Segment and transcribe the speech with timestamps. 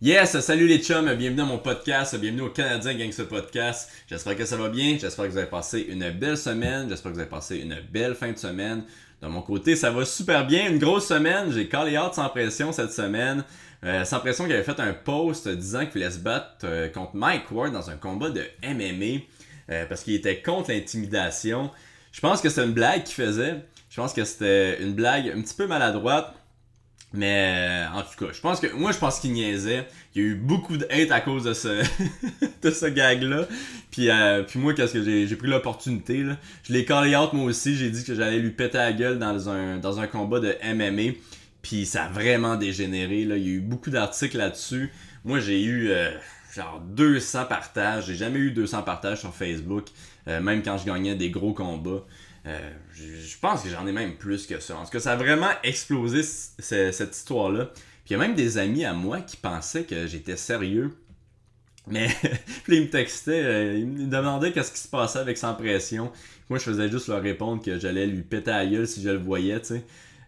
[0.00, 3.90] Yes, salut les chums, bienvenue à mon podcast, bienvenue au Canadien Gangster Podcast.
[4.08, 7.16] J'espère que ça va bien, j'espère que vous avez passé une belle semaine, j'espère que
[7.16, 8.84] vous avez passé une belle fin de semaine.
[9.20, 12.70] De mon côté, ça va super bien, une grosse semaine, j'ai callé out sans pression
[12.70, 13.42] cette semaine.
[13.82, 17.16] Euh, sans pression qu'il avait fait un post disant qu'il voulait se battre euh, contre
[17.16, 19.24] Mike Ward dans un combat de MMA
[19.70, 21.72] euh, parce qu'il était contre l'intimidation.
[22.12, 23.64] Je pense que c'est une blague qu'il faisait.
[23.90, 26.36] Je pense que c'était une blague un petit peu maladroite.
[27.14, 29.86] Mais euh, en tout cas, je pense que moi je pense qu'il niaisait.
[30.14, 31.82] Il y a eu beaucoup de hate à cause de ce
[32.62, 33.46] de ce gag là.
[33.90, 36.36] Puis euh, puis moi qu'est-ce que j'ai pris l'opportunité là?
[36.64, 39.48] Je l'ai callé out moi aussi, j'ai dit que j'allais lui péter la gueule dans
[39.48, 41.14] un dans un combat de MMA.
[41.62, 44.92] Puis ça a vraiment dégénéré là, il y a eu beaucoup d'articles là-dessus.
[45.24, 46.10] Moi j'ai eu euh,
[46.54, 49.86] genre 200 partages, j'ai jamais eu 200 partages sur Facebook
[50.26, 52.04] même quand je gagnais des gros combats.
[52.46, 54.76] Euh, je pense que j'en ai même plus que ça.
[54.76, 57.66] En tout cas, ça a vraiment explosé cette histoire-là.
[57.66, 60.96] Puis il y a même des amis à moi qui pensaient que j'étais sérieux.
[61.86, 62.08] Mais
[62.64, 66.12] puis ils me textaient, euh, ils me demandaient qu'est-ce qui se passait avec Sans Pression.
[66.48, 69.18] Moi, je faisais juste leur répondre que j'allais lui péter la gueule si je le
[69.18, 69.84] voyais, tu sais.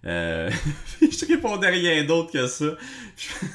[0.06, 0.50] Euh,
[1.00, 2.76] je répondais rien d'autre que ça.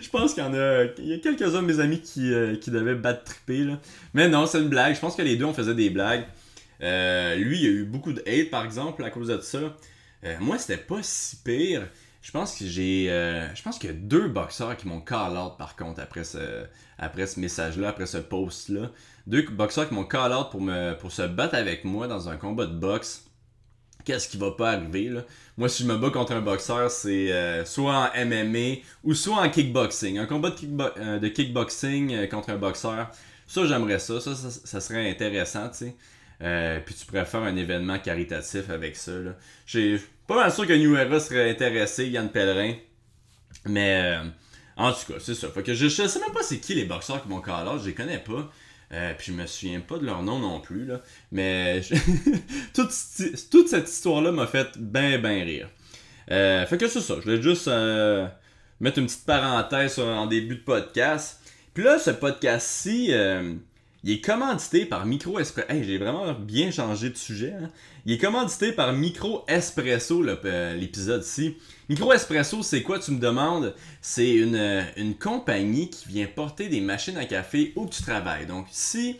[0.00, 2.70] je pense qu'il y en a, il y a quelques-uns de mes amis qui, qui
[2.70, 3.80] devaient battre triper, là.
[4.14, 4.94] Mais non, c'est une blague.
[4.94, 6.24] Je pense que les deux, on faisait des blagues.
[6.82, 9.58] Euh, lui, il a eu beaucoup de hate, par exemple, à cause de ça.
[10.24, 11.88] Euh, moi, c'était pas si pire.
[12.20, 13.10] Je pense que j'ai.
[13.10, 16.22] Euh, je pense qu'il y a deux boxeurs qui m'ont call out par contre après
[16.24, 18.90] ce, message-là, après ce post-là.
[19.26, 20.62] Deux boxeurs qui m'ont call out pour,
[21.00, 23.24] pour se battre avec moi dans un combat de boxe.
[24.04, 25.22] Qu'est-ce qui va pas arriver là?
[25.56, 29.50] Moi, si je me bats contre un boxeur, c'est soit en MMA ou soit en
[29.50, 30.18] kickboxing.
[30.18, 33.10] Un combat de, kickboxing contre un boxeur.
[33.46, 33.98] Ça, j'aimerais.
[33.98, 34.34] Ça, ça.
[34.34, 35.96] ça, serait intéressant, tu sais.
[36.42, 39.12] Euh, puis tu pourrais faire un événement caritatif avec ça.
[39.66, 42.74] J'ai pas mal sûr que New Era serait intéressé, Yann Pellerin.
[43.66, 44.24] Mais euh,
[44.76, 45.48] en tout cas, c'est ça.
[45.50, 47.94] Fait que je, sais même pas c'est qui les boxeurs qui m'ont call je les
[47.94, 48.50] connais pas.
[48.92, 50.84] Euh, puis je me souviens pas de leur nom non plus.
[50.84, 51.00] Là.
[51.30, 51.80] Mais
[52.74, 52.92] toute,
[53.50, 55.68] toute, cette histoire-là m'a fait ben ben rire.
[56.26, 57.14] fait que c'est ça.
[57.18, 57.68] Je voulais juste
[58.80, 61.40] mettre une petite parenthèse en début de podcast.
[61.72, 63.12] Puis là, ce podcast-ci
[64.04, 65.68] il est commandité par Micro Espresso.
[65.70, 67.52] Hey, j'ai vraiment bien changé de sujet.
[67.52, 67.70] Hein.
[68.04, 71.56] Il est commandité par Micro Espresso, euh, l'épisode-ci.
[71.88, 73.74] Micro Espresso, c'est quoi, tu me demandes?
[74.00, 78.46] C'est une, euh, une, compagnie qui vient porter des machines à café où tu travailles.
[78.46, 79.18] Donc, si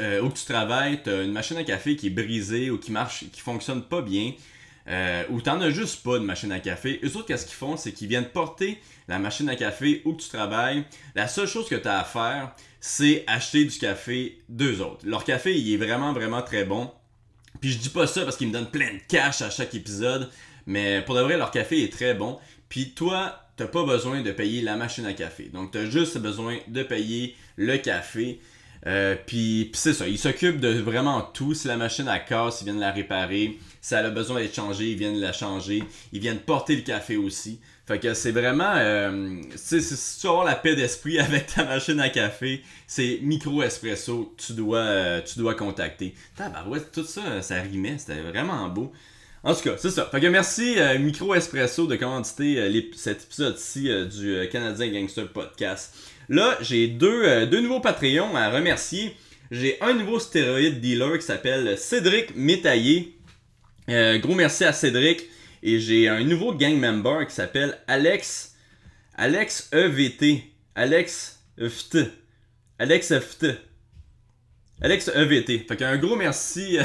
[0.00, 2.90] euh, où tu travailles, tu as une machine à café qui est brisée ou qui
[2.90, 4.32] marche, qui fonctionne pas bien,
[4.88, 7.00] euh, ou t'en as juste pas de machine à café.
[7.04, 7.76] Eux autres, qu'est-ce qu'ils font?
[7.76, 10.84] C'est qu'ils viennent porter la machine à café où tu travailles.
[11.14, 12.54] La seule chose que tu as à faire,
[12.88, 15.04] c'est acheter du café d'eux autres.
[15.04, 16.88] Leur café, il est vraiment, vraiment très bon.
[17.60, 20.30] Puis je dis pas ça parce qu'ils me donnent plein de cash à chaque épisode,
[20.66, 22.38] mais pour de vrai, leur café est très bon.
[22.68, 25.50] Puis toi, t'as pas besoin de payer la machine à café.
[25.52, 28.40] Donc t'as juste besoin de payer le café.
[28.86, 31.54] Euh, puis, c'est ça, ils s'occupent de vraiment tout.
[31.54, 33.58] Si la machine a casse, ils viennent la réparer.
[33.80, 35.82] Si elle a besoin d'être changée, ils viennent la changer.
[36.12, 37.58] Ils viennent porter le café aussi.
[37.86, 38.74] Fait que c'est vraiment.
[38.76, 43.62] Euh, si tu veux avoir la paix d'esprit avec ta machine à café, c'est Micro
[43.62, 46.14] Espresso tu dois, euh, tu dois contacter.
[46.66, 48.92] ouais, tout ça, ça rimait, c'était vraiment beau.
[49.44, 50.06] En tout cas, c'est ça.
[50.06, 55.94] Fait que merci euh, Micro Espresso de commanditer cet épisode-ci du Canadien Gangster Podcast.
[56.28, 59.14] Là, j'ai deux, deux nouveaux Patreons à remercier.
[59.50, 63.16] J'ai un nouveau stéroïde dealer qui s'appelle Cédric Métaillé.
[63.88, 65.22] gros merci à Cédric.
[65.62, 68.54] Et j'ai un nouveau gang member qui s'appelle Alex.
[69.16, 70.44] Alex EVT.
[70.74, 72.10] Alex EVT.
[72.78, 73.58] Alex EVT.
[74.80, 75.64] Alex EVT.
[75.66, 76.78] Fait qu'un gros merci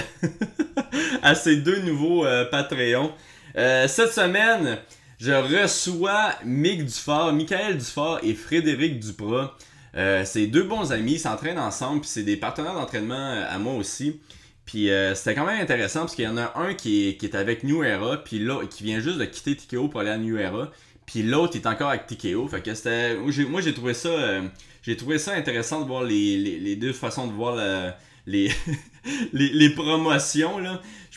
[1.22, 3.12] à ces deux nouveaux euh, Patreons.
[3.58, 4.78] Euh, cette semaine,
[5.22, 9.56] je reçois Mick Dufort, Michael Dufort et Frédéric Duprat.
[9.96, 13.76] Euh, c'est deux bons amis, ils s'entraînent ensemble, puis c'est des partenaires d'entraînement à moi
[13.76, 14.20] aussi.
[14.66, 17.64] Puis euh, c'était quand même intéressant parce qu'il y en a un qui est, avec
[17.64, 20.72] New Era, puis qui vient juste de quitter TKO pour aller à New Era,
[21.06, 22.48] puis l'autre est encore avec TKO.
[22.48, 23.16] Fait que c'était.
[23.16, 24.10] Moi j'ai trouvé ça.
[24.10, 24.42] Euh,
[24.82, 27.58] j'ai trouvé ça intéressant de voir les, deux façons de voir
[28.26, 30.58] les, promotions.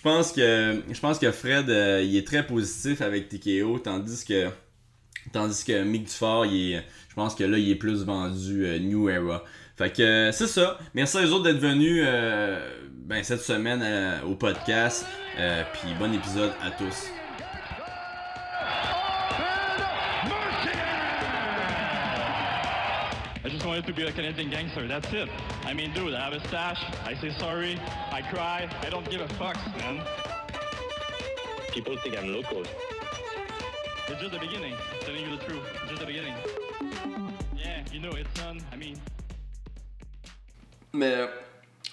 [0.04, 4.24] Je pense que je pense que Fred euh, il est très positif avec TKO, tandis
[4.24, 4.48] que.
[5.32, 9.08] Tandis que Mick Dufort, il est, je pense que là, il est plus vendu New
[9.08, 9.42] Era.
[9.78, 10.78] Fait que c'est ça.
[10.92, 12.04] Merci à eux autres d'être venus
[13.04, 15.06] ben, cette semaine euh, au podcast.
[15.38, 17.10] Euh, puis bon épisode à tous.
[23.44, 25.28] I just wanted to be a Canadian gangster, that's it.
[25.64, 27.78] I mean, dude, I have a stash, I say sorry,
[28.10, 30.02] I cry, I don't give a fuck, man.
[31.72, 32.62] People think I'm local.
[34.08, 36.34] It's just the beginning, I'm telling you the truth, it's just the beginning.
[38.04, 38.60] know, it's done.
[38.72, 38.96] I mean,
[40.92, 41.28] Mais,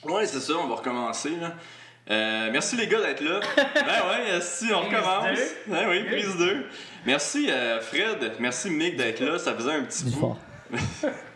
[0.03, 1.55] ouais, c'est ça, on va recommencer, là.
[2.09, 3.39] Euh, merci les gars d'être là.
[3.55, 5.39] ben ouais, si on recommence.
[5.67, 6.65] Ben oui, prise 2.
[7.05, 10.37] Merci euh, Fred, merci Mick d'être là, ça faisait un petit bout.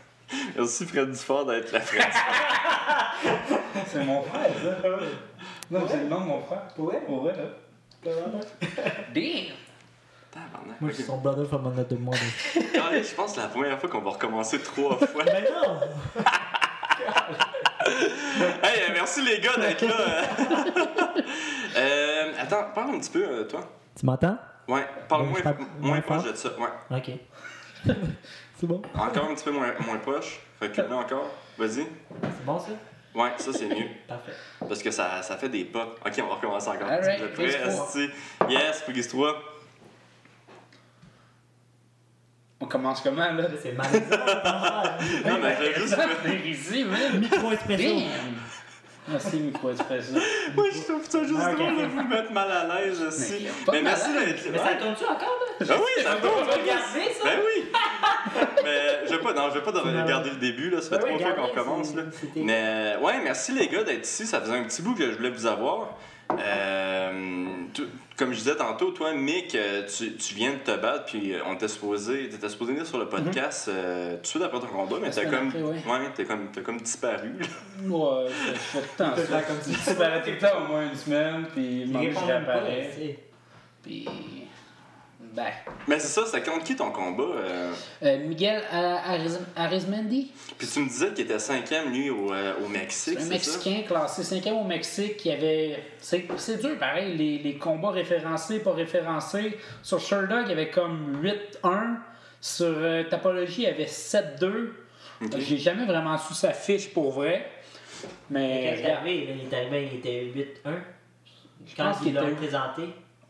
[0.55, 2.03] Merci Fred Dufort d'être là, Fred.
[3.87, 4.89] C'est mon frère, ça.
[5.71, 6.61] Non, c'est le nom de mon frère.
[6.75, 7.01] Pour vrai?
[7.05, 8.11] Pour vrai, là.
[9.13, 9.53] Damn!
[10.31, 10.81] Tabarnak.
[10.81, 12.19] Moi, suis son brother from another mother.
[12.75, 15.23] Ah, je pense que c'est la première fois qu'on va recommencer trois fois.
[15.25, 15.79] Mais non!
[18.63, 20.23] Hey, merci les gars d'être là.
[21.77, 23.61] Euh, attends, parle un petit peu, euh, toi.
[23.97, 24.37] Tu m'entends?
[24.67, 26.31] Ouais, parle Ouais, moins, moins moins proche fort.
[26.31, 26.49] de ça.
[26.59, 26.97] Ouais.
[26.97, 27.95] Ok.
[28.59, 28.81] C'est bon?
[28.95, 30.39] Encore un petit peu moins, moins proche.
[30.59, 31.29] Fait que là encore.
[31.57, 31.85] Vas-y.
[32.21, 32.71] C'est bon ça?
[33.13, 33.87] Ouais, ça c'est mieux.
[34.07, 34.33] Parfait.
[34.59, 35.95] Parce que ça, ça fait des pas.
[36.05, 36.87] Ok, on va recommencer encore.
[37.33, 37.67] Prise trois.
[37.85, 38.09] esti?
[38.49, 39.33] Yes, prise 3.
[42.61, 43.43] On commence comment, là?
[43.61, 43.99] C'est malaisant.
[45.29, 45.95] Non, mais j'ai juste.
[46.23, 47.19] C'est ici, man!
[47.19, 47.83] Micro expresso.
[47.83, 48.35] Damn!
[49.07, 50.13] Merci, Micro Expresso.
[50.55, 53.45] Moi, je trouve ça juste Ah, drôle de vous mettre mal à l'aise aussi.
[53.67, 54.63] Mais Mais merci mal d'être Mais là.
[54.65, 55.65] ça tourne-tu encore là?
[55.69, 56.45] Ah oui, ça tourne.
[56.47, 57.23] vas regarder, ça?
[57.23, 57.71] Ben oui.
[58.63, 60.81] Mais je vais pas, non, je vais pas de- regarder le début, là.
[60.81, 62.03] Ça fait Ben trois fois qu'on commence, là.
[62.35, 64.25] Mais ouais, merci les gars d'être ici.
[64.25, 65.97] Ça faisait un petit bout que je voulais vous avoir.
[66.39, 67.11] Euh,
[67.73, 67.83] tu-
[68.17, 71.39] comme je disais tantôt, toi, Mick, euh, tu, tu viens de te battre, puis euh,
[71.45, 74.67] on était supposé, t'étais supposé venir sur le podcast euh, tout de suite après ton
[74.67, 75.61] combat, mais t'as comme, ouais.
[75.85, 77.33] ouais, t'es comme, t'as comme disparu.
[77.39, 77.45] là.
[77.87, 79.41] Ouais, je fais tout le temps ça.
[79.41, 82.89] comme tu Je disparais tout le temps au moins une semaine, puis je réapparais.
[83.83, 84.07] Puis.
[85.35, 85.51] Ben.
[85.87, 87.73] Mais c'est ça, c'était contre qui ton combat euh?
[88.03, 92.69] Euh, Miguel Ariz- Arizmendi, Puis tu me disais qu'il était cinquième, lui, au, euh, au
[92.69, 93.57] Mexique, un c'est ça?
[93.57, 95.77] Mexicain classé 5e au Mexique qui avait.
[95.99, 99.57] C'est c'est dur, pareil, les, les combats référencés, pas référencés.
[99.83, 101.97] Sur Sherdog, il y avait comme 8-1.
[102.39, 104.69] Sur euh, Tapologie, il y avait 7-2.
[105.21, 105.31] Ok.
[105.39, 107.49] J'ai jamais vraiment su sa fiche pour vrai.
[108.29, 108.69] Mais.
[108.75, 110.71] Quand il est arrivé, il est arrivé, il était 8-1.
[111.65, 112.35] Je Quand pense qu'il il l'a était.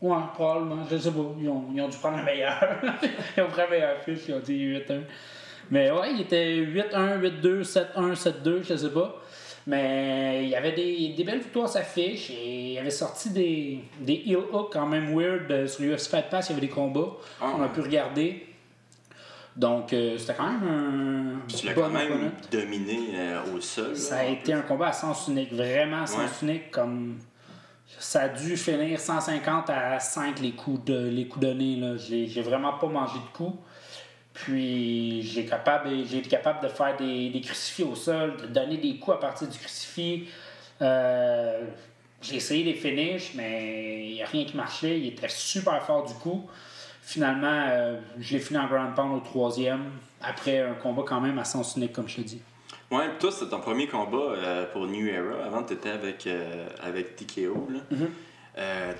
[0.02, 0.84] Ouais, probablement.
[0.90, 1.20] Je sais pas.
[1.40, 2.80] Ils ont, ils ont dû prendre la meilleure.
[3.36, 4.20] ils ont pris la meilleure fiche.
[4.28, 5.00] Ils ont dit 8-1.
[5.70, 9.20] Mais ouais, il était 8-1, 8-2, 7-1, 7-2, je sais pas.
[9.66, 13.30] Mais il y avait des, des belles victoires à sa fiche et il avait sorti
[13.30, 16.48] des, des heel hooks quand même weird euh, sur UFC Fight Pass.
[16.48, 17.16] Il y avait des combats.
[17.40, 18.46] Ah, On a pu regarder.
[19.56, 21.40] Donc, euh, c'était quand même un.
[21.48, 22.30] Puis tu l'as quand même opponent.
[22.52, 23.96] dominé euh, au sol.
[23.96, 26.48] Ça a été un combat à sens unique, vraiment à sens Ouais.
[26.48, 26.70] unique.
[26.70, 27.18] Comme
[27.98, 31.80] ça a dû finir 150 à 5 les coups, de, les donnés.
[31.98, 33.56] J'ai, vraiment pas mangé de coups.
[34.34, 39.16] Puis j'ai, été capable de faire des, des crucifix au sol, de donner des coups
[39.16, 40.28] à partir du crucifix.
[40.82, 41.64] Euh,
[42.20, 44.98] j'ai essayé des finishes, mais il n'y a rien qui marchait.
[44.98, 46.46] Il était super fort du coup.
[47.02, 51.38] Finalement, euh, je l'ai fini en ground pound au troisième, après un combat quand même
[51.38, 52.42] à sens unique, comme je te dis.
[52.90, 55.44] Ouais, toi, c'était ton premier combat euh, pour New Era.
[55.44, 57.68] Avant, tu étais avec, euh, avec TKO.
[57.70, 57.80] Là.
[57.92, 58.06] Mm-hmm.
[58.58, 58.92] Euh,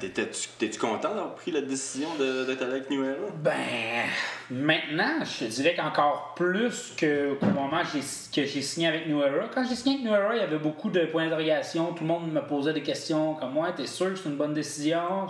[0.58, 3.16] t'es-tu content d'avoir pris la décision d'être avec New Era?
[3.42, 4.04] Ben,
[4.50, 7.98] maintenant, je dirais qu'encore plus que- qu'au moment que
[8.44, 9.46] j'ai- signé avec New Era.
[9.54, 11.94] Quand j'ai signé avec New Era, il y avait beaucoup de points d'interrogation.
[11.94, 14.52] Tout le monde me posait des questions comme moi, t'es sûr que c'est une bonne
[14.52, 15.26] décision?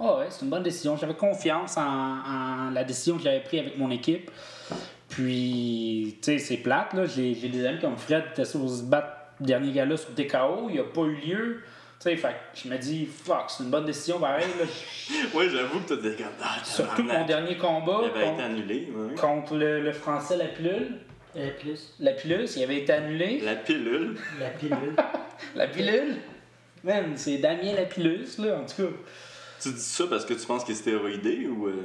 [0.00, 0.96] Ah ouais, c'est une bonne décision.
[0.96, 4.30] J'avais confiance en, en la décision que j'avais prise avec mon équipe.
[5.10, 7.04] Puis, tu sais, c'est plate, là.
[7.04, 9.08] J'ai j'ai des amis comme Fred qui étaient supposés se battre
[9.40, 10.68] le dernier gala sur TKO.
[10.70, 11.60] Il n'a pas eu lieu.
[11.98, 12.34] Tu sais, fait que
[12.64, 14.46] je me dis, fuck, c'est une bonne décision, pareil.
[14.58, 14.64] Là.
[15.34, 16.30] Ouais, j'avoue que t'as des gars.
[16.42, 18.88] Ah, Surtout mon dernier combat Il avait été contre, annulé.
[18.94, 19.14] ouais.
[19.16, 20.92] contre le, le français La Pilule.
[21.36, 23.40] Euh, plus La Pilule, il avait été annulé.
[23.44, 24.16] La pilule.
[24.40, 24.96] la pilule.
[25.54, 26.16] La Pilule?
[26.82, 28.92] Man, c'est Damien Lapillus, là, en tout cas.
[29.62, 31.66] Tu dis ça parce que tu penses qu'il est stéroïdé ou.
[31.68, 31.82] euh?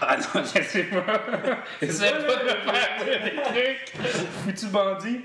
[0.00, 1.04] Ah non, je sais pas.
[1.80, 3.92] Essaye pas de me faire des trucs.
[4.44, 5.20] Foutu bandit.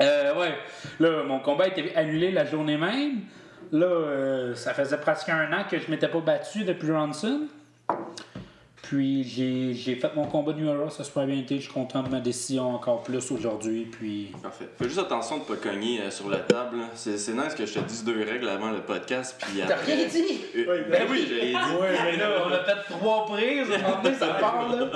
[0.00, 0.54] Euh, ouais.
[1.00, 3.20] Là, mon combat a été annulé la journée même.
[3.72, 7.48] Là, euh, ça faisait presque un an que je m'étais pas battu depuis Ronson.
[8.94, 11.56] Puis j'ai j'ai fait mon combat de New Era, ça se super bien été.
[11.56, 13.86] Je suis content de ma décision encore plus aujourd'hui.
[13.86, 14.68] Puis Parfait.
[14.78, 16.76] Fais juste attention de pas cogner euh, sur la table.
[16.94, 19.36] C'est, c'est nice que je te dise deux règles avant le podcast.
[19.40, 20.40] Puis T'as après- rien dit?
[20.56, 21.54] Euh, ben oui, je l'ai dit.
[21.56, 23.66] Ouais, mais là, on a fait trois prises.
[24.02, 24.86] Donné, ça part, là.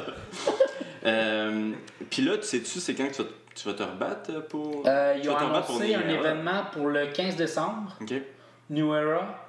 [1.04, 1.72] Euh,
[2.08, 4.84] Puis là, tu sais-tu, c'est quand que tu vas, tu vas te rebattre pour.
[4.86, 6.12] Euh, tu ils ont vas te rebattre pour annoncé un Era?
[6.20, 8.14] événement pour le 15 décembre, Ok.
[8.70, 9.44] New Era.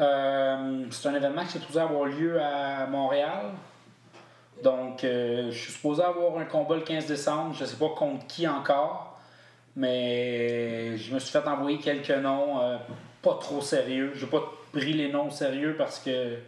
[0.00, 3.50] Euh, c'est un événement qui est supposé avoir lieu à Montréal.
[4.62, 7.54] Donc, euh, je suis supposé avoir un combat le 15 décembre.
[7.54, 9.18] Je sais pas contre qui encore.
[9.76, 12.76] Mais je me suis fait envoyer quelques noms euh,
[13.22, 14.12] pas trop sérieux.
[14.14, 14.42] Je n'ai pas
[14.72, 16.38] pris les noms sérieux parce que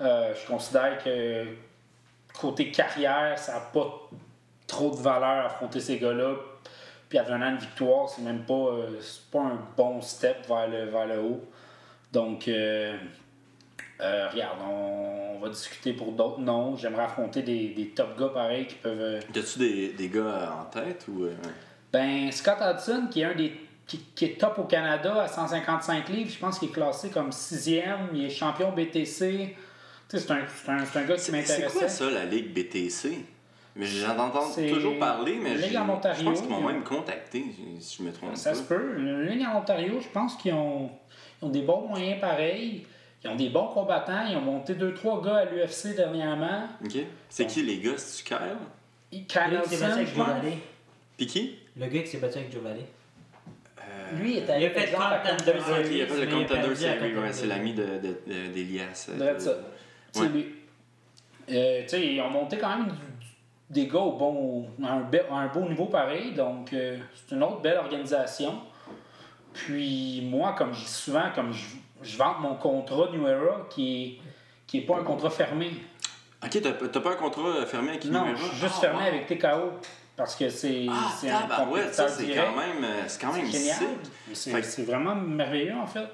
[0.00, 1.46] euh, je considère que
[2.38, 4.08] côté carrière, ça n'a pas
[4.66, 6.34] trop de valeur à affronter ces gars-là.
[7.08, 8.76] Puis à venant une victoire, c'est même pas,
[9.30, 11.44] pas un bon step vers le, vers le haut.
[12.12, 12.48] Donc,
[14.02, 16.76] euh, regarde, on, on va discuter pour d'autres noms.
[16.76, 18.98] J'aimerais affronter des, des top gars pareils qui peuvent.
[19.00, 21.24] euh, T'as-tu des, des gars en tête ou.
[21.24, 21.34] euh,
[21.92, 23.52] Ben, Scott Hudson, qui est un des.
[23.84, 27.32] Qui, qui est top au Canada à 155 livres, je pense qu'il est classé comme
[27.32, 28.08] sixième.
[28.14, 29.56] Il est champion BTC.
[30.08, 30.36] Tu sais, c'est un,
[30.68, 31.78] un, un gars qui C'est c'est m'intéressait.
[31.78, 33.18] quoi ça, la Ligue BTC?
[33.74, 36.18] Mais J'entends C'est toujours parler, mais Ligue Ontario.
[36.20, 37.44] je pense qu'ils m'ont même contacté,
[37.80, 38.56] si je me trompe Ça pas.
[38.56, 38.96] se peut.
[38.98, 40.90] La ligne en Ontario, je pense qu'ils ont,
[41.40, 42.86] ils ont des bons moyens pareils.
[43.24, 44.26] Ils ont des bons combattants.
[44.28, 46.66] Ils ont monté 2-3 gars à l'UFC dernièrement.
[46.84, 46.96] Ok.
[47.28, 47.96] C'est qui les gars?
[47.96, 49.26] C'est-tu Kyle?
[49.28, 50.28] Kyle Nelson, je pense.
[51.16, 51.58] Pis qui?
[51.76, 52.84] Le gars qui s'est battu avec Joe Valley.
[53.78, 55.52] Euh, Lui, il est Il a fait Contender
[55.90, 59.08] il a fait le Contender Series, ouais, c'est l'ami de, de, de- d'Elias.
[59.10, 59.50] euh, ça.
[60.20, 60.28] Ouais.
[60.28, 60.46] lui.
[61.50, 62.88] Euh, tu sais, ils ont monté quand même
[63.68, 66.32] des gars au bon, à, un be- un beau niveau pareil.
[66.32, 68.54] Donc, euh, c'est une autre belle organisation.
[69.52, 71.64] Puis, moi, comme je dis souvent, comme je,
[72.02, 74.18] je vante mon contrat New Era, qui est,
[74.66, 75.70] qui est pas un contrat fermé.
[76.44, 78.34] Ok, t'as, pas un contrat fermé avec Non, Nuera?
[78.36, 79.08] je suis juste Ah, fermé wow.
[79.08, 79.72] avec TKO.
[80.14, 83.32] Parce que c'est Ah, c'est un tabarouette, ça compétiteur c'est quand même, euh, c'est quand
[83.32, 83.46] même
[84.34, 86.06] C'est Fait vraiment merveilleux, en fait.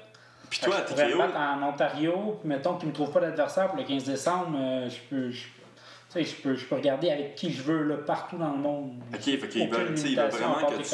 [0.49, 3.11] Puis toi, je pourrais me TKO, battre en Ontario, puis mettons qu'ils ne me trouvent
[3.11, 5.29] pas d'adversaire pour le 15 décembre, euh, je peux.
[5.31, 5.49] Je, tu
[6.13, 8.93] sais, je peux, je peux regarder avec qui je veux là, partout dans le monde.
[9.13, 9.77] Ok, fait qu'il veut,
[10.29, 10.89] vraiment que tu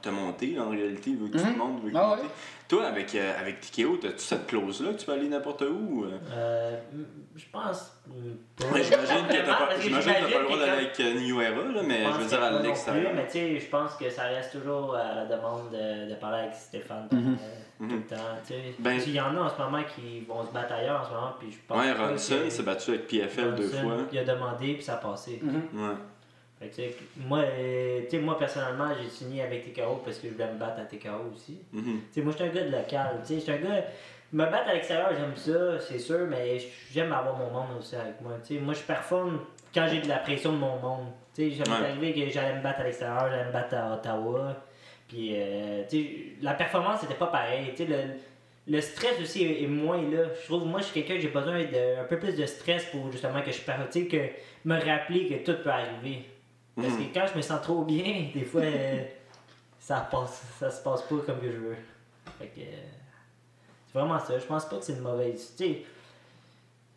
[0.00, 1.52] te monter, en réalité, il veut que tu Mhm.
[1.52, 2.28] te montes, veut que Ah tu ouais.
[2.72, 6.04] Toi, avec, euh, avec TKO, t'as-tu cette clause-là que tu peux aller n'importe où?
[6.04, 6.18] euh?
[6.32, 6.76] Euh,
[7.36, 7.92] je pense.
[8.08, 8.72] euh.
[8.72, 11.64] Ouais, j'imagine que t'as pas, j'imagine que t'as pas le droit d'aller avec New Era,
[11.64, 13.12] là, mais je veux dire à l'extérieur.
[13.14, 16.44] Mais tu sais, je pense que ça reste toujours à la demande de, de parler
[16.44, 17.36] avec Stéphane Mhm.
[17.82, 18.16] euh, tout le temps.
[18.46, 18.74] tu sais.
[18.78, 21.10] Ben- qu'il y en a en ce moment qui vont se battre ailleurs en ce
[21.10, 21.32] moment.
[21.38, 23.96] Puis je pense Ouais, Ronson s'est battu avec PFL deux fois.
[24.10, 25.40] Il a demandé, puis ça a passé.
[25.42, 25.62] Mhm.
[25.74, 25.94] Ouais.
[26.70, 30.58] Fait que, moi, euh, moi, personnellement, j'ai signé avec TKO parce que je voulais me
[30.58, 31.58] battre à TKO aussi.
[31.72, 32.00] Mhm.
[32.12, 33.20] Sais, moi, je suis un gars de local.
[33.28, 33.84] Je suis un gars.
[34.32, 36.56] Me battre à l'extérieur, j'aime ça, c'est sûr, mais
[36.90, 38.32] j'aime avoir mon monde aussi avec moi.
[38.46, 39.40] Tu sais, moi, je performe
[39.74, 41.06] quand j'ai de la pression de mon monde.
[41.36, 41.68] M'est Ouais.
[41.70, 44.56] arrivé que j'allais me battre à l'extérieur, j'allais me battre à Ottawa.
[45.08, 45.82] Puis, euh,
[46.40, 47.74] la performance n'était pas pareille.
[47.78, 47.96] Le,
[48.74, 50.24] le stress aussi est, moins là.
[50.40, 53.10] Je trouve, moi, je suis quelqu'un, j'ai besoin de un peu plus de stress pour
[53.12, 54.28] justement que je parte, que
[54.64, 56.24] me rappeler que tout peut arriver.
[56.76, 57.08] Parce Mhm.
[57.08, 59.02] que quand je me sens trop bien, des fois, euh,
[59.78, 61.76] ça passe, ça se passe pas comme que je veux.
[62.38, 62.64] Fait que, euh,
[63.92, 64.38] c'est vraiment ça.
[64.38, 65.54] Je pense pas que c'est une mauvaise.
[65.56, 65.82] Tu sais,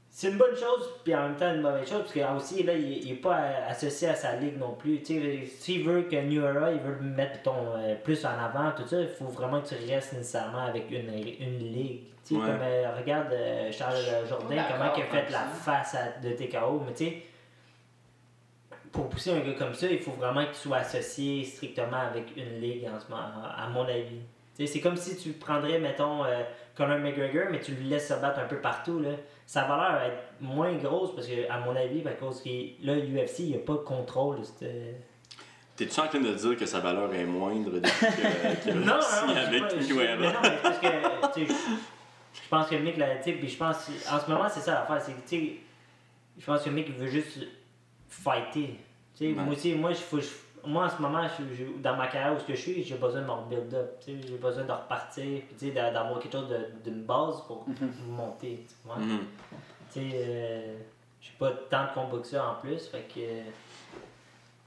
[0.10, 2.74] c'est une bonne chose, puis en même temps une mauvaise chose, parce que aussi, là,
[2.74, 3.36] il, il est pas
[3.68, 5.02] associé à sa ligue non plus.
[5.04, 8.72] Tu sais, s'il veut que New Era, il veut mettre ton, euh, plus en avant,
[8.72, 12.04] tout ça, il faut vraiment que tu restes nécessairement avec une, une ligue.
[12.26, 12.46] Tu sais, Ouais.
[12.48, 13.98] comme, euh, regarde euh, Charles
[14.30, 17.22] Jourdain, D'accord, comment il a fait la face à, de TKO, mais tu sais,
[18.96, 22.36] pour pousser un gars comme ça, il faut vraiment que tu sois associé strictement avec
[22.38, 23.24] une ligue en ce moment,
[23.56, 24.22] à mon avis.
[24.58, 26.44] C'est comme si tu prendrais, mettons, euh,
[26.78, 29.00] Conor McGregor, mais tu le laisses se battre un peu partout.
[29.00, 29.10] Là.
[29.46, 32.50] Sa valeur va être moins grosse parce que, à mon avis, à cause que
[32.86, 34.38] là, l'UFC, il n'y a pas de contrôle.
[34.46, 35.06] cette-
[35.76, 39.36] T'es-tu en train de dire que sa valeur est moindre depuis que- qu'il Non, non,
[39.36, 39.62] avec
[40.22, 40.88] mais non, mais parce que,
[41.46, 45.38] je pense que le mec, puis je pense, en ce moment, c'est ça l'affaire, c'est
[45.38, 45.46] que,
[46.40, 47.40] je pense que le mec, veut juste
[48.08, 48.80] fighter.
[49.18, 49.44] Tu sais, Ouais.
[49.44, 52.34] moi aussi, moi, je, faut, je- moi, en ce moment, je- je- dans ma carrière
[52.38, 55.42] où je suis, j'ai besoin de me build up, tu sais, j'ai besoin de repartir,
[55.58, 56.54] puis d'avoir quelque chose
[56.84, 57.66] d'une base pour
[58.08, 58.98] monter, tu vois.
[58.98, 59.20] Mhm.
[59.98, 60.76] Euh,
[61.22, 63.20] j'ai pas tant de combats que ça en plus, fait que.
[63.22, 63.42] euh,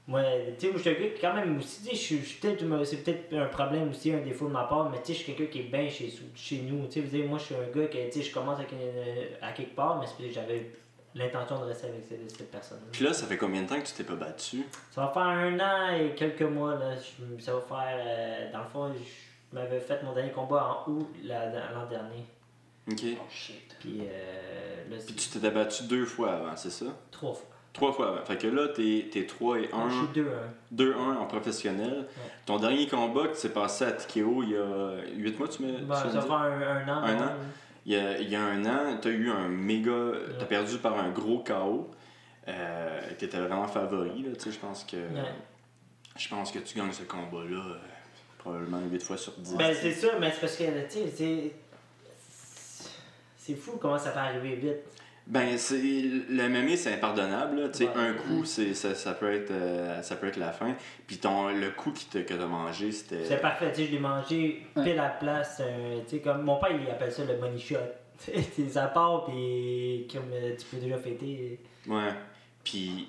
[0.07, 0.23] moi,
[0.57, 2.83] tu sais, je suis un gars qui, quand même, aussi, tu sais, je suis- peut-être,
[2.85, 5.33] c'est peut-être un problème aussi, un défaut de ma part, mais tu sais, je suis
[5.35, 6.87] quelqu'un qui est bien chez, chez nous.
[6.87, 9.51] Tu sais, moi, je suis un gars qui, tu sais, je commence avec une- à
[9.51, 10.71] quelque part, mais c'est parce que j'avais
[11.15, 13.85] l'intention de rester avec cette, cette personne Puis là, ça fait combien de temps que
[13.87, 14.63] tu t'es pas battu?
[14.91, 16.95] Ça va faire un an et quelques mois, là.
[16.95, 20.91] Je- ça va faire, euh, dans le fond, je m'avais fait mon dernier combat en
[20.91, 22.25] août la- l'an dernier.
[22.91, 23.01] Ok.
[23.19, 23.75] Oh shit.
[23.79, 26.85] Puis euh, là, Puis tu t'étais battu deux fois avant, c'est ça?
[27.11, 27.45] trois fois.
[27.71, 28.25] Trois fois avant.
[28.25, 30.49] Fait que là, t'es, t'es 3 et 1, Je suis deux, hein.
[30.71, 32.07] 2-1 en professionnel.
[32.47, 35.77] Ton dernier combat qui s'est passé à Tikeo il y a 8 mois, tu me
[35.77, 37.03] Ben, tu ça faire un, un an.
[37.03, 37.33] Un ouais.
[37.89, 40.11] Il y a, il y a un an, t'as eu un méga.
[40.37, 41.89] T'as perdu par un gros KO.
[42.47, 44.95] Euh, t'étais vraiment favori, tu je pense que.
[44.95, 45.33] Ouais.
[46.15, 47.77] Je pense que tu gagnes ce combat-là euh,
[48.37, 49.55] probablement 8 fois sur 10.
[49.55, 51.51] Ben, c'est sûr, mais c'est parce que, tu sais, c'est.
[53.39, 54.83] C'est fou comment ça peut arriver vite.
[55.29, 57.61] Ben, c'est, le MMA, c'est impardonnable.
[57.61, 57.69] là.
[57.69, 57.93] Tu sais, Ouais.
[57.95, 60.75] Un coup, c'est, ça, ça, peut être, euh, ça peut être la fin.
[61.05, 63.23] Puis ton, le coup qui te, que t'as mangé, c'était.
[63.25, 65.61] C'est parfait, tu sais, je l'ai mangé pile à la place.
[65.63, 67.77] euh, tu sais, comme mon père, il appelle ça le money shot.
[68.25, 71.59] Tu sais, ça part, puis comme euh, tu peux déjà fêter.
[71.87, 72.09] Ouais.
[72.63, 73.07] Puis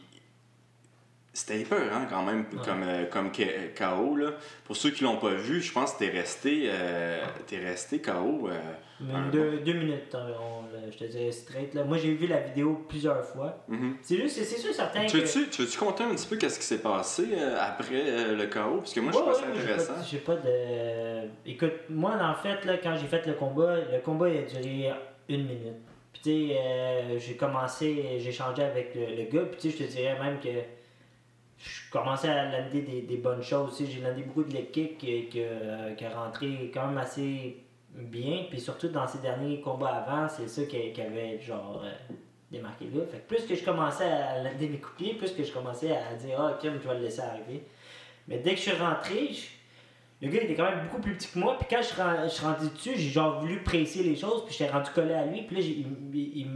[1.32, 4.16] C'était hyper, hein, quand même, comme, euh, comme KO.
[4.16, 4.30] Là.
[4.64, 8.49] Pour ceux qui l'ont pas vu, je pense que t'es resté, euh, t'es resté KO.
[8.49, 11.72] euh, deux, deux minutes environ, là, je te dirais straight.
[11.75, 11.84] Là.
[11.84, 13.64] Moi, j'ai vu la vidéo plusieurs fois.
[14.02, 15.22] C'est juste, c'est c'est sûr certain Tu que...
[15.22, 18.46] veux-tu, tu veux-tu compter un petit peu qu'est-ce qui s'est passé euh, après euh, le
[18.49, 18.78] KO?
[18.78, 19.94] Parce que moi, je trouve ça ouais, j'ai intéressant.
[19.94, 21.28] pas- J'ai pas, de.
[21.46, 24.90] Écoute, moi, en fait, là, quand j'ai fait le combat, le combat il a duré
[25.28, 25.76] une minute.
[26.12, 29.78] Puis, tu sais, euh, j'ai commencé, j'ai changé avec le, le gars, puis, tu sais,
[29.78, 30.49] je te dirais même que
[31.62, 33.76] je commençais à lander des, des bonnes choses.
[33.76, 36.87] Tu sais, j'ai landé beaucoup de leg kicks qui, qui, euh, qui a rentré quand
[36.87, 37.59] même assez
[37.95, 38.45] bien.
[38.49, 41.83] Puis, surtout dans ces derniers combats avant, c'est ça qui, avait, genre.
[41.85, 42.14] euh,
[42.50, 43.02] démarqué là.
[43.11, 46.14] Fait que plus que je commençais à lander mes pied, plus que je commençais à
[46.14, 47.62] dire Ah, Kim, tu vas le laisser arriver.
[48.26, 49.31] Mais dès que je suis rentré,
[50.21, 51.57] le gars était quand même beaucoup plus petit que moi.
[51.59, 54.45] Puis quand je suis rendu dessus, j'ai genre voulu presser les choses.
[54.45, 55.43] Puis j'étais rendu collé à lui.
[55.43, 56.47] Puis là, il, il- il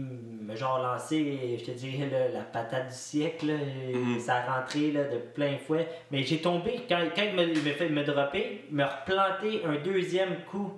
[0.44, 3.46] m'a genre lancé, je te dirais, là, la patate du siècle.
[3.46, 3.54] là.
[3.92, 4.18] Mhm.
[4.20, 5.88] Ça a rentré là, de plein fouet.
[6.10, 9.76] Mais j'ai tombé, quand, quand il me, m'a fait me dropper, il m'a replanté un
[9.76, 10.72] deuxième coup.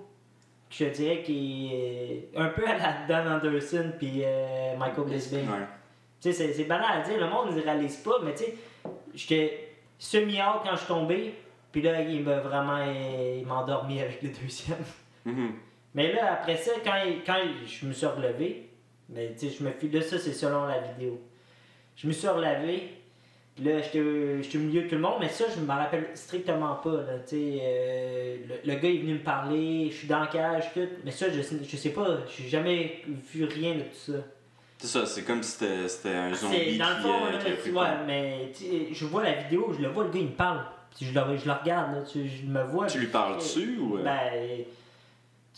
[0.69, 5.05] Je te dirais qui est un peu à la Dan Anderson puis euh, Michael.
[5.07, 5.17] Ouais.
[6.19, 8.55] Sais, c'est- c'est banal à dire, le monde ne réalise pas, mais tu sais,
[9.13, 11.33] j'étais semi-out quand je suis tombé,
[11.71, 12.79] puis là, il m'a vraiment.
[12.79, 14.77] euh, Il m'a endormi avec le deuxième.
[15.25, 15.51] Mhm.
[15.93, 16.93] Mais là, après ça, quand,
[17.25, 18.66] quand je me suis relevé,
[19.09, 19.89] mais tu sais, je me fie.
[19.89, 21.19] Là, ça, c'est selon la vidéo.
[21.95, 22.89] Je me suis relevé,
[23.55, 26.75] puis là, j'étais au milieu de tout le monde, mais ça, je me rappelle strictement
[26.75, 26.91] pas.
[27.01, 30.27] Là, tu sais, euh, le, le gars est venu me parler, je suis dans la
[30.27, 33.01] cage, tout, mais ça, je, je sais pas, j'ai jamais
[33.33, 34.19] vu rien de tout ça.
[34.79, 37.55] C'est ça, c'est comme si c'était, un zombie dans le fond, euh, là, qui a
[37.55, 38.51] pris le mais
[38.91, 40.63] je vois la vidéo, je le vois, le gars il me parle.
[40.95, 42.85] Puis je le, je le regarde, là, tu, je me vois.
[42.85, 43.97] Tu lui parles dessus ou.
[43.97, 44.03] euh?
[44.03, 44.65] Ben,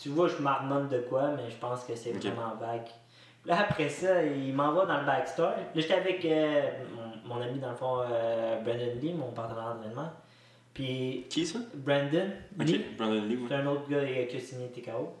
[0.00, 2.86] tu vois, je m'harmonne de quoi, mais je pense que c'est vraiment vague.
[3.46, 5.50] Là, après ça, il m'envoie dans le backstore.
[5.56, 6.62] Là, j'étais avec euh,
[7.26, 10.10] mon, mon ami, dans le fond, euh, Brandon Lee, mon partenaire d'entraînement.
[10.74, 11.58] Puis Qui ça?
[11.74, 12.30] Brandon
[12.60, 13.60] Ok, Lee, Brandon Lee, c'est ouais.
[13.60, 15.14] un autre gars euh, qui a signé TKO.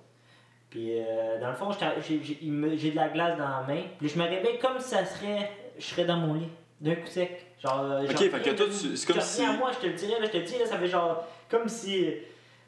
[0.68, 3.82] Puis euh, dans le fond, j'ai- de la glace dans la main.
[3.98, 5.50] Puis je me réveille comme si ça serait.
[5.78, 6.48] Je serais dans mon lit,
[6.80, 7.46] d'un coup sec.
[7.60, 9.94] Genre, euh, Ok, j'en fait que toi, c'est comme si- à moi, je te le
[9.94, 11.26] dirais, là, je te le dis, là, ça fait genre.
[11.50, 12.06] Comme si.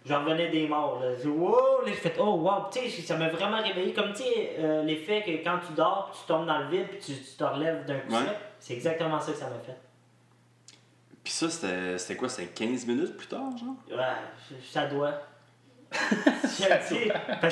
[0.04, 0.98] J'en revenais des morts.
[1.00, 1.10] Là.
[1.22, 3.92] Je- Wow, là, j'ai fait oh wow, tu sais, ça m'a vraiment réveillé.
[3.92, 6.98] Comme tu sais, euh, l'effet que quand tu dors, tu tombes dans le vide, puis
[6.98, 8.18] tu, tu te relèves d'un coup Ouais.
[8.20, 8.36] sec.
[8.58, 9.76] C'est exactement ça que ça m'a fait.
[11.22, 12.28] Puis ça, c'était, c'était quoi?
[12.28, 13.76] C'était 15 minutes plus tard, genre?
[13.96, 15.12] Ouais, ça doit.
[15.90, 16.58] Parce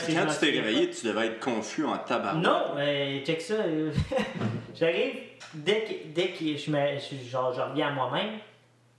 [0.07, 0.63] que Quand tu t'es pas.
[0.63, 2.35] réveillé, tu devais être confus en tabac.
[2.35, 3.55] Non, mais check ça.
[4.75, 5.15] J'arrive,
[5.55, 8.39] dès que, dès que je, me, je, genre, je reviens à moi-même,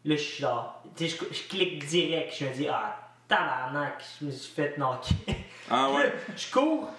[0.05, 2.97] là, je suis genre, tu sais, je, je clique direct, je me dis, ah,
[3.35, 5.15] tabarnak, je me suis fait knocker.
[5.69, 6.13] Ah Là, ouais?
[6.35, 6.89] je cours,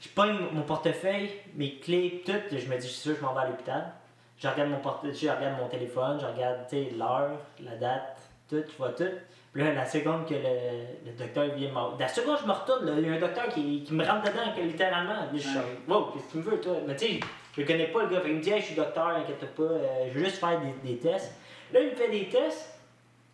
[0.00, 3.34] je pogne mon portefeuille, mes clés, tout, je me dis, je suis sûr, je m'en
[3.34, 3.92] vais à l'hôpital.
[4.38, 8.18] Je regarde mon porte je regarde mon téléphone, je regarde, tu sais, l'heure, la date,
[8.48, 9.08] tout, je vois tout.
[9.52, 11.98] Puis là, la seconde que le, le docteur vient me...
[11.98, 14.30] La seconde, je me retourne, là, il y a un docteur qui, qui me rentre
[14.30, 15.14] dedans, que, littéralement.
[15.14, 16.74] Là, je suis genre, wow, qu'est-ce que tu me veux, toi?
[16.86, 17.20] Mais tu sais,
[17.56, 18.20] je le connais pas, le gars.
[18.20, 20.60] Fait qu'il me dit, hey, je suis docteur, inquiète pas, euh, je veux juste faire
[20.60, 21.32] des, des tests.
[21.72, 22.78] Là, il me fait des tests,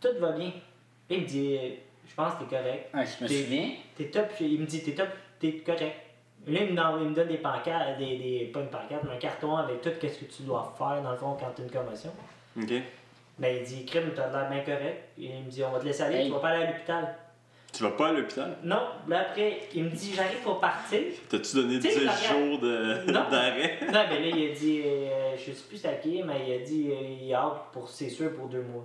[0.01, 0.53] tout va bien.
[1.09, 1.59] Puis il me dit,
[2.09, 2.91] je pense que t'es correct.
[2.95, 3.71] Ouais, je me T'es- souviens.
[3.97, 5.97] T'es top, il me dit, t'es top, t'es correct.
[6.47, 9.13] Là, il me, donne, il me donne des pancartes, des, des, pas une pancarte, mais
[9.15, 11.71] un carton avec tout ce que tu dois faire, dans le fond, quand t'as une
[11.71, 12.11] commotion.
[12.61, 12.73] Ok.
[13.39, 15.05] Mais il dit, crime, t'as l'air bien correct.
[15.19, 16.27] Et il me dit, on va te laisser aller, Hey.
[16.27, 17.15] tu vas pas aller à l'hôpital.
[17.73, 18.59] Tu vas pas à l'hôpital?
[18.65, 21.01] Non, là après, il me dit, j'arrive pour partir.
[21.31, 23.25] T'as-tu donné Tu sais, 10 la- jours de, Non.
[23.31, 23.79] d'arrêt?
[23.87, 26.53] non, mais là, il a dit, euh, je sais plus c'est à qui, mais il
[26.55, 28.85] a dit, euh, il a hâte pour, c'est sûr, pour deux mois.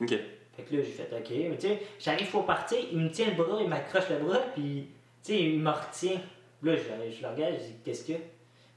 [0.00, 0.14] Ok.
[0.56, 1.30] Fait que là, j'ai fait OK.
[1.50, 4.38] Mais tu sais, j'arrive pour partir, il me tient le bras, il m'accroche le bras,
[4.54, 4.86] puis
[5.22, 6.20] tu sais, il me retient.
[6.62, 6.82] Là, je,
[7.16, 8.12] je le regarde, je dis Qu'est-ce que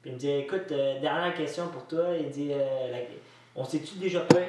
[0.02, 2.08] Puis il me dit Écoute, euh, dernière question pour toi.
[2.20, 2.98] Il dit euh, la-
[3.56, 4.46] On s'est-tu déjà parlé?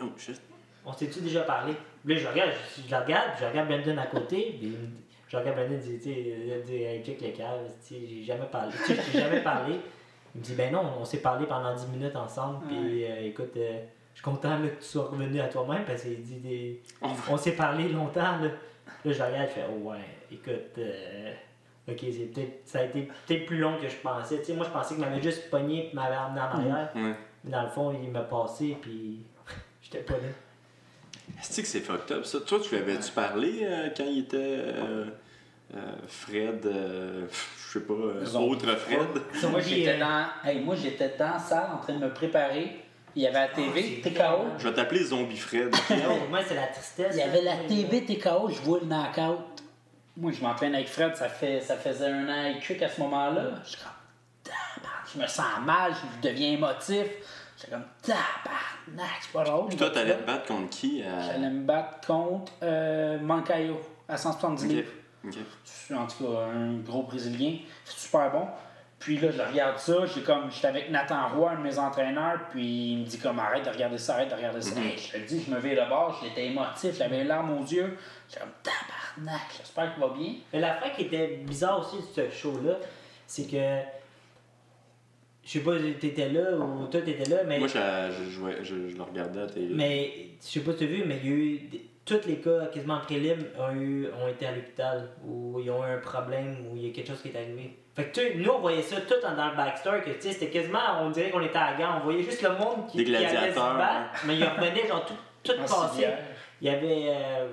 [0.00, 0.40] Oh shit.
[0.84, 1.74] On s'est-tu déjà parlé?
[2.04, 4.76] Puis là, je le regarde, je, je le regarde, je regarde Brandon à côté, puis
[5.28, 6.12] je regarde Brandon, il dit Tu
[6.66, 8.72] sais, check le cave, tu sais, j'ai jamais parlé.
[8.86, 9.76] Tu sais, j'ai jamais parlé.
[10.34, 13.56] Il me dit Ben non, on s'est parlé pendant 10 minutes ensemble, puis euh, écoute.
[14.14, 16.82] Je suis content là, que tu sois revenu à toi-même parce qu'il dit des.
[17.28, 18.38] On s'est parlé longtemps.
[18.38, 18.48] Là,
[19.04, 21.32] là je regarde, je fais Oh ouais, écoute, euh,
[21.88, 24.38] ok, c'est peut-être, ça a été peut-être plus long que je pensais.
[24.38, 26.90] Tu sais, moi, je pensais qu'il m'avait juste pogné et m'avait emmené en arrière.
[26.94, 27.14] Ouais.
[27.44, 29.24] Mais dans le fond, il m'a passé puis
[29.82, 30.28] j'étais pas là.
[31.40, 32.40] Est-ce que c'est fucked up ça?
[32.40, 35.06] Toi, tu lui avais-tu parlé euh, quand il était euh,
[35.74, 37.26] euh, Fred, euh,
[37.66, 39.50] je sais pas, euh, autre Fred?
[39.50, 42.81] Moi, j'étais dans, hey, moi, j'étais dans la salle en train de me préparer.
[43.14, 44.44] Il y avait la TV, c'est TKO.
[44.58, 45.74] Je vais t'appeler Zombie Fred.
[45.90, 47.14] Non, moi, c'est la tristesse.
[47.14, 47.56] Il y avait là.
[47.62, 49.40] la TV TKO, je vois le knockout.
[50.16, 53.00] Moi, je m'entraîne avec Fred, ça, fait, ça faisait un an et quelques à ce
[53.00, 53.42] moment-là.
[53.64, 54.52] Je suis comme,
[55.14, 57.06] je me sens mal, je deviens émotif.
[57.58, 59.68] J'étais comme tabarnak, c'est pas drôle.
[59.68, 64.16] Puis toi, t'allais te battre contre qui euh, J'allais me battre contre euh, Mancayo à
[64.16, 64.70] 170 Ok.
[64.70, 64.90] livres.
[65.94, 67.58] En tout cas, un gros Brésilien.
[67.84, 68.48] C'est super bon.
[69.02, 70.06] Puis là, je regarde ça.
[70.06, 72.38] J'ai comme, j'étais avec Nathan Roy, un de mes entraîneurs.
[72.50, 74.78] Puis il me dit comme, arrête de regarder ça, arrête de regarder ça.
[74.78, 74.86] Mhm.
[74.86, 76.18] Hey, je te le dis, je me vais de bord.
[76.22, 76.96] J'étais émotif.
[76.96, 77.96] J'avais les larmes aux yeux.
[78.28, 80.34] J'étais comme, tabarnak, j'espère qu'il va bien.
[80.52, 82.76] Mais l'affaire qui était bizarre aussi de ce show-là,
[83.26, 83.80] c'est que.
[85.44, 87.58] Je sais pas si t'étais là ou toi t'étais là, mais.
[87.58, 87.74] Moi, je,
[88.24, 89.74] je, jouais- je, je le regardais à la télé.
[89.74, 91.58] Mais je sais pas si tu as vu, mais il y a eu.
[91.58, 95.70] des- Tous les cas quasiment en prélim ont, eu, ont été à l'hôpital ou ils
[95.70, 97.78] ont eu un problème ou il y a quelque chose qui est arrivé.
[97.94, 100.22] Fait que tu sais, nous on voyait ça tout en- dans le backstory, que tu
[100.22, 102.86] sais, c'était quasiment, on dirait qu'on était à la gare, on voyait juste le monde
[102.90, 106.06] qui, Des qui allait se battre, mais il revenait genre tout, tout passé.
[106.60, 107.46] Il y avait euh,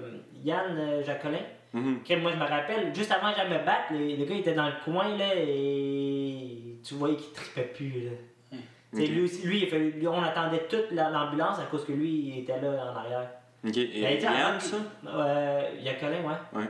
[0.44, 1.40] Yann euh, Jacolin.
[1.74, 2.02] Mhm.
[2.04, 4.40] Que moi je me rappelle, juste avant que j'aille me battre, le, le gars il
[4.40, 8.12] était dans le coin là et tu voyais qu'il tripait plus là.
[8.52, 8.58] Tu
[8.98, 9.10] sais, Ok.
[9.10, 12.10] Lui, aussi- lui, il fait- lui, on attendait toute la- l'ambulance à cause que lui
[12.10, 13.30] il était là en arrière.
[13.68, 13.78] Ok.
[13.78, 14.78] Et Ben, Yann, ça?
[15.08, 16.60] Euh, il y a Colin, ouais.
[16.62, 16.70] Ouais.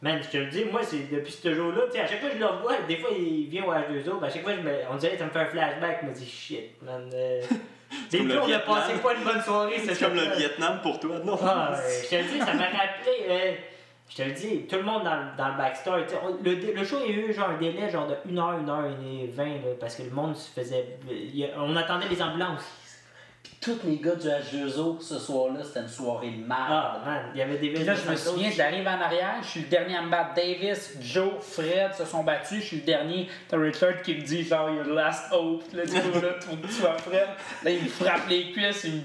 [0.00, 2.28] Man, je te le dis, moi, c'est depuis ce jour-là, tu sais, à chaque fois
[2.28, 4.60] que je le revois, des fois, il vient au H2O, ben, à chaque fois, je
[4.60, 7.10] me, on dirait que ça me fait un flashback, je me dis, shit, man.
[7.12, 7.42] Euh...
[8.10, 10.36] Des fois, on a passé pas une bonne soirée, C'est ce comme le.
[10.36, 11.38] Vietnam pour toi, non?
[11.42, 13.24] Ah, je te le dis, ça m'a rappelé.
[13.28, 13.52] euh,
[14.10, 15.54] je te le dis, tout le monde dans, le- dans le
[16.06, 18.64] sais, on- Le, le show, il y a eu genre un délai genre de 1h,
[18.66, 20.98] 1h20, là, parce que le monde se faisait.
[21.44, 22.70] a- on attendait les ambulances.
[23.60, 26.58] Tous les gars du H2O ce soir-là, c'était une soirée de mal.
[26.70, 29.48] Ah, man, il y avait des Puis là, je me souviens, j'arrive en arrière, je
[29.48, 30.34] suis le dernier à me battre.
[30.34, 33.28] Davis, Joe, Fred se sont battus, je suis le dernier.
[33.48, 35.64] T'as Richard qui me dit genre, your last hope.
[35.74, 37.28] Là, du coup, là, tu vois Fred.
[37.64, 39.00] Là, il me frappe les cuisses, il me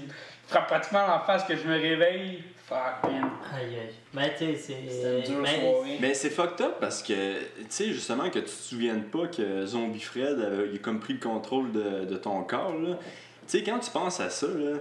[0.46, 2.44] frappe pratiquement en face que je me réveille.
[2.66, 3.30] Fuck, man.
[3.54, 3.94] Aïe, aïe.
[4.14, 4.88] Mais tu sais, c'est.
[4.88, 5.98] C'était une dure mais- soirée.
[6.00, 9.66] Mais c'est fucked up parce que, tu sais, justement, que tu te souviennes pas que
[9.66, 12.96] Zombie Fred avait il a comme pris le contrôle de, de ton corps, là.
[13.46, 14.78] Tu sais, quand tu penses à ça, là,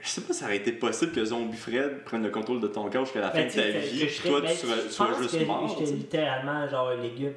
[0.00, 2.68] je sais pas si ça aurait été possible que Zombie Fred prenne le contrôle de
[2.68, 4.40] ton corps jusqu'à la fin Ben, de tu ta vie, que puis je serais- toi,
[4.42, 5.76] ben, tu sois, je tu sois juste que mort.
[5.78, 7.34] J'étais littéralement genre un légume.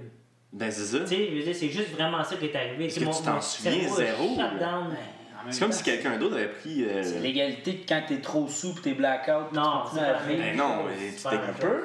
[0.54, 1.00] Ben, c'est ça.
[1.00, 2.86] Tu sais, je veux dire, c'est juste vraiment ça qui est arrivé.
[2.86, 4.38] Est-ce que mon- tu t'en souviens zéro,
[5.50, 6.84] C'est comme si quelqu'un d'autre avait pris.
[6.86, 10.14] euh, C'est l'égalité que quand t'es trop sous pis t'es blackout, Non, tu continues à
[10.20, 10.40] vivre.
[10.44, 11.84] Ben non, mais tu t'es peu.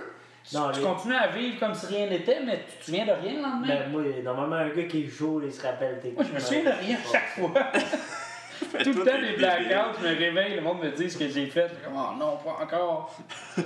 [0.52, 3.12] Non, tu les- continues à vivre comme si rien n'était, mais tu te souviens de
[3.12, 3.66] rien le lendemain?
[3.66, 5.98] Ben, moi, normalement, un gars qui est chaud, il se rappelle.
[6.02, 7.52] t'es- Moi, je me souviens de rien à chaque fois.
[8.60, 9.36] Tout le temps, débile.
[9.36, 11.68] blackouts, je me réveille, le monde me dit ce que j'ai fait.
[11.68, 13.14] Je suis comme, oh non, pas encore.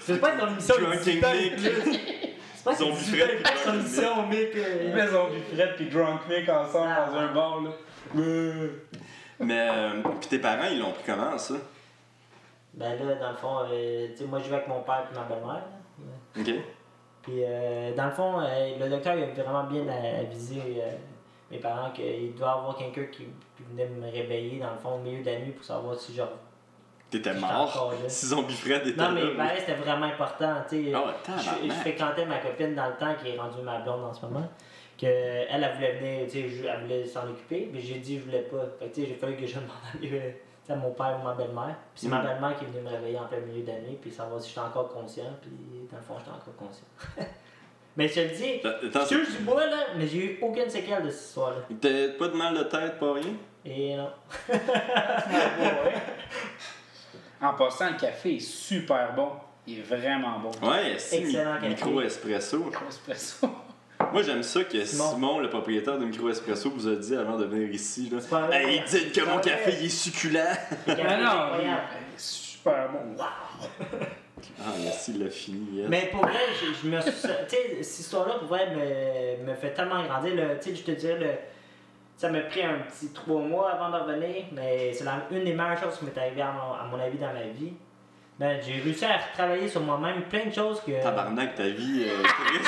[0.00, 2.38] C'est pas ton mission Drunk de Nick.
[2.54, 3.56] C'est pas Zombie Fred, Fred.
[3.56, 4.50] C'est ton Drunk mission, mec.
[4.54, 7.70] Ils euh, mettent Zombie Fred puis Drunk Nick ensemble dans un bar, là.
[8.16, 8.68] Euh.
[9.40, 11.54] Mais, euh, pis tes parents, ils l'ont pris comment, ça?
[12.74, 15.14] Ben là, dans le fond, euh, tu sais, moi, je vais avec mon père et
[15.14, 15.54] ma belle-mère.
[15.54, 16.40] là.
[16.40, 16.50] Ok.
[17.22, 20.90] Puis, euh, dans le fond, euh, le docteur il a vraiment bien avisé euh,
[21.50, 23.24] mes parents qu'il doit y avoir quelqu'un qui,
[23.56, 26.14] qui venait me réveiller, dans le fond, au milieu de la nuit pour savoir si
[26.14, 26.28] genre.
[27.10, 27.94] T'étais J'étais mort.
[28.06, 29.30] Si Zombie Fred était Non, mais là.
[29.38, 30.92] ben, c'était vraiment important, tu ouais,
[31.38, 34.26] je, je fréquentais ma copine dans le temps, qui est rendue ma blonde en ce
[34.26, 34.46] moment,
[35.00, 36.28] que elle, elle voulait venir,
[36.70, 38.58] elle voulait s'en occuper, mais j'ai dit je voulais pas.
[38.78, 40.34] Fait que, j'ai fallu que je demande
[40.68, 41.76] à, mon père ou ma belle-mère.
[41.94, 42.26] Puis c'est ma Mm.
[42.26, 44.50] belle-mère qui est venue me réveiller en plein milieu de la nuit, puis savoir si
[44.50, 45.50] j'étais encore conscient, puis
[45.90, 46.86] dans le fond, j'étais encore conscient.
[47.98, 51.26] mais je te le dis, du bois, là, mais j'ai eu aucune séquelle de cette
[51.26, 51.62] histoire-là.
[51.80, 53.34] T'as pas de mal de tête, pas rien?
[53.66, 54.10] Et non.
[57.40, 59.30] En passant, le café est super bon.
[59.66, 60.50] Il est vraiment bon.
[60.66, 61.68] Ouais, c'est Excellent café.
[61.68, 62.70] micro espresso.
[62.88, 63.48] Espresso.
[64.12, 65.10] Moi, j'aime ça que Simon.
[65.10, 68.08] Simon, le propriétaire de Micro Espresso, vous a dit avant de venir ici.
[68.10, 68.18] Là.
[68.30, 68.74] pas vrai.
[68.74, 70.56] Hey, dites que mon café il est succulent.
[70.86, 73.16] Non, est super bon.
[74.60, 75.66] Ah, merci, il l'a fini.
[75.80, 75.86] yes.
[75.88, 77.10] Mais pour vrai, je, je me suis.
[77.12, 77.18] Tu
[77.56, 80.34] sais, cette histoire-là, pour vrai, me, me fait tellement grandir.
[80.34, 81.30] le- Tu sais, je te dirais, le,
[82.16, 85.52] ça m'a pris un petit trois mois avant de revenir, mais c'est la- une des
[85.52, 87.72] meilleures choses qui m'est arrivée, à mon, à mon avis, dans ma vie.
[88.38, 91.02] Ben, j'ai réussi à travailler sur moi-même, plein de choses que.
[91.02, 92.22] Tabarnak, ta vie, euh,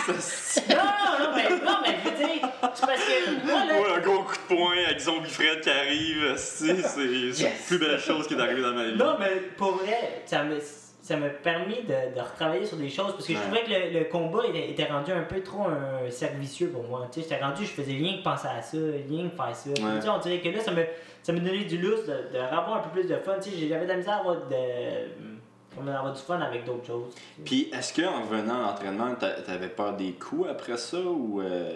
[0.09, 0.65] triste.
[0.69, 3.75] Non, non, mais, non, mais je veux dire, c'est parce que moi, là.
[3.81, 6.35] Ouais, un gros coup de poing avec Zombie Fred qui arrive.
[6.37, 7.43] C'est c'est Yes.
[7.45, 8.97] la plus belle chose qui est arrivée dans ma vie.
[8.97, 10.57] Non, mais pour vrai, ça m'a
[11.03, 13.99] ça m'a permis de, de retravailler sur des choses parce que je trouvais que le,
[14.01, 17.09] le combat était, était rendu un peu trop un servicieux pour moi.
[17.11, 18.77] Tu sais, j'étais rendu, je faisais rien que penser à ça,
[19.09, 19.71] rien que faire ça.
[19.73, 20.85] Puis, tu sais, on dirait que là, ça me,
[21.23, 23.33] ça me donnait du lousse de, de avoir un peu plus de fun.
[23.43, 27.15] Tu sais, j'avais de la misère à avoir, de, avoir du fun avec d'autres choses.
[27.45, 31.41] Puis, est-ce qu'en revenant à l'entraînement, t'a- t'avais peur des coups après ça ou.
[31.41, 31.73] euh,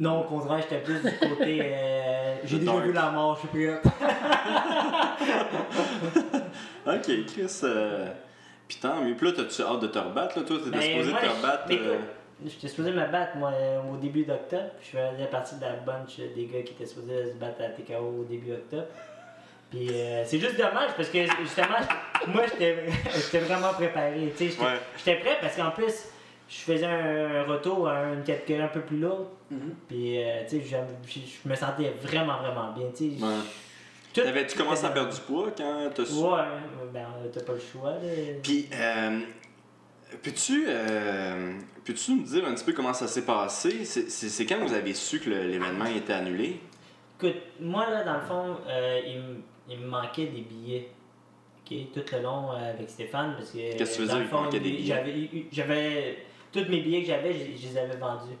[0.00, 1.60] Non, au contraire, j'étais plus du côté.
[1.62, 3.70] euh, J'ai déjà vu la mort, je suis plus.
[6.86, 7.60] Ok, Chris.
[7.64, 8.06] Euh...
[8.68, 9.14] Puis tant mieux.
[9.14, 10.44] Puis là, t'as-tu hâte de te rebattre, là?
[10.44, 11.64] Toi, t'étais Ben, supposé moi, te je- rebattre.
[11.68, 12.00] mais euh, écoute,
[12.46, 14.70] j'étais supposé me battre, moi, euh, au début d'octobre.
[14.80, 18.20] Je faisais partie de la bunch des gars qui étaient supposés se battre à TKO
[18.20, 18.86] au début octobre.
[19.70, 21.78] Puis euh, c'est juste dommage parce que justement,
[22.28, 24.32] moi, j'étais vraiment préparé.
[24.36, 24.56] tu sais,
[24.96, 25.20] J'étais Ouais.
[25.20, 25.94] prêt parce qu'en plus,
[26.48, 29.26] je faisais un retour à une catégorie un peu plus lourde.
[29.88, 30.64] Puis, euh, tu sais,
[31.06, 32.86] je je me sentais vraiment, vraiment bien.
[32.96, 33.22] tu sais.
[33.24, 33.30] Ouais.
[34.14, 36.12] T'avais-tu commencé à perdre du poids quand t'as su?
[36.14, 36.38] Ouais,
[36.92, 37.94] ben, t'as pas le choix.
[38.42, 39.20] Puis, euh,
[40.22, 41.52] peux-tu euh,
[41.84, 43.84] peux-tu nous dire un petit peu comment ça s'est passé?
[43.84, 46.60] C'est- quand vous avez su que l'événement était annulé?
[47.18, 50.88] Écoute, moi, là, dans le fond, euh, il, me- il me manquait des billets.
[51.64, 53.76] OK, tout le long euh, avec Stéphane, parce que.
[53.78, 55.46] Qu'est-ce que tu veux dire, il manquait des billets?
[55.52, 56.18] J'avais.
[56.52, 58.34] Tous mes billets que j'avais, je, je les avais vendus.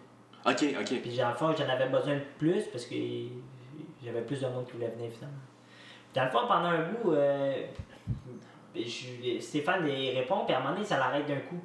[0.44, 1.00] Ok, ok.
[1.00, 2.94] Puis, dans le fond, j'en avais besoin de plus parce que
[4.04, 5.38] j'avais plus de monde qui voulait venir, finalement.
[6.14, 7.54] Dans le fond, pendant un bout, euh,
[8.76, 11.60] je- Stéphane il répond, puis à un moment donné, ça l'arrête d'un coup.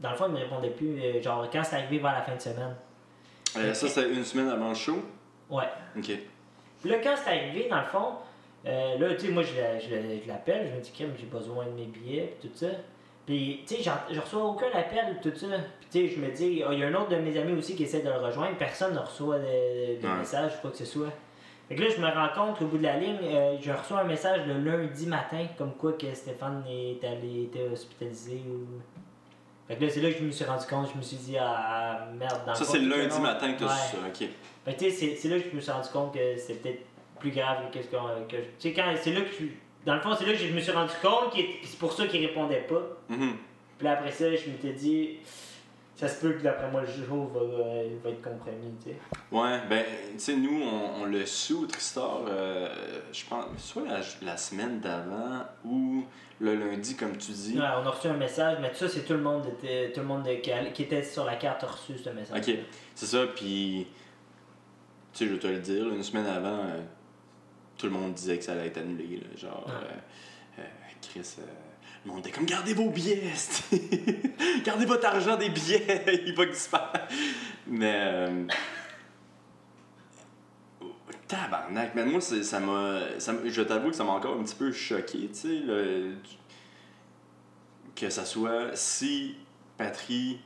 [0.00, 2.34] Dans le fond, il me répondait plus, euh, genre quand c'est arrivé vers la fin
[2.36, 2.76] de semaine.
[3.56, 4.98] Euh, ça, c'était une semaine avant le show?
[5.50, 5.64] Ouais.
[5.96, 6.10] Ok.
[6.80, 8.06] Puis là, quand c'est arrivé, dans le fond,
[8.66, 11.10] euh, là, tu sais, moi, je, la- je, la- je l'appelle, je me dis, Kim,
[11.18, 12.66] j'ai besoin de mes billets, puis tout ça.
[13.26, 15.46] Puis, tu sais, je reçois aucun appel, tout ça.
[15.80, 17.52] Puis, tu sais, je me dis, ah, il y a un autre de mes amis
[17.58, 20.18] aussi qui essaie de le rejoindre, personne ne reçoit de, de Ouais.
[20.18, 21.12] message, quoi que ce soit.
[21.68, 24.00] Fait que là, je me rends compte qu'au bout de la ligne, euh, je reçois
[24.00, 28.80] un message le lundi matin, comme quoi que Stéphane est allé, était hospitalisé ou.
[29.68, 31.36] Fait que là, c'est là que je me suis rendu compte, je me suis dit,
[31.38, 33.72] ah, merde, dans Ça, c'est le lundi matin que t'as Ouais.
[33.90, 34.28] su ça, ok.
[34.64, 36.80] Fait que, tu sais, c'est- là que je me suis rendu compte que c'était peut-être
[37.20, 38.06] plus grave que ce qu'on.
[38.26, 38.84] que je- Tu sais, quand.
[38.98, 39.44] C'est là que je.
[39.84, 42.06] Dans le fond, c'est là que je me suis rendu compte que c'est pour ça
[42.06, 42.80] qu'il répondait pas.
[43.10, 43.32] Mhm.
[43.76, 45.18] Puis là, après ça, je m'étais dit.
[45.98, 48.96] Ça se peut que d'après moi, le jour va, euh, va être compromis, tu sais.
[49.32, 52.68] Ouais, ben, tu sais, nous, on, on l'a su au Tristar, euh,
[53.12, 56.04] je pense, soit la, la semaine d'avant ou
[56.40, 57.58] le lundi, comme tu dis.
[57.58, 60.06] Ouais, on a reçu un message, mais ça, c'est tout le monde, était, tout le
[60.06, 60.36] monde de-
[60.70, 62.38] qui, était sur la carte a reçu ce message.
[62.48, 62.54] Ok,
[62.94, 63.88] c'est ça, puis,
[65.12, 66.80] tu sais, je vais te le dire, là, une semaine avant, euh,
[67.76, 69.72] tout le monde disait que ça allait être annulé, là, genre, Ouais.
[70.60, 70.64] euh, euh,
[71.02, 71.38] Chris,
[72.08, 73.32] monde était comme, gardez vos billets,
[74.64, 77.06] gardez votre argent des billets, il va disparaître.
[77.66, 78.46] Mais, euh,
[81.28, 83.00] tabarnak, mais moi, ça m'a,
[83.44, 85.62] je t'avoue que ça m'a encore un petit peu choqué, tu sais,
[87.94, 89.36] que ça soit si
[89.76, 90.40] Patrie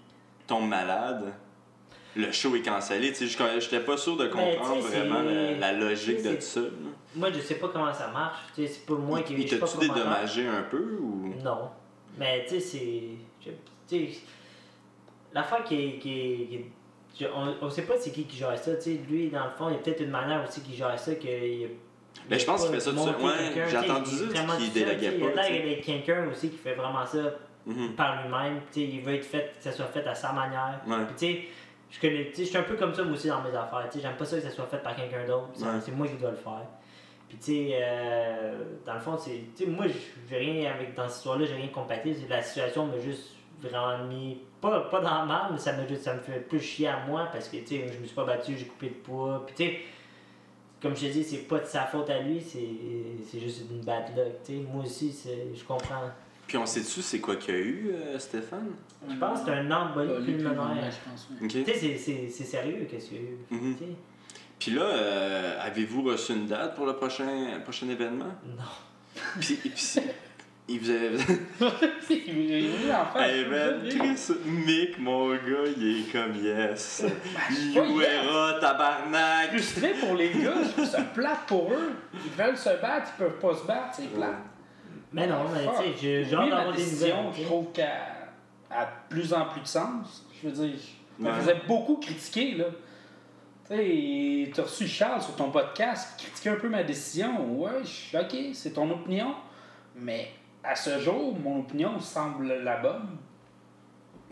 [0.46, 1.32] tombe malade,
[2.16, 3.12] le show est cancellé.
[3.12, 5.22] Tu sais, je j'étais pas sûr de Mais, comprendre vraiment
[5.58, 6.60] la, logique de ça.
[7.14, 8.38] Moi, je sais pas comment ça marche.
[8.54, 9.34] Tu sais, c'est pas moi qui.
[9.34, 11.34] Il pas t'a-tu dédommagé un peu ou?
[11.42, 11.70] Non.
[12.18, 13.52] Mais tu sais, c'est.
[13.88, 14.18] Tu sais,
[15.32, 15.98] l'affaire qui est.
[15.98, 16.48] Qui
[17.14, 18.74] qui je- on, on sait pas c'est qui qui gère ça.
[18.76, 20.98] Tu sais, lui, dans le fond, il y a peut-être une manière aussi qu'il gère
[20.98, 21.14] ça.
[21.14, 21.68] Que, il,
[22.28, 23.14] Ben, je pense qu'il fait ça tout seul.
[23.16, 25.42] Ouais, j'ai entendu ça qu'il déléguait Il y a pas,
[25.84, 27.18] quelqu'un aussi qui fait vraiment ça
[27.66, 27.92] Mhm.
[27.94, 28.60] par lui-même.
[28.74, 30.80] Il veut être fait, que ça soit fait à sa manière.
[30.86, 30.96] Ouais.
[31.16, 31.38] Puis,
[31.92, 33.86] je connais, tu sais, je suis un peu comme ça moi aussi dans mes affaires.
[33.90, 35.48] Tu sais, j'aime pas ça que ça soit fait par quelqu'un d'autre.
[35.54, 35.70] C'est- Ouais.
[35.84, 36.66] C'est moi qui dois le faire.
[37.28, 39.42] Puis, tu sais, euh, dans le fond, c'est.
[39.56, 39.86] Tu sais, moi,
[40.28, 40.94] j'ai rien avec.
[40.94, 42.16] Dans cette histoire-là, j'ai rien compatible.
[42.28, 44.40] La situation m'a juste vraiment mis.
[44.60, 47.28] Pas, pas dans le mal, mais ça, juste, ça me fait plus chier à moi
[47.32, 49.44] parce que, tu sais, je me suis pas battu, j'ai coupé de poids.
[49.46, 49.80] Puis, tu sais,
[50.80, 52.58] comme je te dis, c'est pas de sa faute à lui, c'est
[53.30, 54.42] c'est juste une bad luck.
[54.44, 56.10] Tu sais, moi aussi, c'est- je comprends.
[56.52, 58.72] Puis on sait-tu c'est quoi qu'il y a eu, euh, Stéphane?
[59.08, 60.90] Je pense que c'est un embolie pulmonaire.
[60.90, 61.48] je pense, oui.
[61.48, 63.38] Tu sais, c'est- c'est c'est sérieux, qu'est-ce qu'il y a eu?
[63.50, 63.74] Mhm.
[63.78, 63.90] Tu sais,
[64.58, 68.34] Puis là, euh, avez-vous reçu une date pour le prochain, prochain événement?
[68.46, 68.64] Non.
[69.40, 69.72] Puis, puis
[70.68, 71.16] il vous avait.
[72.10, 73.18] il venu en.
[73.18, 77.02] Hey man, Chris, Mick, mon gars, il est comme yes.
[77.34, 79.48] pas Youera, tabarnak.
[79.52, 81.92] frustré pour les gars, je trouve ça plate pour eux.
[82.12, 84.36] Ils veulent se battre, ils peuvent pas se battre, c'est plate.
[85.12, 87.40] Mais non, mais tu sais, j'ai j'ai hâte Oui, ma d'avoir des décision, nouvelles.
[87.40, 87.90] je trouve qu'elle
[88.70, 90.26] a de plus en plus de sens.
[90.42, 90.78] Je veux dire,
[91.18, 91.38] je me Ouais.
[91.38, 92.64] faisais beaucoup critiquer, là.
[93.68, 97.44] Tu sais, t'as reçu Charles sur ton podcast qui critiquait un peu ma décision.
[97.60, 99.34] Ouais, je suis ok, c'est ton opinion.
[99.96, 100.30] Mais
[100.64, 103.16] à ce jour, mon opinion semble la bonne.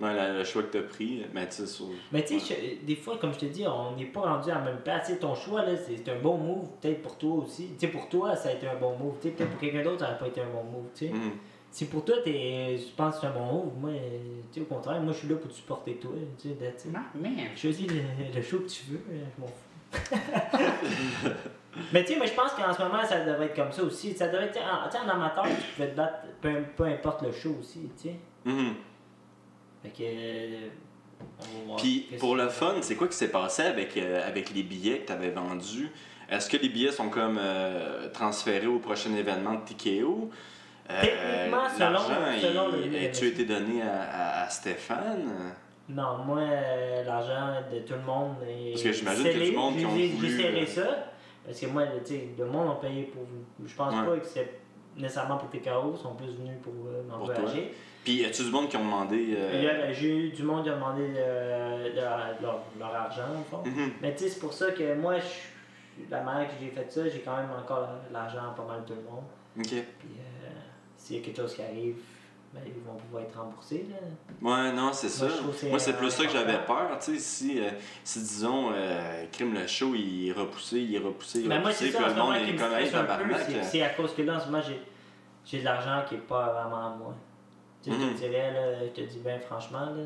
[0.01, 1.87] Ouais, la- le choix que t'as pris, mais tu sais, sur.
[2.11, 4.61] Mais tu sais, des fois, comme je te dis, on n'est pas rendu à la
[4.63, 5.09] même place.
[5.09, 7.69] Tu ton choix, là, c'est c'est un bon move, peut-être pour toi aussi.
[7.79, 9.17] Tu sais, pour toi, ça a été un bon move.
[9.21, 10.87] Tu sais, peut-être pour quelqu'un d'autre, ça n'aurait pas été un bon move.
[10.95, 11.13] Tu sais.
[11.13, 11.33] Mhm.
[11.73, 13.91] Si pour toi, t'es- je pense que c'est un bon move, moi,
[14.53, 16.11] tu sais, au contraire, moi, je suis là pour te supporter toi.
[16.41, 17.05] Tu sais, man.
[17.55, 18.01] Choisis le,
[18.35, 19.93] le show que tu veux, euh, je m'en fous.
[21.93, 24.13] mais tu sais, moi je pense qu'en ce moment ça devrait être comme ça aussi.
[24.15, 27.23] Ça devrait être, tu sais, en, tu amateur, tu pouvais te battre peu, peu importe
[27.23, 28.15] le show aussi, tu sais.
[28.45, 28.75] Mhm.
[29.83, 30.03] Fait que.
[30.03, 30.69] euh,
[31.41, 33.97] on va voir Puis qu'est-ce pour que- le fun, c'est quoi qui s'est passé avec,
[33.97, 35.91] euh, avec les billets que tu avais vendus?
[36.31, 40.31] Est-ce que les billets sont comme euh, transférés au prochain événement de?
[40.91, 45.55] Euh, Techniquement, selon- L'argent, selon il- le- a-tu été donné à, à- à Stéphane?
[45.89, 48.71] Non, moi, euh, l'argent de tout le monde est.
[48.73, 51.07] Parce que j'imagine qu'il y a du monde qui ont J'ai- voulu, serré euh, ça.
[51.47, 53.23] Parce que moi, tu sais, le monde a payé pour.
[53.65, 54.05] Je pense Ouais.
[54.07, 54.61] pas que c'est
[55.01, 57.75] nécessairement pour tes ils sont plus venus pour euh, m'encourager.
[58.05, 59.35] Puis, y a-tu du monde qui ont demandé.
[59.37, 63.63] euh, a- J'ai eu du monde qui a demandé euh, leur, leur- leur argent, fond.
[63.65, 63.93] mhm.
[64.01, 65.17] Mais tu sais, c'est pour ça que moi,
[66.11, 68.95] la manière que j'ai fait ça, j'ai quand même encore l'argent pas mal de tout
[68.95, 69.25] le monde.
[69.59, 69.67] Ok.
[69.69, 70.49] Puis euh,
[70.97, 71.97] s'il y a quelque chose qui arrive,
[72.55, 73.87] ben, ils vont pouvoir être remboursés.
[73.91, 73.97] Là.
[74.43, 75.27] Ouais, non, c'est ça.
[75.27, 76.99] Moi, c'est, c'est euh, plus ça que j'avais peur.
[77.01, 77.69] Tu sais, si, euh,
[78.03, 81.61] si disons, euh, Crime le show, il est repoussé, il est repoussé, il est Mais
[81.61, 84.37] moi, c'est puis ça, le monde est comme, un peu, c'est à cause que là,
[84.37, 84.81] en ce moment, j'ai,
[85.45, 87.15] j'ai de l'argent qui est pas vraiment à moi.
[87.83, 88.09] Tu sais, Mhm.
[88.09, 90.03] Je te dirais, là, je te dis bien franchement, là,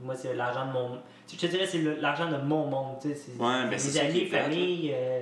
[0.00, 0.98] moi, c'est l'argent de mon...
[1.30, 3.90] Je te dirais, c'est l'argent de mon monde, tu sais, c'est Ouais, ben, mes c'est
[3.98, 4.90] ça qui amis, famille...
[4.94, 5.20] euh,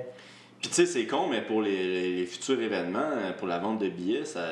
[0.61, 3.59] Puis tu sais, c'est con, mais pour les, les- les futurs événements, euh, pour la
[3.59, 4.43] vente de billets, ça,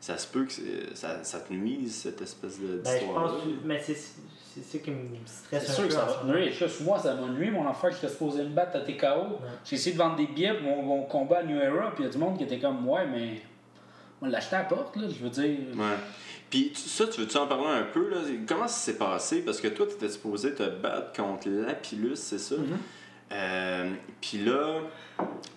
[0.00, 0.52] ça se peut que
[0.94, 3.28] ça, ça te nuise, cette espèce de ben, je d'histoire-là.
[3.32, 3.42] pense...
[3.64, 5.88] Mais c'est, c'est ça qui me stresse C'est un sûr peu.
[5.88, 6.52] que ça va nuire.
[6.82, 7.50] Moi, ça m'a nuit.
[7.50, 9.38] Mon enfant, j'étais supposé me battre à TKO.
[9.64, 12.06] J'ai essayé de vendre des billets pour mon, mon combat à New Era, puis il
[12.06, 13.40] y a du monde qui était comme, ouais, mais
[14.22, 15.02] on l'a acheté à la porte, là.
[15.08, 15.58] Je veux dire.
[15.76, 15.96] Ouais.
[16.50, 18.08] Puis tu- ça, tu veux-tu en parler un peu?
[18.10, 18.18] Là?
[18.46, 19.42] Comment ça s'est passé?
[19.42, 22.56] Parce que toi, tu étais supposé te battre contre Lapillus, c'est ça?
[22.56, 23.32] Mm-hmm.
[23.32, 24.80] Euh, Puis là,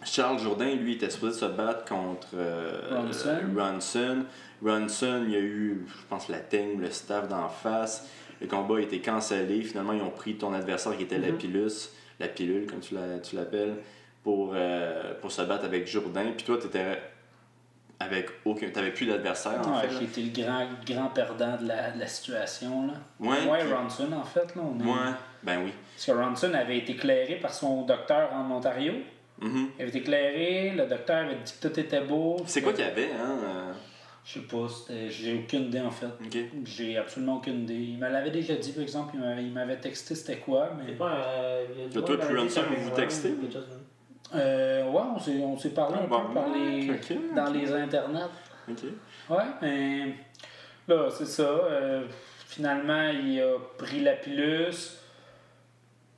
[0.03, 3.37] Charles Jourdain, lui, était supposé se battre contre euh, Ronson.
[3.57, 4.17] Ronson.
[4.63, 8.07] Ronson, il y a eu, je pense, la team, le staff d'en face.
[8.39, 9.61] Le combat a été cancellé.
[9.63, 11.31] Finalement, ils ont pris ton adversaire qui était Mm-hmm.
[11.31, 11.89] Lapillus,
[12.21, 12.95] la pilule, comme tu
[13.35, 13.75] l'appelles,
[14.23, 16.31] pour, euh, pour se battre avec Jourdain.
[16.35, 17.01] Puis toi, tu étais
[17.99, 18.69] avec aucun.
[18.69, 19.87] T'avais plus d'adversaire, en Ouais, fait.
[19.87, 19.93] là.
[19.99, 22.93] j'ai été le grand, grand perdant de la, de la situation, là.
[23.19, 24.61] Ouais, Moi et puis- Ronson, en fait, là.
[24.63, 24.83] On est...
[24.87, 25.11] Ouais,
[25.43, 25.71] ben oui.
[25.95, 28.93] Parce que Ronson avait été éclairé par son docteur en Ontario.
[29.41, 29.67] Mhm.
[29.77, 32.37] Il avait été éclairé, le docteur avait dit que tout était beau.
[32.45, 33.37] C'est quoi qu'il y avait, hein?
[33.43, 33.71] euh,
[34.23, 34.65] Je sais pas,
[35.09, 36.05] j'ai aucune idée en fait.
[36.25, 36.37] Ok.
[36.63, 37.73] J'ai absolument aucune idée.
[37.75, 40.85] Il me l'avait déjà dit, par exemple, il m'avait- il m'avait texté c'était quoi, mais.
[40.93, 43.33] C'est pas euh, il y a du Toi, qui Ronson, que vous vous ouais, textez?
[44.33, 46.89] Euh, ouais, on s'est, on s'est parlé un Bon, peu par les,
[47.35, 48.25] dans les internets.
[48.69, 48.79] Ok.
[49.29, 50.15] Ouais, mais
[50.87, 51.43] là, c'est ça.
[51.43, 52.05] euh,
[52.47, 54.97] finalement, il a pris la pilus.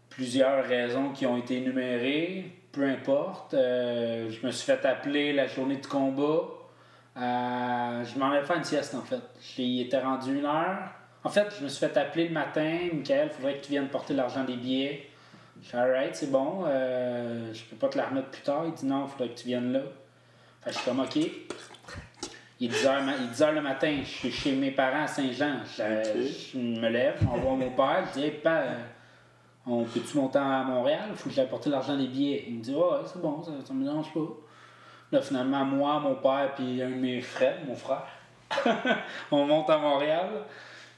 [0.09, 2.51] Plusieurs raisons qui ont été énumérées.
[2.71, 3.53] Peu importe.
[3.53, 6.41] Euh, je me suis fait appeler la journée de combat.
[7.17, 9.21] Euh, je m'en allais faire une sieste, en fait.
[9.57, 10.77] Il était rendu une heure.
[11.23, 12.77] En fait, je me suis fait appeler le matin.
[12.93, 15.06] Michael, il faudrait que tu viennes porter l'argent des billets.
[15.73, 16.63] Alright, c'est bon.
[16.67, 18.63] Euh, je peux pas te la remettre plus tard.
[18.65, 19.79] Il dit non, il faudrait que tu viennes là.
[20.61, 21.15] Fait que je suis comme ok.
[22.59, 25.03] Il est 10h, ma- il est 10 heures le matin, je suis chez mes parents
[25.03, 25.57] à Saint-Jean.
[25.77, 28.75] Je, je me lève, on voit mon père, je dis Hey, papa, euh,
[29.67, 31.03] on peut-tu monter à Montréal?
[31.11, 32.45] Il faut que j'aille porter l'argent des billets.
[32.47, 34.19] Il me dit Ouais, c'est bon, ça, ça me dérange pas.
[35.11, 38.07] Là, finalement, moi, mon père, puis un de mes frères, mon frère,
[39.31, 40.29] on monte à Montréal.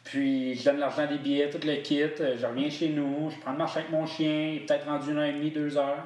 [0.09, 2.01] Puis je donne l'argent des billets, tout le kit.
[2.01, 4.87] euh, Je reviens chez nous, je prends une marche avec mon chien, il est peut-être
[4.87, 6.03] rendu une heure et demie, deux heures.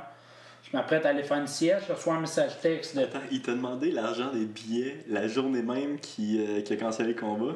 [0.69, 3.41] Je m'apprête à aller faire une sieste, je reçois un message texte de Attends, il
[3.41, 7.53] t'a demandé l'argent des billets la journée même qui, euh, qui a cancellé le combat?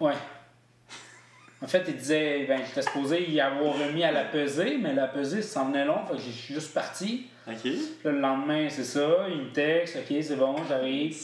[0.00, 0.14] Ouais.
[1.62, 5.06] En fait, il disait, ben, j'étais supposé y avoir remis à la pesée, mais la
[5.06, 7.26] pesée, ça s'en venait long, fait que je suis juste parti.
[7.48, 7.70] Ok.
[8.04, 11.16] Le lendemain, c'est ça, il me texte, ok, c'est bon, j'arrive.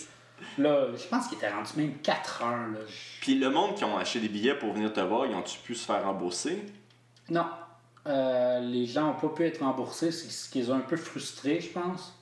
[0.58, 2.78] Là, je pense qu'il était rendu même 4 heures, là.
[3.20, 5.74] Puis le monde qui ont acheté des billets pour venir te voir, ils ont-tu pu
[5.74, 6.64] se faire rembourser?
[7.28, 7.46] Non.
[8.06, 10.96] Euh, les gens n'ont pas pu être remboursés, c'est ce qui les a un peu
[10.96, 12.16] frustrés, je pense.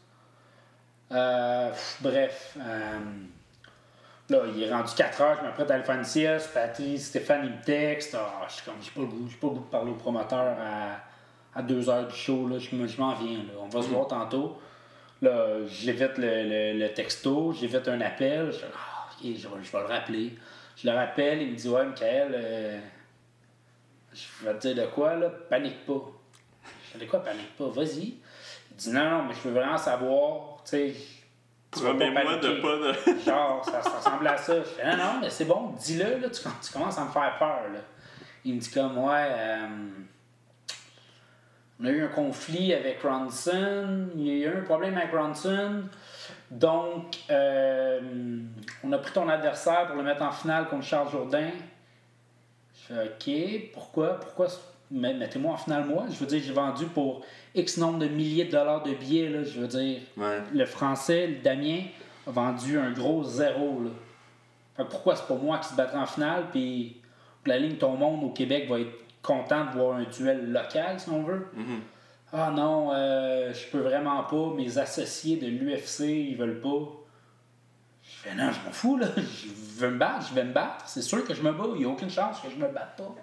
[1.12, 2.57] Euh, pff, bref.
[2.61, 2.98] euh,
[4.28, 6.52] là, il est rendu 4 heures, je m'apprête à aller faire une sieste.
[6.52, 8.14] Patrice, Stéphane, il me texte.
[8.18, 9.94] Ah, je suis comme, j'ai pas le goût, j'ai pas le goût de parler au
[9.94, 12.46] promoteur à, à 2 heures du show.
[12.48, 12.59] Là.
[12.59, 13.52] Je, je m'en viens, là.
[13.62, 14.59] on va se voir tantôt.
[15.20, 18.52] Là, j'évite le, le, le texto, j'évite un appel.
[18.52, 20.38] Je fais, ah, ok, je, vais, je vais le rappeler.
[20.76, 22.78] Je le rappelle, il me dit, ouais, Michael, euh,
[24.12, 26.04] je vais te dire de quoi, là, panique pas.
[26.85, 28.14] Je fais de quoi, panique pas, vas-y.
[28.70, 30.94] Il dit, non, non, mais je veux vraiment savoir, tu sais,
[31.72, 33.18] tu vas pas Promets-moi de pas de.
[33.26, 34.57] Genre, ça, ça ressemblait à ça.
[34.57, 37.37] Je fais, non, non, mais c'est bon, dis-le, là, tu, tu commences à me faire
[37.40, 37.81] peur, là.
[38.44, 39.66] Il me dit comme, ouais, euh,
[41.81, 45.83] on a eu un conflit avec Ronson, il y a eu un problème avec Ronson,
[46.51, 48.01] donc euh,
[48.83, 51.51] on a pris ton adversaire pour le mettre en finale contre Charles Jourdain.
[52.74, 54.49] Je fais, ok, pourquoi, pourquoi,
[54.91, 57.24] mettez-moi en finale moi, je veux dire, j'ai vendu pour
[57.55, 60.39] X nombre de milliers de dollars de billets, là, je veux dire, Ouais.
[60.53, 61.81] le français, le Damien,
[62.26, 63.83] a vendu un gros zéro.
[63.85, 63.91] Là.
[64.76, 66.97] Fait que pourquoi c'est pas moi qui se battrai en finale, puis
[67.47, 68.93] la ligne Ton Monde au Québec va être
[69.29, 71.47] content de voir un duel local, si on veut?
[71.53, 71.81] Mhm.
[72.33, 76.89] Ah non, euh, je peux vraiment pas, mes associés de l'UFC, ils veulent pas.
[78.03, 79.09] Je fais non, je m'en fous, là.
[79.16, 80.89] Je veux me battre, je vais me battre.
[80.89, 82.97] C'est sûr que je me bats, il n'y a aucune chance que je me batte
[82.97, 83.14] pas.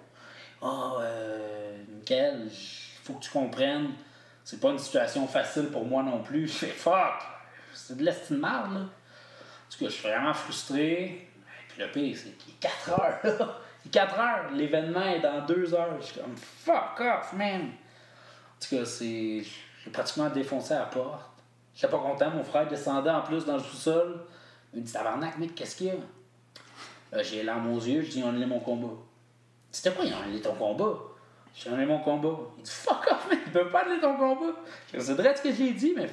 [0.62, 3.90] Ah, euh, Michael, il faut que tu comprennes,
[4.42, 6.48] c'est pas une situation facile pour moi non plus.
[6.48, 7.22] Je fais fuck,
[7.74, 8.62] c'est de l'estime là.
[8.64, 11.02] En tout cas, je suis vraiment frustré.
[11.04, 11.28] Et
[11.68, 13.60] puis le pire, c'est qu'il est 4 heures, là.
[13.86, 15.96] Il est 4 heures, l'événement est dans 2 heures.
[16.00, 17.62] Je suis comme fuck off, man.
[17.62, 19.42] En tout cas, c'est.
[19.84, 21.30] J'ai pratiquement défoncé la porte.
[21.74, 24.24] J'étais pas content, mon frère descendait en plus dans le sous-sol.
[24.72, 25.94] Il me dit Tabarnak, mec, qu'est-ce qu'il y a?
[27.12, 28.94] Là, j'ai larmes aux yeux, je dis On est mon combat.
[29.70, 30.98] C'était quoi, on est ton combat?
[31.54, 32.36] J'ai est mon combat.
[32.58, 34.52] Il dit Fuck off, mec, il peut pas aller ton combat.
[34.98, 36.08] C'est vrai ce que j'ai dit, mais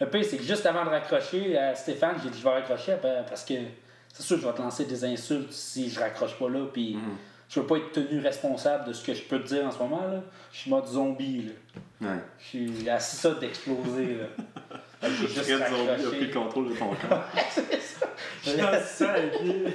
[0.00, 2.96] le pire, c'est que juste avant de raccrocher à Stéphane, j'ai dit Je vais raccrocher
[3.00, 3.54] parce que
[4.14, 6.96] c'est sûr que je vais te lancer des insultes si je raccroche pas là, puis
[7.50, 9.78] je veux pas être tenu responsable de ce que je peux te dire en ce
[9.78, 10.00] moment.
[10.06, 10.22] là.
[10.52, 11.50] Je suis mode zombie.
[12.00, 12.08] Là.
[12.08, 12.18] Ouais.
[12.38, 14.16] Je suis à ça d'exploser.
[14.16, 14.26] là.
[15.02, 16.20] J'ai juste Zombie a raccroché.
[16.20, 17.24] le contrôle de ton corps.
[18.84, 19.52] ça avec lui.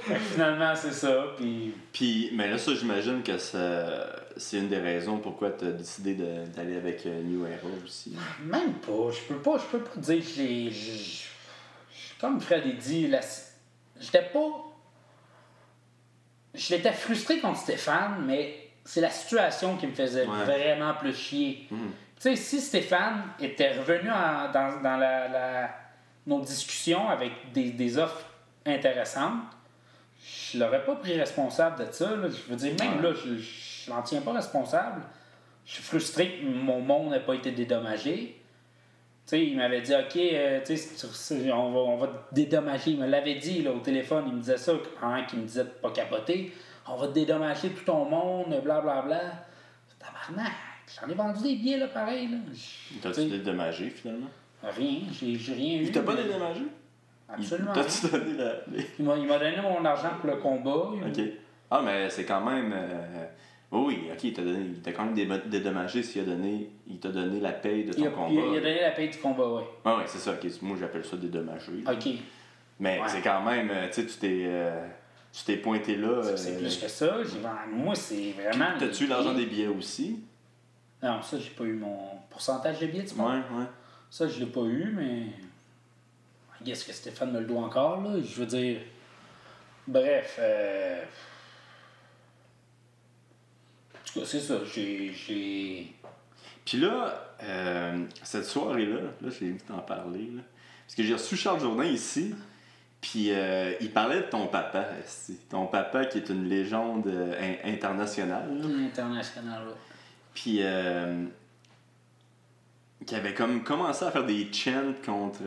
[0.00, 1.26] Fait que Finalement, c'est ça.
[1.36, 5.70] Puis Puis, mais là, ça, j'imagine que ça- c'est une des raisons pourquoi tu as
[5.70, 8.16] décidé de- d'aller avec euh, New Era aussi.
[8.44, 9.10] Même pas.
[9.12, 10.72] Je peux pas, je peux pas dire que j'ai.
[12.24, 13.20] Comme Fred a dit, la-
[14.00, 14.64] j'étais pas.
[16.54, 20.44] J'étais frustré contre Stéphane, mais c'est la situation qui me faisait Ouais.
[20.44, 21.66] vraiment plus chier.
[21.70, 21.90] Mhm.
[22.16, 25.70] Tu sais, si Stéphane était revenu en- dans, dans la, la-
[26.26, 28.24] nos discussions avec des, des offres
[28.64, 29.42] intéressantes,
[30.52, 32.16] je l'aurais pas pris responsable de ça.
[32.16, 32.28] là.
[32.30, 33.10] Je veux dire, même Ouais.
[33.10, 35.02] là, je, je l'en tiens pas responsable.
[35.66, 38.40] Je suis frustré que mon monde n'ait pas été dédommagé.
[39.26, 40.60] Tu sais, il m'avait dit, OK, euh,
[41.54, 42.90] on, va, on va te dédommager.
[42.90, 44.24] Il me l'avait dit là, au téléphone.
[44.28, 46.52] Il me disait ça pendant qu'il me disait de pas capoter.
[46.86, 49.02] On va te dédommager tout ton monde, blablabla.
[49.02, 49.32] Bla, bla.
[49.98, 50.52] Tabarnak,
[51.00, 52.28] j'en ai vendu des billets, là, pareil.
[52.28, 52.36] Là.
[53.00, 54.28] T'as-tu dédommagé finalement?
[54.62, 55.82] Rien, j'ai j'ai rien eu.
[55.84, 56.60] Il t'a pas mais- dédommagé?
[57.26, 57.72] Absolument.
[57.72, 58.52] T'as-tu donné la.
[58.98, 60.90] Il m'a il m'a donné mon argent pour le combat.
[60.94, 61.26] Il- Ok.
[61.70, 62.72] Ah, mais c'est quand même.
[62.74, 63.24] euh,
[63.72, 64.60] Oui, oui, ok, il t'a donné.
[64.66, 66.70] Il t'a quand même dé- dédommagé s'il a donné.
[66.86, 68.30] Il t'a donné la paye de ton Il a, combat.
[68.32, 69.62] il a- il a donné la paye du combat, oui.
[69.84, 70.46] Ah, ouais, c'est ça, ok.
[70.62, 71.72] Moi, j'appelle ça dédommagé.
[71.86, 72.08] OK.
[72.78, 73.08] Mais Ouais.
[73.08, 73.70] c'est quand même.
[73.70, 74.42] euh, Tu sais, tu t'es.
[74.46, 74.86] euh,
[75.32, 76.22] Tu t'es pointé là.
[76.36, 77.16] C'est euh, plus que ça.
[77.72, 78.78] Moi, c'est vraiment.
[78.78, 80.20] T'as-tu eu l'argent des billets aussi?
[81.02, 81.98] Non, ça, j'ai pas eu mon
[82.30, 83.30] pourcentage de billets, tu vois.
[83.32, 83.64] Ouais, ouais.
[84.10, 85.26] Ça, je l'ai pas eu, mais.
[86.62, 88.10] Guess que Stéphane me le doit encore, là.
[88.22, 88.78] Je veux dire.
[89.88, 90.36] Bref.
[90.38, 91.02] Euh...
[94.04, 94.54] Tout cas, c'est ça.
[94.74, 95.92] J'ai.
[96.64, 100.30] Puis là, euh, cette soirée-là, là, j'ai envie d'en parler.
[100.34, 100.42] Là,
[100.86, 102.34] parce que j'ai reçu Charles Jourdain ici,
[103.00, 104.86] puis euh, il parlait de ton papa,
[105.50, 108.48] ton papa qui est une légende euh, in- internationale.
[108.60, 108.66] là.
[108.86, 109.72] International, là.
[110.32, 111.24] Puis euh,
[113.06, 115.40] qui avait comme commencé à faire des chants contre,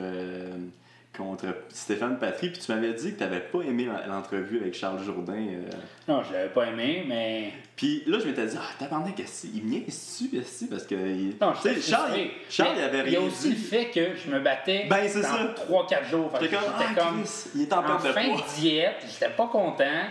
[1.18, 4.74] contre Stéphane Patry, puis tu m'avais dit que tu n'avais pas aimé l'en- l'entrevue avec
[4.76, 5.34] Charles Jourdain.
[5.34, 5.70] euh.
[6.08, 7.52] Non, je l'avais pas aimé, mais.
[7.76, 10.96] Puis là, je m'étais dit, ah, tabarnak, esti, il me niaise-tu, esti, parce que.
[10.96, 12.12] Non, tu sais, Charles.
[12.50, 13.56] Charles, Mais il avait Il y a rien aussi dit.
[13.56, 15.54] le fait que je me battais Ben, c'est dans ça.
[15.70, 16.32] 3-4 jours.
[16.40, 18.38] J'étais comme, ah, comme Chris, il est en en de fin poids.
[18.42, 20.04] de diète, j'étais pas content.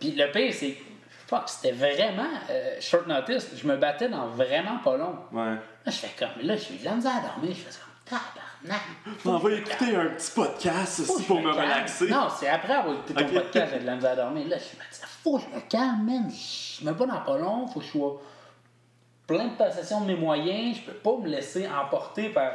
[0.00, 0.76] Puis le pire, c'est
[1.26, 3.48] fuck, c'était vraiment euh, short notice.
[3.60, 5.16] Je me battais dans vraiment pas long.
[5.32, 5.44] Ouais.
[5.54, 7.50] Là, je fais comme, là, j'ai eu de la misère à dormir.
[7.54, 8.44] Je fais comme, tabarnak.
[9.24, 12.08] On va écouter un petit podcast aussi pour me relaxer.
[12.08, 14.48] Non, c'est après avoir écouté ton podcast, j'ai de la misère à dormir.
[14.48, 16.30] Là, je me dis, faut que je me calme, man.
[16.30, 18.20] Je me bats dans pas long, faut que je sois
[19.26, 20.78] plein de possession de mes moyens.
[20.78, 22.52] Je peux pas me laisser emporter par,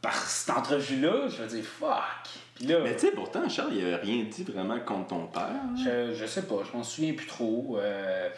[0.00, 1.28] par cette entrevue-là.
[1.28, 2.28] Je veux dire, fuck.
[2.54, 5.42] Puis là, Mais tu sais, pourtant, Charles, il avait rien dit vraiment contre ton père.
[5.42, 5.74] hein?
[5.76, 7.78] je, je sais pas, je m'en souviens plus trop.
[7.80, 8.28] Euh,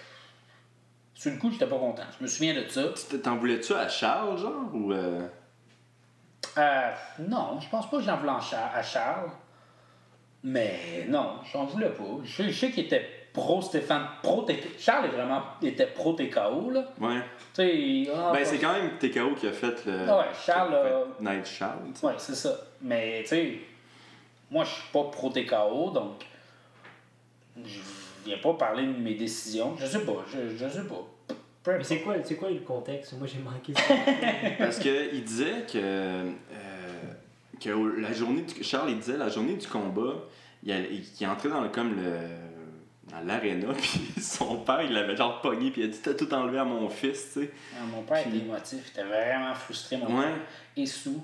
[1.14, 2.04] sur le coup, j'étais pas content.
[2.18, 2.82] Je me souviens de ça.
[3.22, 4.92] T'en voulais-tu à Charles, genre, ou...
[4.92, 5.26] euh,
[6.59, 9.30] Euh, non, je pense pas que j'en voulais à Charles.
[10.45, 12.03] Mais non, j'en voulais pas.
[12.24, 14.47] Je, je sais qu'il était pro Stéphane, pro.
[14.78, 16.84] Charles est vraiment était pro TKO, là.
[17.01, 17.20] Ouais.
[17.55, 20.09] Tu sais, Ben, c'est quand même TKO qui a fait le...
[20.09, 21.78] Ah ouais, Charles, euh, Night Charles.
[22.03, 22.51] Ouais, c'est ça.
[22.80, 23.59] Mais, tu sais,
[24.51, 26.24] moi, je suis pas pro TKO, donc
[27.64, 27.78] je
[28.24, 29.76] viens pas parler de mes décisions.
[29.78, 31.07] Je sais pas, je, je sais pas.
[31.66, 33.12] Mais c'est quoi, c'est quoi le contexte?
[33.14, 33.94] Moi, j'ai manqué ça.
[34.58, 36.30] Parce qu'il disait que, euh,
[37.60, 40.14] que la journée du, Charles il disait la journée du combat,
[40.64, 42.12] il, a- il, il est entré dans le, comme le
[43.10, 46.32] dans l'aréna puis son père il l'avait genre pogné puis il a dit t'as tout
[46.32, 47.50] enlevé à mon fils tu sais.
[47.76, 50.24] Ah, Mon père Puis- était émotif, il était vraiment frustré, mon Ouais.
[50.24, 50.36] père,
[50.76, 51.22] et sous.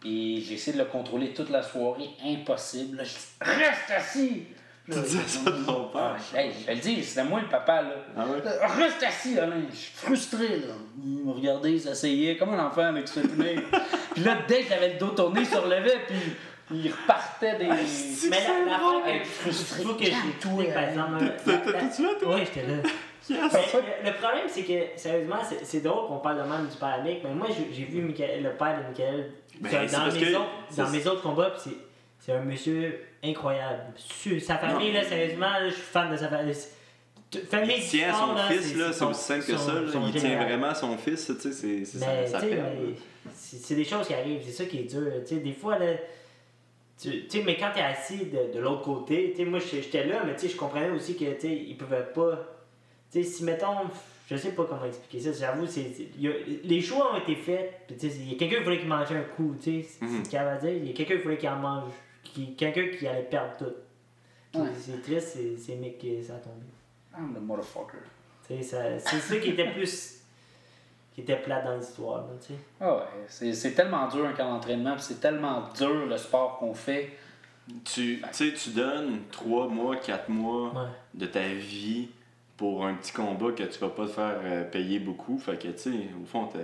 [0.00, 2.98] Puis j'ai essayé de le contrôler toute la soirée, impossible.
[2.98, 4.42] Là, je dis, reste assis!
[4.90, 6.16] Tu disais ça de ton Ah, père?
[6.32, 7.94] je, hey, je vais le dire, c'était moi le papa, là.
[8.16, 8.84] Ah ouais?
[8.84, 9.62] Reste assis, Alain.
[9.70, 10.74] Je suis frustré, là.
[11.02, 13.56] Il me regardait, il s'asseyait comme un enfant avec ce nez.
[14.14, 16.16] puis là, dès que j'avais le dos tourné, il se relevait, puis
[16.70, 17.68] il repartait des.
[17.86, 19.02] c'est Mais la- l'affaire drôle.
[19.44, 21.24] que je trouve que j'ai écouté, par exemple.
[21.46, 22.34] La- la- T'étais-tu là, toi?
[22.34, 22.76] Ouais, j'étais là.
[23.26, 23.40] Yes.
[23.54, 27.02] Mais le, le problème, c'est que, sérieusement, c'est drôle qu'on parle de même du père
[27.02, 29.30] Mick, mais moi, j'ai vu Michael- le père de Michael
[29.62, 31.76] Ben, dans, mes, que- autres, dans mes autres combats, pis c'est
[32.18, 33.82] c'est un monsieur incroyable.
[34.40, 36.54] Sa famille, là, sérieusement, là, je suis fan de sa famille.
[37.50, 39.72] Famille Il tient son là, fils, là, c'est aussi simple que ça.
[39.74, 39.80] là.
[40.06, 40.46] Il tient général.
[40.48, 42.06] vraiment son fils, tu sais, c'est ça,
[42.42, 42.94] mais
[43.34, 45.10] c'est des choses qui arrivent, c'est ça qui est dur.
[45.42, 45.94] Des fois, là,
[47.00, 50.22] tu sais, mais quand t'es assis de, de l'autre côté, tu sais, moi j'étais là,
[50.24, 52.38] mais tu sais, je comprenais aussi que tu sais, ils pouvaient pas.
[53.10, 53.78] Tu sais, si mettons,
[54.30, 56.30] je sais pas comment expliquer ça, j'avoue, c'est, y
[56.62, 59.10] les choix ont été faits, tu sais, il y a quelqu'un qui voulait qu'il mange
[59.10, 60.24] un coup, tu sais, c'est Mhm.
[60.24, 61.92] ce qu'il avait à dire, il y a quelqu'un qui voulait qu'il en mange,
[62.24, 64.58] qui, quelqu'un qui allait perdre tout.
[64.58, 64.68] Ouais.
[64.78, 66.64] c'est triste, c'est, c'est Mick qui ça a tombé.
[67.16, 67.98] I'm the motherfucker.
[68.48, 70.20] C'est ça qui était plus.
[71.14, 72.58] qui était plate dans l'histoire, là, tu sais.
[72.80, 76.74] Ah ouais, c'est c'est tellement dur un camp d'entraînement, c'est tellement dur le sport qu'on
[76.74, 77.10] fait.
[77.84, 80.88] Tu tu sais, tu donnes 3 mois, 4 mois Ouais.
[81.14, 82.08] de ta vie
[82.56, 85.38] pour un petit combat que tu vas pas te faire euh, payer beaucoup.
[85.38, 86.58] Fait que, tu sais, au fond, t'as.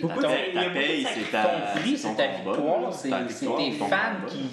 [0.00, 0.22] Beaucoup de-
[0.54, 1.42] ta paye, c'est ta.
[1.44, 3.10] Ton prix, ton c'est ta victoire, c'est-
[3.56, 4.50] tes fans qui-.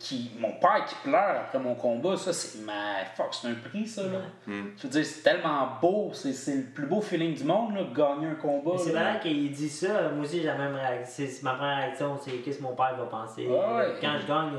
[0.00, 3.04] Qui, mon père qui pleure après mon combat, ça c'est ma.
[3.16, 4.20] Fuck, c'est un prix ça là.
[4.46, 4.66] Mm.
[4.76, 7.82] Je veux dire, c'est tellement beau, c'est c'est le plus beau feeling du monde là,
[7.82, 8.78] de gagner un combat.
[8.78, 10.10] C'est malade qu'il dit ça.
[10.10, 11.24] Moi aussi, j'ai la même réaction.
[11.28, 13.48] C'est ma première réaction, c'est qu'est-ce que mon père va penser.
[13.48, 13.94] Ouais, ouais.
[14.00, 14.50] Quand je gagne,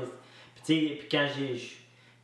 [0.54, 1.56] puis tu sais, puis quand j'ai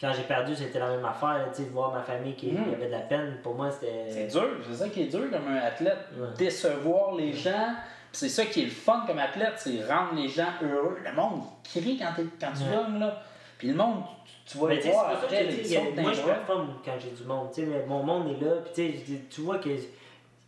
[0.01, 1.47] quand j'ai perdu, c'était la même affaire.
[1.55, 2.75] Tu sais, voir ma famille qui Mhm.
[2.75, 4.27] avait de la peine, pour moi, C'est c'était.
[4.39, 6.29] dur, c'est ça qui est dur comme un athlète, Ouais.
[6.37, 7.75] décevoir les gens.
[8.13, 10.99] C'est ça qui est le fun comme athlète, c'est rendre les gens heureux.
[11.05, 13.23] Le monde crie quand, quand tu gagnes là.
[13.59, 14.03] Puis le monde,
[14.47, 17.49] tu, vas le c'est voir après, il sautent moi, je performe quand j'ai du monde.
[17.89, 19.71] Mon monde est là, puis tu vois que.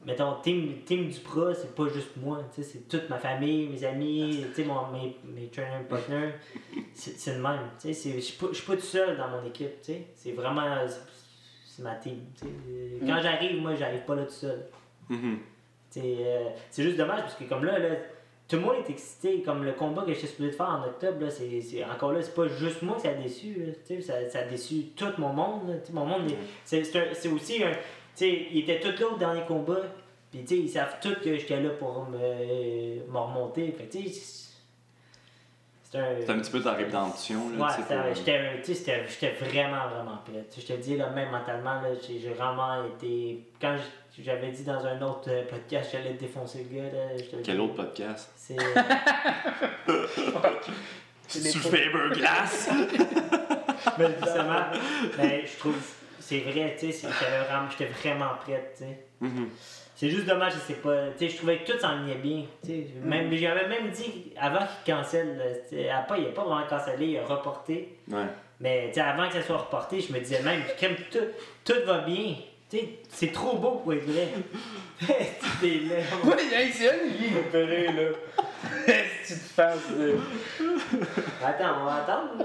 [0.09, 4.43] Mettons, team, team du Pro, c'est pas juste moi, c'est toute ma famille, mes amis,
[4.67, 6.31] mon- mes, mes training partners,
[6.95, 11.83] c'est le même, je suis pas, pas tout seul dans mon équipe, c'est vraiment, c'est-
[11.83, 12.21] ma team.
[13.07, 14.65] Quand j'arrive, moi, j'arrive pas là tout seul.
[15.11, 15.39] Mhm.
[15.91, 17.91] Sais, euh, c'est juste dommage parce que comme là, là,
[18.49, 19.43] tout le monde est excité.
[19.43, 22.49] Comme le combat que j'étais supposé faire en octobre, là, c'est, encore là, c'est pas
[22.49, 23.55] juste moi que ça a déçu.
[23.59, 25.69] là, tu sais, ça, ça a déçu tout mon monde.
[25.69, 26.31] là, mon monde,
[26.99, 27.73] un- c'est aussi un.
[28.19, 29.83] Tu sais, ils étaient tous là au dernier combat.
[30.33, 32.19] Puis tu sais, ils savent tous que j'étais là pour me,
[33.09, 33.71] me remonter.
[33.71, 34.49] Fait que, tu sais,
[35.85, 36.17] c'est un.
[36.27, 40.45] C'est un petit peu ta rédemption, là, Ouais, c'était- pour- j'étais, vraiment, vraiment prêt.
[40.57, 43.45] Je te dis, là, même mentalement, là, j'ai, vraiment été.
[43.61, 43.77] Quand
[44.21, 48.33] j'avais dit dans un autre podcast, j'allais défoncer le gars, là, Quel autre podcast?
[48.37, 48.57] C'est.
[51.29, 52.71] Sur Faberglass!
[53.99, 54.65] Mais justement,
[55.17, 55.95] ben, je trouve.
[56.29, 57.09] C'est vrai, tu sais,
[57.71, 58.99] j'étais vraiment prête, tu sais.
[59.19, 59.49] Mhm.
[59.97, 61.07] C'est juste dommage, je sais pas.
[61.17, 62.43] Tu sais, je trouvais que tout s'enlignait bien.
[62.63, 66.67] Tu sais, même, j'avais même dit, avant qu'il cancelle, tu après, il n'a pas vraiment
[66.67, 67.97] cancellé, il a reporté.
[68.13, 68.27] Ouais.
[68.61, 71.19] Mais tu sais, avant que ça soit reporté, je me disais même, crème, tout,
[71.65, 72.35] tout va bien.
[72.69, 74.29] Tu sais, c'est trop beau pour être vrai.
[75.63, 75.97] T'es là.
[76.53, 78.03] Hey, c'est elle qui est opéré, là.
[78.87, 80.19] Est-ce que tu te fasses de.
[81.43, 82.45] Attends, on va attendre.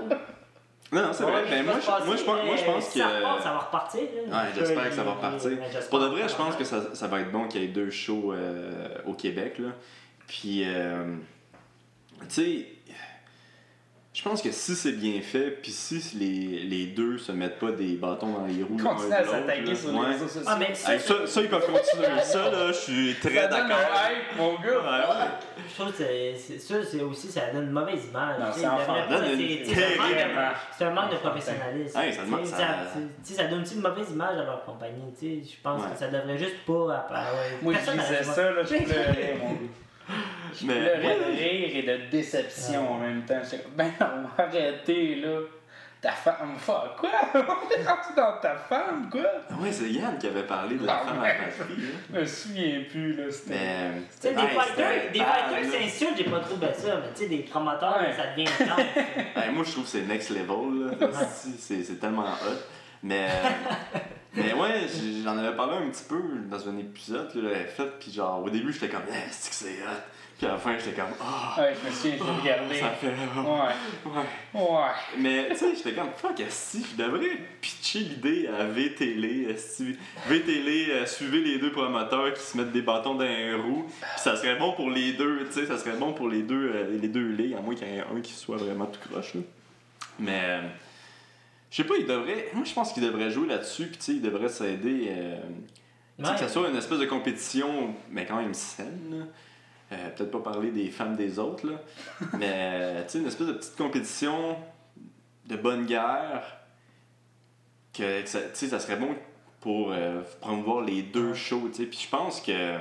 [0.94, 1.44] Non, non, c'est vrai.
[1.50, 3.00] mais Ben, moi, je, moi, je pense, moi, je pense que.
[3.00, 4.02] Ça, repart, ça va repartir.
[4.02, 4.44] Là.
[4.44, 5.52] Ouais, j'espère que ça va repartir.
[5.89, 7.89] Pour de vrai, je pense que ça, ça va être bon qu'il y ait deux
[7.89, 9.58] shows euh, au Québec.
[9.58, 9.70] Là.
[10.28, 11.16] Puis, euh,
[12.22, 12.68] tu sais,
[14.14, 17.72] je pense que si c'est bien fait, puis si les, les deux se mettent pas
[17.72, 20.41] des bâtons dans les roues, l'un Continue de à s'attaquer sur les réseaux sociaux.
[20.45, 22.07] Ah, mais ça, Hey, ça, ça, ils peuvent continuer.
[22.24, 23.78] Ça, là, je suis très d'accord.
[24.38, 24.59] mon gars.
[24.59, 24.70] Ouais,
[25.09, 25.30] ouais.
[25.68, 25.97] Je trouve que
[26.38, 28.36] c'est- ça, c'est aussi, ça donne une mauvaise image.
[28.55, 30.55] C'est un manque de- terrible image.
[30.78, 31.97] C'est un manque de professionnalisme.
[31.99, 35.11] Hey, ça demande- donne aussi une mauvaise image à leur compagnie.
[35.20, 35.49] tu sais.
[35.55, 35.89] Je pense Ouais.
[35.91, 36.93] que ça devrait juste pas.
[36.97, 37.34] apparaître.
[37.64, 39.59] Moi, je disais ça, là, je pleurais, mon gars.
[40.60, 43.39] Je Mais- pleurais de rire et de déception en même temps.
[43.43, 45.39] J'étais comme, ben non, arrêtez, là.
[46.01, 47.10] Ta femme, fuck, quoi?
[47.34, 49.22] On est rendu dans ta femme, quoi?
[49.49, 51.28] Ah Ouais, c'est Yann qui avait parlé de la Ah, femme à ouais.
[51.30, 51.76] la patrie.
[51.78, 51.88] là.
[52.14, 53.24] Je me souviens plus, là.
[53.32, 53.54] C'était.
[53.54, 53.91] Mais.
[54.22, 57.43] Tu sais, des fighters, des fighters s'insultent, j'ai pas trouvé ça, mais tu sais, des
[57.43, 58.12] promoteurs, Ouais.
[58.12, 58.80] ça devient intense.
[59.38, 60.89] Hey, moi, je trouve que c'est next level.
[60.99, 61.18] là.
[61.58, 62.60] C'est c'est tellement hot.
[63.01, 63.49] Mais, euh,
[64.36, 64.88] mais ouais,
[65.24, 67.88] j'en avais parlé un petit peu dans un épisode que j'avais fait.
[68.00, 70.02] Puis genre, au début, j'étais comme, yeah, c'est que c'est hot.
[70.38, 71.74] Puis à la fin, j'étais comme, ah, Ouais,
[72.04, 72.80] je me l'ai regardé.
[72.80, 73.08] ça fait.
[73.08, 74.62] Ouais, Ouais.
[74.62, 74.92] ouais.
[75.20, 79.56] Mais tu sais, j'étais comme, fuck, si je devrais pitcher l'idée à VTL.
[80.28, 83.86] VTL, euh, suivez les deux promoteurs qui se mettent des bâtons dans les roues.
[83.88, 86.72] Puis ça serait bon pour les deux, tu sais, ça serait bon pour les deux,
[86.74, 89.00] euh, les deux ligues, à moins qu'il y en ait un qui soit vraiment tout
[89.10, 89.36] croche.
[89.36, 89.42] là.
[90.20, 90.60] Mais.
[91.74, 92.51] Je sais pas, il devrait.
[92.53, 95.07] Moi, je pense qu'il devrait jouer là-dessus, puis tu sais, il devrait s'aider.
[95.09, 95.39] euh,
[96.19, 96.36] tu sais, Ouais.
[96.36, 99.28] que ça soit une espèce de compétition, mais quand même saine.
[99.91, 101.82] Euh, Peut-être pas parler des femmes des autres, là.
[102.38, 104.55] mais euh, tu sais, une espèce de petite compétition
[105.47, 106.43] de bonne guerre.
[107.93, 109.15] Que, que ça, tu sais, ça serait bon
[109.59, 111.86] pour euh, promouvoir les deux shows, tu sais.
[111.88, 112.78] Puis je pense que,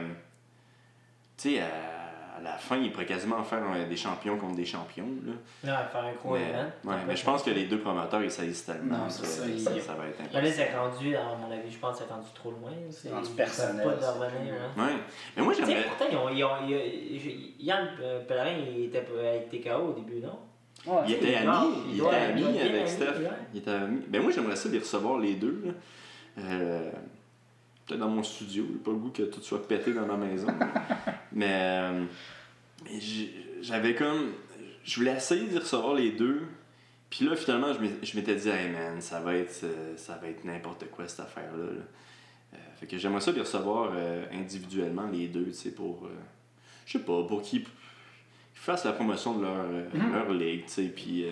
[1.38, 1.62] tu sais,
[2.42, 5.32] la fin, il pourrait quasiment faire euh, des champions contre des champions, là.
[5.64, 6.70] Ouais, faire un gros Mais, event.
[6.84, 8.98] ouais, mais je pense que les deux promoteurs, ils saillissent tellement.
[8.98, 10.54] Non, ça, ils- ça, ça va être Là, impossible.
[10.56, 12.70] c'est rendu, à mon avis, je pense que c'est rendu trop loin.
[12.90, 14.86] C'est rendu personnel, Pas de revenir, plus- hein.
[14.86, 14.92] Ouais.
[15.36, 15.84] Mais moi, j'aimerais.
[15.84, 19.92] pourtant, ils ont, ils ont, ils ont- Yann euh, Pellerin, il était avec TKO au
[19.92, 20.38] début, non?
[20.86, 21.02] Ouais.
[21.06, 23.14] Il était ami, il était ami avec Steph.
[23.54, 24.00] Il était ami.
[24.08, 25.62] Ben moi, j'aimerais ça les recevoir les deux.
[25.64, 25.72] là.
[26.38, 26.90] Euh,
[27.86, 28.64] Peut-être dans mon studio.
[28.72, 30.46] J'ai pas le goût que tout soit pété dans ma maison.
[31.32, 32.04] mais euh,
[32.84, 32.98] mais
[33.60, 34.32] j'avais comme.
[34.84, 36.42] Je voulais essayer de recevoir les deux.
[37.10, 37.72] Puis là, finalement,
[38.02, 41.20] je m'étais dit, hey man, ça va être, euh, ça va être n'importe quoi cette
[41.20, 41.64] affaire-là.
[41.64, 41.82] là.
[42.54, 46.08] Euh, fait que j'aimerais ça les recevoir euh, individuellement les deux, tu sais, pour.
[46.86, 47.64] je sais pas, pour qu'ils
[48.54, 50.12] fassent la promotion de leur, Mhm.
[50.12, 51.26] leur ligue, tu sais, puis.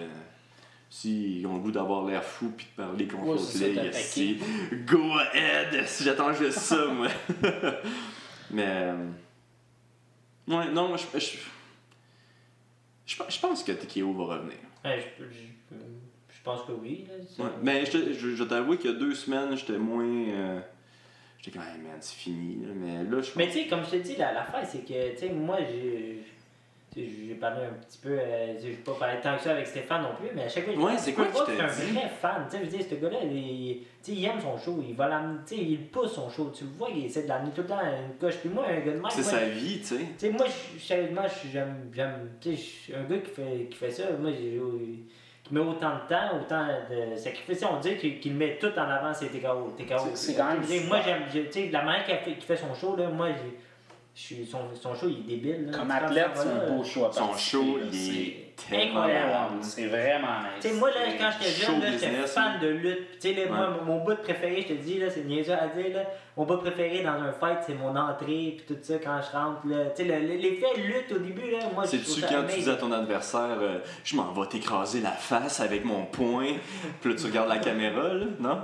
[0.93, 4.39] S'ils ont le goût d'avoir l'air fou puis de parler contre Ouais, si,
[4.87, 5.87] go ahead!
[5.87, 7.07] Si j'attends juste ça, moi.
[8.51, 8.65] Mais.
[8.67, 9.07] euh,
[10.49, 11.19] Ouais, non, moi, je.
[11.21, 11.37] Je,
[13.07, 14.57] je, je pense que TKO va revenir.
[14.85, 17.07] Ouais, je, je, je pense que oui.
[17.09, 17.45] Là.
[17.45, 17.51] Ouais.
[17.63, 20.05] Mais je, te- je, je t'avoue qu'il y a deux semaines, j'étais moins.
[20.05, 20.61] euh,
[21.39, 22.65] j'étais comme, hey man, c'est fini.
[22.67, 22.73] Là.
[22.75, 25.19] Mais là, je Mais tu sais, comme je te dis, la- l'affaire, c'est que, tu
[25.19, 26.25] sais, moi, j'ai.
[26.97, 30.15] J'ai parlé un petit peu, euh, j'ai pas parlé tant que ça avec Stéphane non
[30.19, 31.61] plus, mais à chaque fois, je Ouais, c'est quoi que c'est dit?
[31.63, 32.47] un vrai fan?
[32.51, 34.97] Tu sais, je veux dire, ce gars-là, il, tu sais, il aime son show, il
[34.97, 36.51] va l'amener, tu sais, il pousse son show.
[36.53, 38.39] Tu le vois, il essaie de l'amener tout le temps à une coche.
[38.39, 39.97] Puis moi, un gars de même, c'est moi, sa vie, tu sais.
[39.99, 41.23] Tu sais, moi, je- sérieusement,
[41.53, 44.61] j'aime, j'aime, tu sais, un gars qui fait, qui fait ça, moi, j'ai,
[45.45, 47.65] qui met autant de temps, autant de sacrifices.
[47.73, 49.75] On dit qu'il, qu'il met tout en avant, c'est TKO.
[49.79, 49.95] TKO.
[50.15, 52.57] C'est- c'est quand même Moi, j'aime, je- tu sais, la manière qu'il fait, qu'il fait
[52.57, 53.59] son show, là, moi, j'ai,
[54.15, 55.67] son, son show, il est débile.
[55.71, 55.79] Là.
[55.79, 59.55] Comme athlète, c'est un beau show à Son show, il est tellement incroyable.
[59.63, 60.61] C'est vraiment nice.
[60.61, 63.19] Tu sais, moi, là, quand j'étais jeune, là, j'étais fan de lutte.
[63.21, 63.77] Tu sais, là, moi, Ouais.
[63.87, 66.03] mon mon bout préféré, je te dis, là, c'est niaiseux à dire, là,
[66.41, 69.61] mon bout préféré dans un fight, c'est mon entrée, puis tout ça, quand je rentre,
[69.67, 69.91] là.
[69.95, 72.71] Tu sais, le- le- l'effet lutte au début, là, moi, je C'est-tu quand tu dis
[72.71, 76.55] à ton adversaire, euh, je m'en vais t'écraser la face avec mon poing,
[77.03, 78.59] puis là tu regardes la caméra, là, non?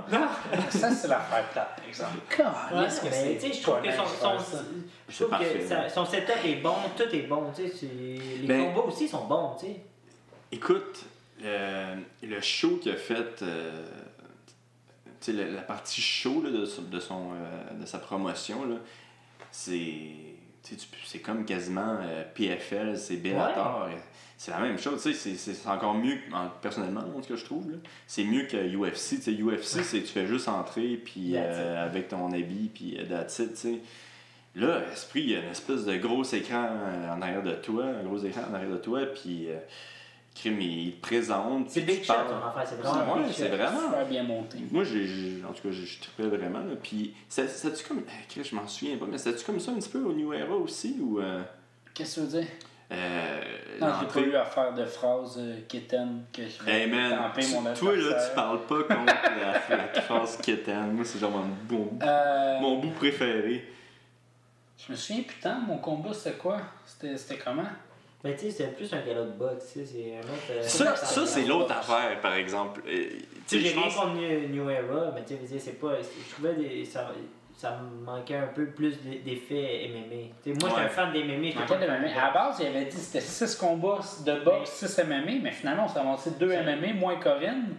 [0.71, 2.17] Ça, c'est l'affaire plate, par exemple.
[2.39, 2.45] Ouais,
[2.81, 4.57] Calisse que mais c'est tu sais, je trouve que son, son,
[5.07, 7.87] je trouve parfait, que son setup est bon, tout est bon, tu sais,
[8.41, 9.75] les Ben- combats aussi sont bons, tu sais.
[10.51, 11.05] Écoute,
[11.45, 13.85] euh, le show qu'il a fait, euh,
[15.27, 18.57] la, la partie show là, de, de, son, euh, de sa promotion,
[19.51, 20.11] c'est
[21.05, 23.87] c'est comme quasiment euh, PFL, c'est Bellator.
[24.35, 27.65] C'est la même chose, c'est- encore mieux, en- personnellement, en tout cas, je trouve.
[28.05, 29.15] C'est mieux que UFC.
[29.15, 33.39] Tu sais, UFC, c'est tu fais juste entrer puis, euh, avec ton habit, puis that's
[33.39, 33.79] it, tu sais.
[34.55, 36.67] Là, Esprit, il y a une espèce de gros écran
[37.11, 39.57] en arrière de toi, un gros écran en arrière de toi, puis euh,
[40.39, 41.69] Crime, il te présente.
[41.69, 43.81] C'est Big Shot, affaire, c'est Ouais, vraiment Big c'est vraiment.
[43.87, 44.57] Super bien monté.
[44.71, 46.59] Moi, j'ai, en tout cas, je trippais vraiment.
[46.59, 46.75] Là.
[46.81, 48.01] Puis, c'était-tu comme.
[48.37, 50.55] eh, je m'en souviens pas, mais c'était-tu comme ça un petit peu au New Era
[50.55, 51.19] aussi ou.
[51.19, 51.41] Euh,
[51.93, 52.49] Qu'est-ce que tu veux dire?
[52.91, 53.41] euh,
[53.81, 57.41] Non, j'ai pas eu à faire de phrases euh, kitten que je Hey man, tamper
[57.41, 59.13] tu- mon toi là, tu parles pas contre
[59.69, 60.91] la, la phrase kitten.
[60.93, 63.67] Moi, c'est genre mon, bon- Euh, mon bout préféré.
[64.85, 66.59] Je me souviens, putain, mon combat c'était quoi?
[66.85, 67.63] C'était comment?
[68.23, 70.49] Mais tu sais, c'est plus un galop de boxe, tu sais, c'est un autre.
[70.51, 72.81] euh, Ça, c'est ça l'autre affaire, par exemple.
[72.83, 73.09] Tu sais,
[73.45, 73.95] sais, j'ai je rien pense.
[73.95, 75.93] contre New, New Era, mais tu sais, je veux dire, c'est pas.
[76.01, 77.11] Je trouvais des, ça,
[77.55, 80.33] ça me manquait un peu plus d'e- d'effets MMA.
[80.43, 81.43] Tu sais, moi, j'étais un fan des MMA.
[81.45, 82.19] j'étais pas de MMA.
[82.21, 85.51] À la base, il avait dit que c'était 6 combats de boxe, 6 MMA, mais
[85.51, 87.75] finalement, on s'est avancé 2 MMA, moins Corinne.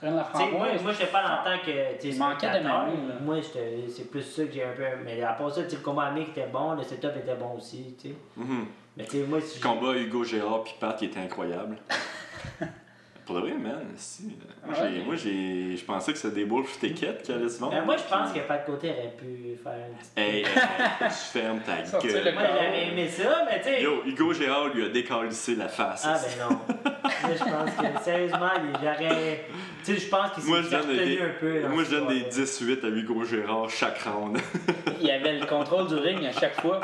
[0.00, 1.94] Sais, moi, moi je pas en tant que.
[1.96, 2.86] tu sais, Il manquait de là.
[3.20, 4.82] Moi, c'est plus ça que j'ai un peu.
[5.04, 7.56] Mais à part ça, tu sais, le combat amique était bon, le setup était bon
[7.56, 8.14] aussi, tu sais.
[8.36, 8.66] Mhm.
[8.98, 9.58] Mais tu sais, moi, si.
[9.60, 11.76] Le combat Hugo Gérard puis Pat qui était incroyable.
[13.26, 14.38] Pour de vrai, man, si.
[14.64, 14.90] Moi, Ouais.
[14.94, 17.74] j'ai, moi, j'ai, je pensais que c'était des Wolf Tickets qui allaient se vendre.
[17.74, 20.12] Ben, moi, je pense puis- que Pat Côté aurait pu faire une petite.
[20.16, 22.24] Hey, tu fermes ta Sortir gueule.
[22.24, 23.82] le Moi, j'aurais aimé ça, mais tu sais.
[23.82, 26.06] Yo, Hugo Gérard lui a décalissé la face.
[26.08, 26.60] Ah, ben non.
[27.30, 29.44] Je pense que, sérieusement, il- j'aurais.
[29.84, 31.68] Tu sais, je pense qu'il Moi, s'est je donne retenu des- un peu.
[31.68, 32.44] Moi, je donne des histoire-là.
[32.46, 34.38] 18 à Hugo Gérard chaque round.
[35.02, 36.80] Il avait le contrôle du ring à chaque fois.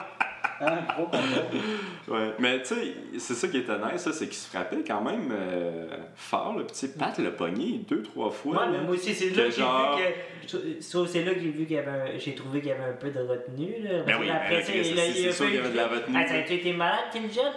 [0.61, 2.33] Hein, gros ouais.
[2.39, 5.29] Mais tu sais, c'est ça qui était nice, ça, c'est qu'il se frappait quand même
[5.33, 6.55] euh, fort.
[6.57, 8.53] Le petit Pat l'a pogné deux, trois fois.
[8.67, 8.79] Ouais, là.
[8.79, 10.05] mais moi aussi, c'est là que j'ai genre- vu
[10.47, 10.81] que.
[11.07, 12.93] c'est là que j'ai vu qu'il y avait un- J'ai trouvé qu'il y avait un
[12.95, 14.03] peu de retenue, là.
[14.07, 15.59] Ben oui, Après ben, ça, Chris, il a- c'est- il a c'est sûr qu'il y
[15.59, 16.17] avait de la retenue.
[16.19, 17.53] Ah, ça a été malade, Kim Jong?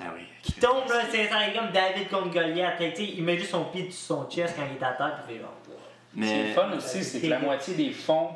[0.00, 0.22] Ah oui.
[0.42, 2.76] Qui tombe, là, c'est ça, comme David contre Goliath.
[2.78, 5.20] Tu sais, il met juste son pied dessus son chest quand il est à terre,
[5.26, 5.54] puis il fait genre.
[6.16, 6.52] Ce qui est Mais.
[6.52, 8.30] fun aussi, c'est que la moitié des fonds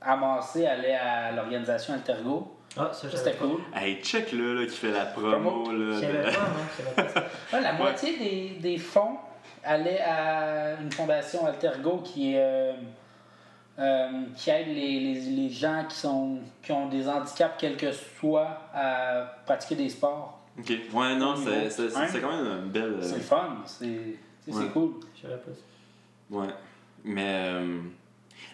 [0.00, 2.56] amassés allaient à l'organisation Altergo.
[2.76, 3.60] Ah, ça, c'était cool.
[3.74, 6.00] Hey, check là, là qui fait la promo là.
[6.00, 7.20] De- pas, pas.
[7.52, 9.18] Ouais, la moitié des, des fonds
[9.64, 12.72] allait à une fondation Altergo qui, est, euh,
[13.78, 17.90] euh, qui aide les, les, les gens qui, sont, qui ont des handicaps, quels que
[17.92, 20.38] soient, à pratiquer des sports.
[20.58, 20.70] Ok.
[20.92, 22.94] Ouais, non, c'est quand même une belle.
[22.94, 23.56] euh, C'est le fun.
[23.66, 23.86] C'est
[24.44, 24.62] c'est- Ouais.
[24.62, 24.92] c'est cool.
[25.16, 26.36] Je savais pas ça.
[26.36, 26.48] Ouais.
[27.04, 27.52] Mais.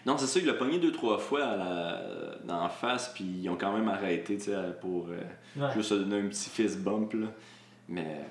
[0.07, 2.01] Euh, Non, c'est ça, il l'a pogné deux, trois fois à la...
[2.45, 5.19] dans la face, puis ils ont quand même arrêté, tu sais, pour euh,
[5.61, 5.71] Ouais.
[5.75, 7.27] juste se donner un petit fist bump, là.
[7.89, 8.21] Mais.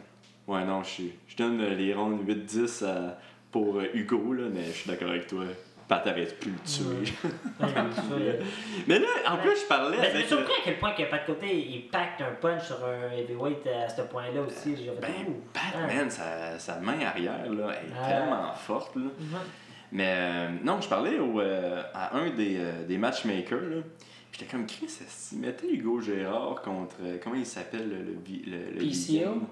[0.47, 3.19] Ouais, non, je je donne euh, les rondes 8-10 à-
[3.51, 5.45] pour euh, Hugo, là, mais je suis d'accord avec toi.
[5.89, 7.13] Pat plus de le tuer.
[7.61, 7.69] Ouais,
[8.89, 11.05] mais euh, là, en plus, je parlais Mais je suis surpris à quel point que
[11.05, 14.75] Pat Côté, il pacte un punch sur un heavyweight à ce point-là aussi.
[15.01, 15.09] Ben,
[15.53, 16.11] Pat, hein.
[16.11, 19.03] sa, sa main arrière, là, elle est tellement forte, là.
[19.03, 19.39] Mhm.
[19.93, 23.83] Mais euh, non, je parlais au, euh, à un des, euh, des matchmakers,
[24.33, 24.89] j'étais comme, Chris,
[25.33, 26.97] il mettait Hugo Gérard contre.
[27.03, 29.43] euh, comment il s'appelle le, le, le, le PCO?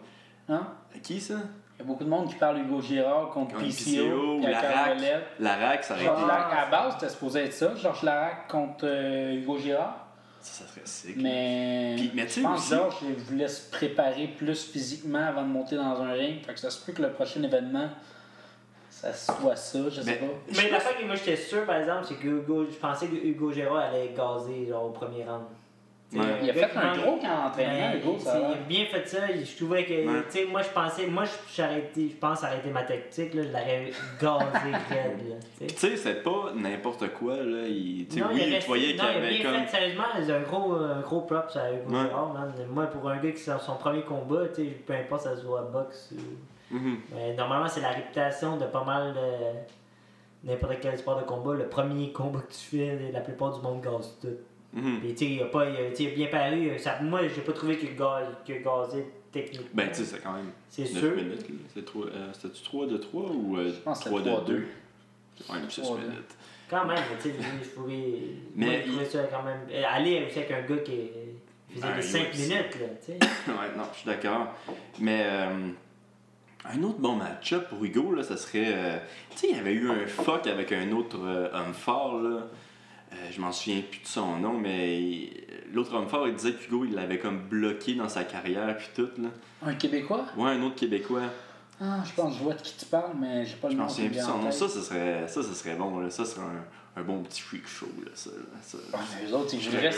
[0.49, 0.66] Hein?
[1.03, 1.35] Qui ça?
[1.76, 4.99] Il y a beaucoup de monde qui parle Hugo Girard contre PCO, PCO, à Larac.
[5.41, 6.28] Larac, ça aurait Georges été.
[6.28, 7.74] Larac, à la base, c'était supposé être ça.
[7.74, 8.87] Georges Larac contre
[9.32, 10.07] Hugo Girard.
[10.41, 11.16] Ça, ça serait sick.
[11.16, 15.43] Mais, Puis, mais tu sais je pense que Georges voulait se préparer plus physiquement avant
[15.43, 16.45] de monter dans un ring.
[16.45, 17.89] Fait que ça se peut que le prochain événement,
[19.12, 20.34] ça soit ça, je sais Mais- pas.
[20.62, 23.14] Mais la fois que moi j'étais sûr, par exemple, c'est que Hugo, je pensais que
[23.16, 25.42] Hugo Gérard allait gazer genre, au premier round.
[26.12, 26.20] Ouais.
[26.42, 29.09] Il a gars fait qui un gros camp d'entraînement, Hugo, ça Il a bien fait
[29.09, 29.18] ça.
[29.26, 29.92] Je trouvais que.
[29.94, 30.22] Ouais.
[30.30, 31.07] Tu sais, moi je pensais.
[31.09, 33.34] Moi je pense arrêter ma tactique.
[33.34, 33.90] Là, je l'aurais
[34.20, 35.18] gazé raide.
[35.18, 35.66] Tu sais.
[35.66, 37.66] Puis tu sais, c'est pas n'importe quoi, là.
[37.66, 39.61] Il, tu sais, Non, oui, il tu voyais qu'il avait bien comme.
[39.64, 42.02] fait, sérieusement, c'est un gros, un gros props à Hugo Ouais.
[42.05, 42.52] Gérard, man.
[42.70, 45.42] Moi, pour un gars qui c'est son premier combat, tu sais, peu importe ça se
[45.44, 46.11] voit à boxe.
[46.70, 46.98] Mhm.
[47.14, 51.54] Mais normalement, c'est la réputation de pas mal de n'importe quel sport de combat.
[51.54, 54.28] Le premier combat que tu fais, la plupart du monde gaze tout.
[54.72, 55.00] Mhm.
[55.00, 56.78] Puis, tu sais, il a pas, il bien paru.
[56.78, 59.68] Ça, moi, j'ai pas trouvé qu'il gaz, a gazé techniquement.
[59.72, 61.14] Ben, tu sais, c'est quand même c'est 9 sûr.
[61.16, 61.54] minutes, là.
[61.72, 64.36] C'est trois- euh, C'était-tu 3 de 3 ou euh, Je pense que 3 c'était de
[64.36, 64.66] 3 de 2
[65.36, 66.02] C'est quand même 6 3 de.
[66.02, 66.36] minutes.
[66.70, 67.34] Quand même, tu sais,
[67.74, 67.86] faut.
[67.88, 69.60] il- Mais moi, il- ça quand même.
[69.70, 71.10] euh, Aller aussi avec un gars qui
[71.72, 72.38] faisait Ben, des 5 UFC.
[72.38, 73.12] minutes, là, tu sais.
[73.48, 74.46] ouais, non, je suis d'accord.
[74.98, 75.68] Mais euh,
[76.72, 78.64] un autre bon match-up pour Hugo, là, ça serait.
[78.68, 78.98] euh,
[79.30, 82.40] tu sais, il y avait eu un fuck avec un autre euh, homme fort, là.
[83.12, 86.52] Euh, je m'en souviens plus de son nom, mais il- l'autre homme fort, il disait
[86.54, 89.28] qu'Hugo, il l'avait comme bloqué dans sa carrière, puis tout, là.
[89.62, 90.24] Un Québécois?
[90.36, 91.22] Ouais, un autre Québécois.
[91.80, 93.78] Ah, je pense que je vois de qui tu parles, mais j'ai pas le Je
[93.78, 94.50] nom m'en souviens plus de son nom.
[94.50, 96.08] Ça, ça serait, ça, ça serait bon, là.
[96.10, 96.64] Ça serait un,
[96.97, 98.11] un bon petit freak show, là.
[98.14, 98.36] Ça, là.
[98.62, 99.90] Ça, Ah, mais eux autres, ils là,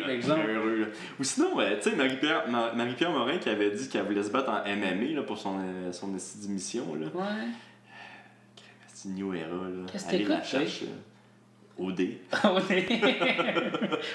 [0.00, 0.50] par exemple.
[0.50, 0.92] heureux.
[1.18, 4.30] Ou sinon, euh, tu sais, Marie-Pierre Ma- Marie-Pierre Morin qui avait dit qu'elle voulait se
[4.30, 6.94] battre en MMA là, pour son, euh, son essai d'émission.
[6.94, 7.06] Là.
[7.14, 7.48] Ouais.
[8.92, 9.46] C'est une New Era.
[9.48, 9.86] Là.
[9.90, 10.88] Qu'est-ce que la t'écoutes, chercher.
[11.78, 12.00] OD.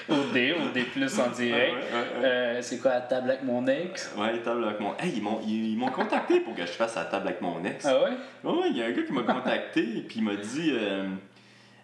[0.08, 1.74] OD, OD plus en direct.
[1.74, 2.24] Ouais, ouais, ouais.
[2.24, 4.12] Euh, c'est quoi, à table avec mon ex?
[4.16, 4.96] Ouais, table avec mon.
[4.98, 7.62] Hey, ils m'ont, ils, ils m'ont contacté pour que je fasse la table avec mon
[7.64, 7.84] ex.
[7.84, 8.10] Ah ouais?
[8.50, 11.08] Ouais, il y a un gars qui m'a contacté et puis il m'a dit euh,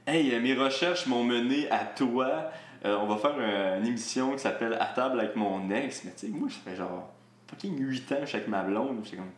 [0.07, 2.50] Hey, euh, mes recherches m'ont mené à toi.
[2.84, 3.38] Euh, on va faire
[3.78, 6.05] une émission qui s'appelle À table avec mon ex.
[6.05, 7.11] Mais tu sais, moi, ça fait genre
[7.48, 9.00] fucking 8 ans avec ma blonde.
[9.05, 9.30] J'étais comme.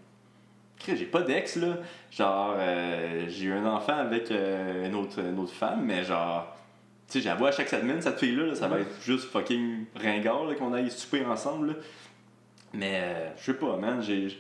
[0.97, 1.79] J'ai pas d'ex, là.
[2.11, 6.53] Genre, euh, j'ai eu un enfant avec euh, une, autre, une autre femme, mais genre.
[7.09, 10.53] Tu sais, vois à chaque semaine, cette fille-là, là, ça va être juste fucking ringard
[10.59, 11.69] qu'on aille souper ensemble.
[11.69, 11.75] là.
[12.75, 14.03] Mais euh, je sais pas, man.
[14.03, 14.37] J'ai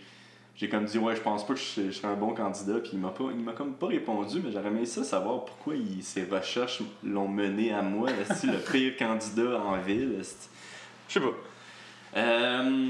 [0.57, 2.79] j'ai comme dit, ouais, je pense pas que je, je serais un bon candidat.
[2.81, 5.75] Puis il m'a pas, il m'a comme pas répondu, mais j'aurais aimé ça savoir pourquoi
[5.75, 10.19] il, ses recherches l'ont mené à moi, esti, le pire candidat en ville.
[11.09, 11.27] Je sais pas.
[12.17, 12.89] Euh,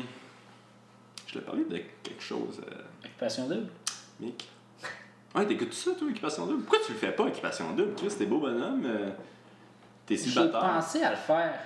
[1.26, 3.66] je voulais parler de quelque chose, euh, Occupation double?
[4.20, 4.48] Mick.
[5.34, 6.62] Ouais, t'écoutes ça, toi, Occupation Double?
[6.62, 7.94] Pourquoi tu le fais pas, Occupation Double?
[7.94, 8.84] Chris, t'es beau bonhomme.
[8.86, 9.10] euh,
[10.06, 10.60] t'es J'ai célibataire.
[10.76, 11.58] pensé à le faire.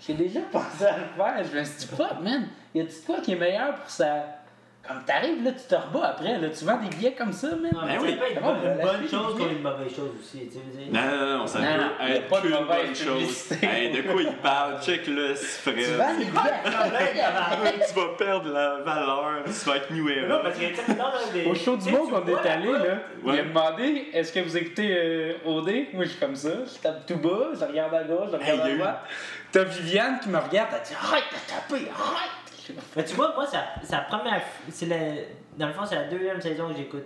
[0.00, 1.44] J'ai déjà pensé à le faire.
[1.44, 4.24] Je me suis dit, fuck, man, y a-tu quoi qui est meilleur pour ça?
[4.86, 7.48] Comme t'arrives, là, tu te rebats après, là, tu vends des billets comme ça.
[7.48, 8.16] Non, mais Ben ça oui.
[8.16, 10.92] peut être on une bonne chose comme une mauvaise chose aussi, tu veux dire.
[10.92, 13.52] Non, non, non, ça Non, non, peut être pas mauvaise bonne chose.
[13.62, 14.80] Hey, de quoi il parle?
[14.82, 15.74] Check le Fred.
[15.76, 17.86] Tu vends des billets.
[17.88, 20.38] tu vas perdre la valeur, tu vas être New Non, Era.
[20.42, 22.78] parce que, Au show du monde vois, est allé, là,
[23.24, 23.40] il Ouais.
[23.40, 27.06] a demandé est-ce que vous écoutez euh, OD Moi, je suis comme ça, je tape
[27.06, 29.00] tout bas, je regarde à gauche, je regarde à droite.
[29.52, 32.30] T'as Viviane qui me regarde, elle dit arrête de taper, arrête
[32.96, 34.42] Mais tu vois, moi, c'est la- première.
[34.70, 34.96] C'est la,
[35.56, 37.04] dans le fond, c'est la deuxième saison que j'écoute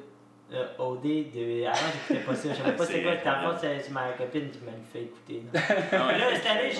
[0.53, 1.03] euh, OD.
[1.03, 1.77] De, avant,
[2.09, 2.49] j'écoutais pas ça.
[2.53, 3.15] Je savais pas C'est quoi.
[3.17, 5.43] Dans le fond, c'est ma copine qui m'a fait écouter.
[5.53, 5.61] là.
[5.93, 6.19] Ah ouais.
[6.19, 6.71] Là, cette année,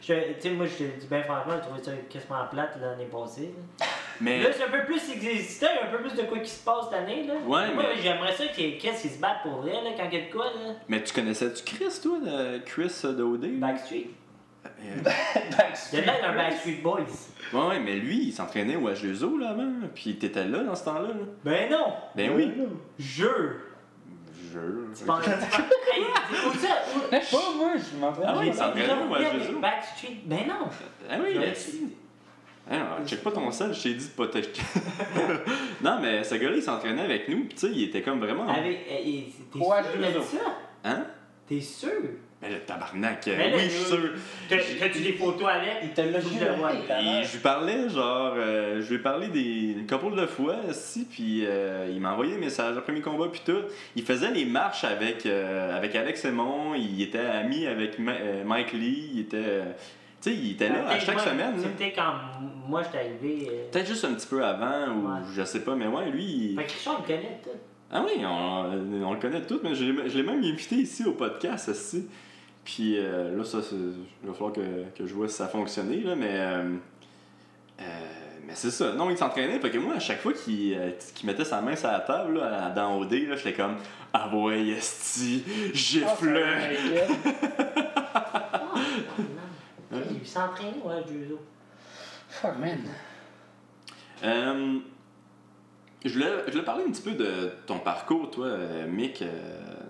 [0.00, 0.06] tu
[0.40, 3.52] sais, moi, je te dis bien franchement, j'ai trouvé ça quasiment plate l'année passée.
[3.80, 3.86] là.
[4.20, 6.38] Mais Là, c'est un peu plus existant, il y a un peu plus de quoi
[6.38, 7.26] qui se passe cette année.
[7.26, 7.34] Là.
[7.34, 9.90] Ouais, Moi, mais- j'aimerais ça qu'il y ait Chris qui se batte pour vrai, là,
[9.94, 10.72] quand il y a de quoi, là.
[10.88, 13.58] Mais tu connaissais-tu Chris, toi, de Chris de OD?
[13.60, 14.06] Backstreet.
[14.80, 15.10] Euh,
[15.92, 17.00] Il a l'air d'un Backstreet Boys.
[17.52, 20.84] ouais, ouais, mais lui, il s'entraînait au H2O là avant, puis t'étais là dans ce
[20.84, 21.08] temps-là.
[21.08, 21.14] Là.
[21.44, 21.92] Ben non!
[22.14, 22.50] Ben oui.
[22.98, 23.54] Jure!
[24.52, 24.58] Je.
[24.98, 25.26] Tu penses.
[25.28, 26.04] hey,
[26.42, 26.68] pour ça!
[27.12, 28.24] Je sais pas, moi, je m'entraîne.
[28.26, 29.34] Ah oui, il s'entraînait au bien H2O.
[29.34, 30.16] avec Backstreet.
[30.24, 30.68] Ben non!
[31.10, 31.54] Ah oui, J'aurais.
[32.68, 34.60] Ah non, check pas ton sel, je t'ai dit de pas t'acheter.
[35.82, 38.48] non, mais ce gars-là, il s'entraînait avec nous, pis tu sais, il était comme vraiment.
[38.48, 38.84] Avec.
[38.90, 40.38] eh, eh, T'es sûr je a dit ça?
[40.84, 41.04] Hein?
[41.48, 41.90] T'es sûr?
[42.42, 44.10] Mais le tabarnak, euh, Mais là, oui, je suis sûr.
[44.46, 45.78] T'as- T'as-tu des photos avec?
[45.84, 46.34] Il te l'a juré.
[46.44, 47.20] le.
[47.20, 50.56] Et je lui parlais, genre, euh, je lui ai parlé des une couple de fois,
[50.72, 53.62] si, puis euh, il m'a envoyé des messages après mes combats, puis tout.
[53.96, 58.44] Il faisait les marches avec, euh, avec Alex Aymon, il était ami avec Ma- euh,
[58.44, 59.36] Mike Lee, il était.
[59.38, 59.64] euh,
[60.20, 61.56] tu sais, il était là à chaque moi, semaine.
[61.56, 61.62] là.
[61.62, 62.12] C'était quand
[62.68, 63.48] moi j'étais arrivé.
[63.50, 65.20] euh, Peut-être juste un petit peu avant, ou Ouais.
[65.34, 66.22] je sais pas, mais ouais, lui.
[66.50, 67.50] il- Fait que Richard, il connaît tout.
[67.90, 71.04] Ah oui, on, on le connaît tous, mais je l'ai je l'ai même invité ici
[71.06, 72.06] au podcast aussi.
[72.66, 74.60] Puis euh, là, ça, c'est- il va falloir que,
[74.98, 76.28] que je vois si ça a fonctionné, là, mais.
[76.32, 76.74] euh,
[77.80, 77.84] euh,
[78.44, 78.92] mais c'est ça.
[78.92, 79.58] Non, il s'entraînait.
[79.60, 80.90] Fait que moi, à chaque fois qu'il euh,
[81.24, 83.76] mettait sa main sur la table, là, dans OD, là, j'étais comme
[84.12, 85.42] Ah ouais, esti,
[85.72, 86.44] gifle.
[88.14, 88.26] Ah.
[90.20, 90.94] Il s'entraînait ouais,
[91.32, 91.42] autres.
[92.28, 92.78] Fuck, man.
[94.24, 94.78] Euh,
[96.04, 99.26] je, voulais, je voulais parler un petit peu de ton parcours, toi, euh, Mick, euh,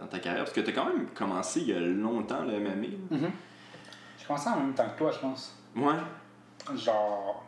[0.07, 2.59] dans ta carrière, parce que tu as quand même commencé il y a longtemps le
[2.59, 2.87] MMA.
[3.11, 3.31] Mhm.
[4.19, 5.59] J'ai commencé en même temps que toi, je pense.
[5.77, 6.77] Ouais.
[6.77, 7.45] Genre.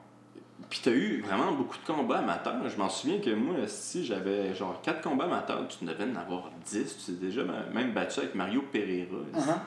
[0.68, 2.68] Puis t'as eu vraiment beaucoup de combats amateurs.
[2.68, 6.50] Je m'en souviens que moi, si j'avais genre 4 combats amateurs, tu devais en avoir
[6.64, 6.98] 10.
[6.98, 7.42] Tu t'es déjà
[7.72, 9.16] même battu avec Mario Pereira.
[9.32, 9.61] Mhm.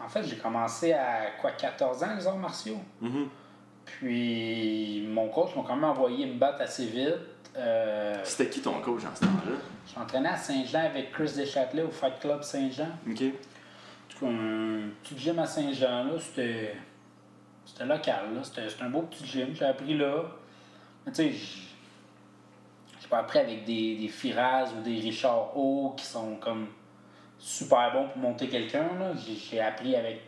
[0.00, 2.80] En fait, j'ai commencé à quoi, 14 ans, les arts martiaux?
[3.00, 3.28] Mhm.
[3.84, 7.14] Puis mon coach m'a quand même envoyé me battre assez vite.
[7.56, 9.56] Euh, C'était qui ton coach en ce temps-là?
[9.92, 12.88] je m'entraînais à Saint-Jean avec Chris Deschâtelet au Fight Club Saint-Jean.
[13.08, 13.22] Ok.
[13.22, 16.74] En tout cas, un petit gym à Saint-Jean, là, c'était.
[17.64, 18.40] C'était local, là.
[18.44, 19.48] C'était un beau petit gym.
[19.54, 20.22] J'ai appris là.
[21.04, 21.32] Mais tu sais,
[23.00, 26.66] j'ai pas appris avec des, des Firaz ou des Richard O qui sont comme
[27.38, 29.12] super bons pour monter quelqu'un, là.
[29.16, 30.20] J'ai appris avec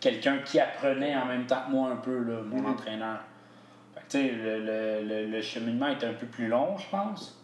[0.00, 2.66] quelqu'un qui apprenait en même temps que moi un peu, là, mon Mhm.
[2.66, 3.20] entraîneur.
[4.08, 6.86] Fait que, tu sais, le, le, le, le cheminement était un peu plus long, je
[6.90, 7.40] pense.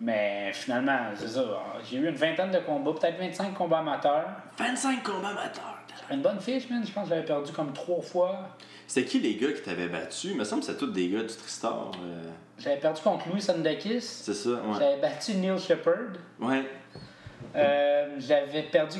[0.00, 1.44] Mais finalement, c'est ça.
[1.88, 4.26] J'ai eu une vingtaine de combats, peut-être 25 combats amateurs.
[4.58, 5.78] 25 combats amateurs!
[6.10, 6.84] Une bonne fiche, man.
[6.84, 8.48] Je pense que j'avais perdu comme trois fois.
[8.86, 10.28] C'était qui les gars qui t'avaient battu?
[10.28, 11.92] Il me semble que c'était tous des gars du Tristar.
[12.04, 12.22] euh,
[12.58, 14.00] J'avais perdu contre Louis Sandakis.
[14.02, 14.60] C'est ça, ouais.
[14.78, 16.12] J'avais battu Neil Shepard.
[16.40, 16.64] Ouais.
[17.56, 18.98] Euh, j'avais perdu.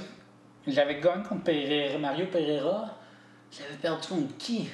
[0.66, 2.96] J'avais gagné contre Pereira, Mario Pereira.
[3.50, 4.70] J'avais perdu contre qui?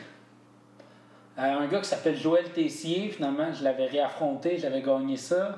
[1.42, 3.08] Un gars qui s'appelle Joël Tessier.
[3.10, 4.58] Finalement, je l'avais réaffronté.
[4.58, 5.56] J'avais gagné ça.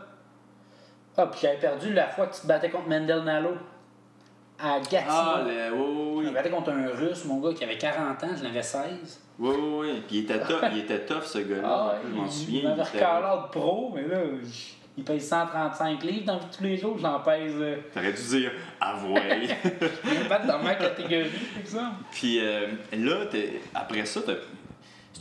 [1.17, 3.51] Ah, puis j'avais perdu la fois que tu te battais contre Mendel Nalo.
[4.59, 5.01] À Gatineau.
[5.09, 5.75] Ah, le...
[5.75, 8.29] oui, oui, me battais contre un russe, mon gars, qui avait 40 ans.
[8.39, 9.21] Je l'avais 16.
[9.39, 9.51] oui.
[9.51, 11.63] Oui, oui, Puis il était tough, il était tough ce gars-là.
[11.69, 12.61] Ah, je m'en il- souviens.
[12.63, 14.19] Il m'avait recalé de pro, mais là,
[14.97, 17.55] il pèse 135 livres dans tous les jours, j'en pèse.
[17.57, 19.49] Euh, T'aurais dû dire avouez.
[19.65, 21.97] je me dans ma catégorie, par exemple.
[22.13, 23.17] Puis euh, là,
[23.75, 24.35] après ça, t'as.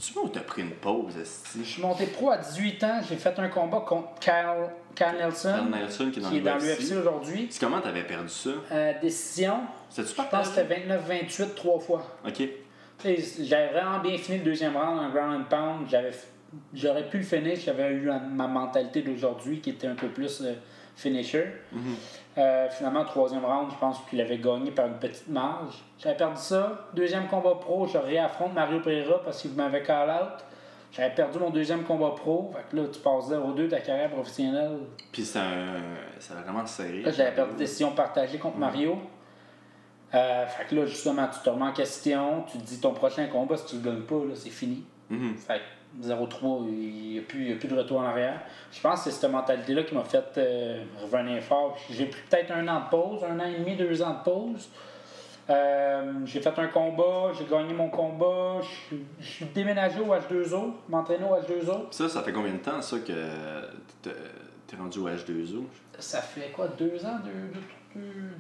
[0.01, 1.13] C'est-tu bon ou t'as pris une pause,
[1.55, 6.09] Je suis monté pro à 18 ans, j'ai fait un combat contre Nelson, Carl Nelson
[6.11, 6.97] qui est dans qui est dans l'UFC.
[6.97, 7.47] aujourd'hui.
[7.51, 8.49] C'est comment t'avais perdu ça?
[8.71, 12.17] Euh, décision, C'était-tu je pense que c'était 29-28 trois fois.
[12.27, 12.41] Ok.
[12.97, 15.55] Tu J'avais vraiment bien fini le deuxième round en ground and
[15.87, 16.11] pound.
[16.73, 20.55] J'aurais pu le finish, j'avais eu ma mentalité d'aujourd'hui qui était un peu plus euh,
[20.95, 21.45] finisher.
[21.71, 21.95] Mhm.
[22.38, 25.84] Euh, finalement, troisième round, je pense qu'il avait gagné par une petite marge.
[25.99, 26.88] J'avais perdu ça.
[26.93, 30.45] Deuxième combat pro, je réaffronte Mario Pereira parce qu'il m'avait call out.
[30.93, 32.51] J'avais perdu mon deuxième combat pro.
[32.53, 34.79] Fait que là, tu passes 0-2 de ta carrière professionnelle.
[35.11, 35.82] Puis c'est un.
[36.19, 37.01] C'est vraiment serré.
[37.01, 38.97] Là, j'avais perdu décision partagée contre Mario.
[40.13, 42.43] Euh, fait que là, justement, tu te remets en question.
[42.51, 44.86] Tu te dis ton prochain combat, si tu le gagnes pas, là, c'est fini.
[45.09, 45.36] Mhm.
[45.36, 48.41] Fait que 0-3, il n'y a, plus- il y a plus de retour en arrière.
[48.71, 51.77] Je pense que c'est cette mentalité-là qui m'a fait euh, revenir fort.
[51.89, 54.69] J'ai pris peut-être un an de pause, un an et demi, deux ans de pause.
[55.49, 61.25] Euh, j'ai fait un combat, j'ai gagné mon combat, je suis- déménagé au H2O, m'entraîner
[61.25, 61.87] au H2O.
[61.91, 63.11] Ça, ça fait combien de temps, ça, que
[64.01, 64.11] t'es
[64.67, 65.63] t'es rendu au H2O?
[65.99, 67.17] Ça fait quoi, deux ans?
[67.25, 68.35] Deux, deux, deux-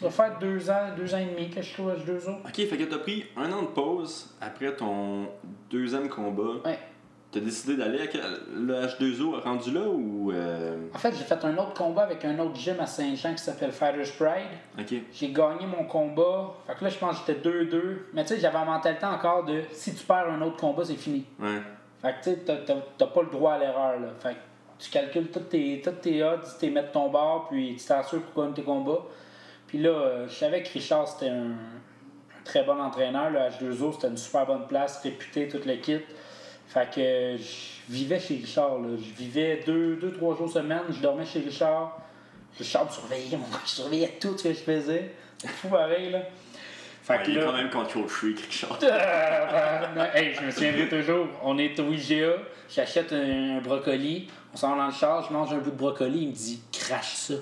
[0.00, 2.40] Ça va faire deux ans, deux ans et demi que je suis au H2O.
[2.44, 5.26] Ok, fait que t'as pris un an de pause après ton
[5.70, 6.60] deuxième combat.
[6.64, 6.78] Ouais.
[7.32, 8.22] T'as décidé d'aller à quel-
[8.54, 10.30] le H2O rendu là ou.
[10.32, 13.42] euh, En fait, j'ai fait un autre combat avec un autre gym à Saint-Jean qui
[13.42, 14.58] s'appelle Fighters Pride.
[14.78, 14.94] Ok.
[15.12, 16.52] J'ai gagné mon combat.
[16.66, 18.06] Fait que là, je pense que j'étais 2-2.
[18.14, 20.94] Mais tu sais, j'avais en mentalité encore de si tu perds un autre combat, c'est
[20.94, 21.24] fini.
[21.40, 21.60] Ouais.
[22.00, 22.62] Fait que tu sais,
[22.98, 23.98] t'as- pas le droit à l'erreur.
[23.98, 24.08] là.
[24.20, 24.38] Fait que
[24.78, 28.22] tu calcules toutes tes, toutes tes odds, tu mets de ton bord, puis tu t'assures
[28.22, 29.02] pour gagner tes combats.
[29.76, 33.28] Puis là, euh, je savais que Richard, c'était un, un très bon entraîneur.
[33.28, 35.98] Le H2O, c'était une super bonne place, réputé, toute le kit.
[36.66, 38.78] Fait que je vivais chez Richard.
[38.78, 38.88] Là.
[38.96, 40.80] Je vivais deux, deux, trois jours semaine.
[40.88, 41.98] Je dormais chez Richard.
[42.56, 43.60] Richard me surveillait, mon gars.
[43.66, 45.10] Je surveillais tout ce que je faisais.
[45.36, 46.20] C'est fou pareil, là.
[47.02, 48.78] Fait Ouais, que il est quand même control freak, Richard.
[48.82, 51.26] euh, hey, je me souviendrai toujours.
[51.42, 52.32] On est au IGA,
[52.74, 55.76] j'achète un, un brocoli, on s'en va dans le char, je mange un bout de
[55.76, 57.34] brocoli, il me dit crache ça.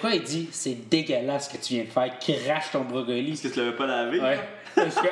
[0.00, 3.32] Quoi Il dit c'est dégueulasse ce que tu viens de faire, crache ton brocoli.
[3.32, 4.20] Est-ce que tu l'avais pas lavé?
[4.20, 4.38] Ouais.
[4.74, 5.08] Parce que-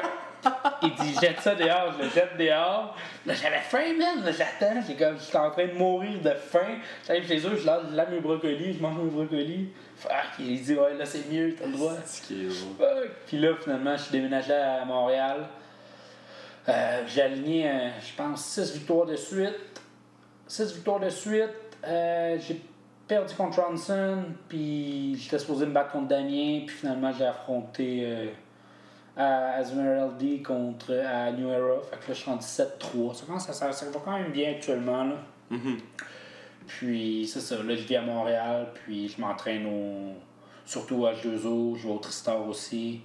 [0.82, 2.96] il dit jette ça dehors, je le jette dehors.
[3.26, 6.78] Là j'avais faim, man, j'attends, j'ai comme j'étais en train de mourir de faim.
[7.06, 9.68] J'arrive chez eux, je lave, mes brocolis, je mange mes brocolis.
[9.96, 11.94] Fuck, il dit ouais là c'est mieux, t'as le droit.
[11.94, 13.10] Fuck.
[13.26, 15.48] Puis là, finalement, je suis déménagé à Montréal.
[16.68, 19.56] Euh, j'ai aligné, euh, je pense, 6 victoires de suite.
[20.46, 21.48] 6 victoires de suite.
[21.84, 22.60] Euh, j'ai
[23.08, 28.26] perdu contre Ronson, puis j'étais supposé me battre contre Damien, puis finalement, j'ai affronté euh,
[29.16, 31.80] à Azmeraldi contre à New Era.
[31.90, 33.14] Fait que là, je suis rendu 7-3.
[33.14, 35.04] Ça, commence à- ça, ça va quand même bien actuellement.
[35.04, 35.16] Là.
[35.50, 35.78] Mhm.
[36.66, 40.12] Puis c'est ça, là je vis à Montréal, puis je m'entraîne au...
[40.66, 43.00] surtout au H2O, je vais au Tristar aussi.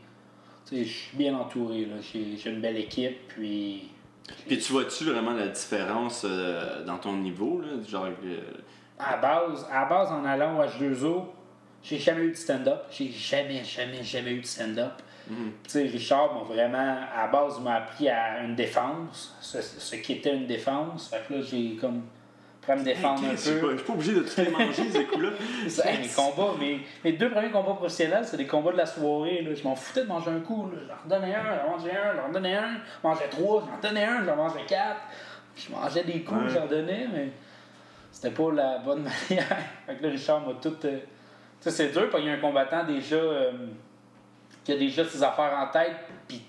[0.68, 1.96] Tu sais, je suis bien entouré, là.
[2.02, 3.90] J'ai, j'ai une belle équipe, puis.
[4.48, 7.68] Puis tu vois-tu vraiment la différence euh, dans ton niveau, là?
[7.88, 8.38] Genre, euh,
[9.00, 11.26] À base, à base en allant au H2O,
[11.82, 12.84] j'ai jamais eu de stand-up.
[12.92, 14.94] J'ai jamais, jamais, jamais eu de stand-up.
[15.30, 15.52] mhm.
[15.64, 20.14] Tu sais, Richard m'a vraiment, à base, m'a appris à une défense, ce, ce qui
[20.14, 21.10] était une défense.
[21.10, 22.04] Fait que là, j'ai comme.
[22.62, 23.60] Prends me défendre Hey, un peu.
[23.60, 25.30] pas- je suis pas obligé de tous les manger, ces coups-là.
[25.84, 29.42] Hey, mes combats, mes, mes deux premiers combats professionnels, c'est des combats de la soirée.
[29.42, 29.54] Là.
[29.54, 30.70] Je m'en foutais de manger un coup.
[30.72, 30.80] Là.
[30.88, 34.24] J'en redonnais un, j'en mangeais un, j'en redonnais un, j'en mangeais trois, j'en donnais un,
[34.24, 35.02] j'en mangeais quatre.
[35.58, 36.50] Je mangeais des coups, Ouais.
[36.54, 37.32] j'en donnais, mais
[38.14, 39.58] c'était pas la bonne manière.
[39.88, 40.76] fait que là, Richard m'a tout.
[40.86, 41.02] euh, Tu
[41.60, 43.52] sais, c'est dur, parce qu'il y a un combattant déjà euh,
[44.64, 45.96] qui a déjà ses affaires en tête,
[46.28, 46.42] puis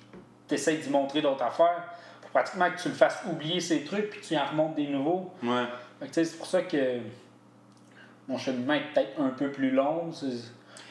[0.46, 1.84] t'essayes d'y montrer d'autres affaires.
[2.22, 5.32] Faut pratiquement que tu le fasses oublier ses trucs, puis tu en remontes des nouveaux.
[5.42, 5.64] Ouais.
[5.98, 6.98] Fait que, tu sais, c'est pour ça que
[8.28, 10.10] mon cheminement est peut-être un peu plus long.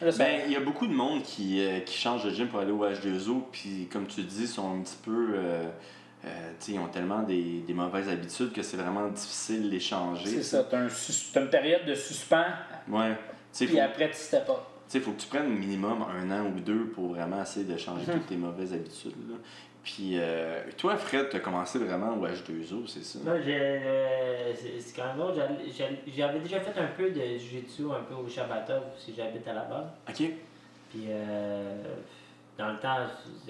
[0.02, 2.60] Là, Ben, il y a beaucoup de monde qui, euh, qui change de gym pour
[2.60, 5.32] aller au H2O, puis comme tu dis, sont un petit peu.
[5.36, 5.70] euh,
[6.26, 9.70] euh, tu sais, ils ont tellement des, des mauvaises habitudes que c'est vraiment difficile de
[9.70, 10.26] les changer.
[10.30, 12.46] c'est ça, t'as un sus- t'as une période de suspens,
[12.88, 13.12] Ouais.
[13.12, 13.18] Tu
[13.52, 14.56] sais, puis faut, après tu step up.
[14.88, 17.78] tu sais, faut que tu prennes minimum un an ou deux pour vraiment essayer de
[17.78, 18.14] changer Mhm.
[18.14, 19.30] toutes tes mauvaises habitudes.
[19.30, 19.36] Là.
[19.84, 23.20] Puis, euh, toi, Fred, tu as commencé vraiment au H2O, c'est ça?
[23.22, 25.34] Moi, j'ai, euh, c'est c'est quand même drôle.
[26.16, 29.64] J'avais déjà fait un peu de jiu-jitsu, un peu au Shabbatov, si j'habite à la
[29.66, 29.88] base.
[30.08, 30.16] Ok.
[30.90, 31.84] Puis, euh,
[32.58, 32.98] dans le temps,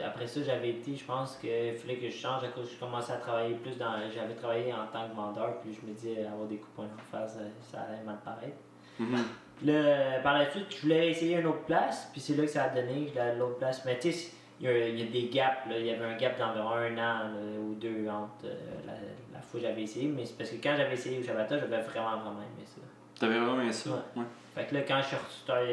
[0.04, 2.80] après ça, j'avais été, je pense qu'il fallait que je change à cause que je
[2.80, 3.94] commençais à travailler plus dans.
[4.14, 6.86] J'avais travaillé en tant que vendeur, puis je me disais, avoir des coups de poing
[6.86, 7.40] en face, ça,
[7.72, 8.58] ça allait mal paraître.
[9.00, 9.18] Mhm.
[9.58, 12.44] Puis là, euh, par la suite, je voulais essayer une autre place, puis c'est là
[12.44, 13.84] que ça a donné, à l'autre place.
[13.86, 14.32] Mais tu sais,
[14.62, 15.78] il y, a- il y a des gaps, là.
[15.78, 18.94] il y avait un gap d'environ un an là, ou deux entre euh, la,
[19.34, 21.82] la fois que j'avais essayé, mais c'est parce que quand j'avais essayé au Shabbat, j'avais
[21.82, 22.82] vraiment, vraiment aimé ça.
[23.24, 23.90] T'avais vraiment aimé ça?
[23.90, 23.98] Ouais.
[24.22, 24.26] Ouais.
[24.56, 25.16] Fait que là, quand je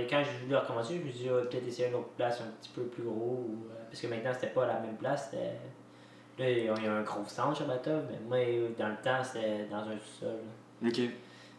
[0.08, 2.50] quand j'ai voulu recommencer, je me suis dit, ah, peut-être essayer une autre place un
[2.60, 5.56] petit peu plus gros, ou, euh, parce que maintenant, c'était pas la même place, c'était...
[6.38, 9.78] Là, il y a un gros centre, Shabbatov, mais moi, dans le temps, c'était dans
[9.80, 10.36] un sous-sol.
[10.82, 10.88] là.
[10.88, 11.00] Ok.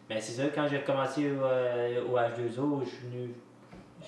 [0.08, 3.34] Ben c'est ça, quand j'ai commencé au, euh, au H2O, je suis venu.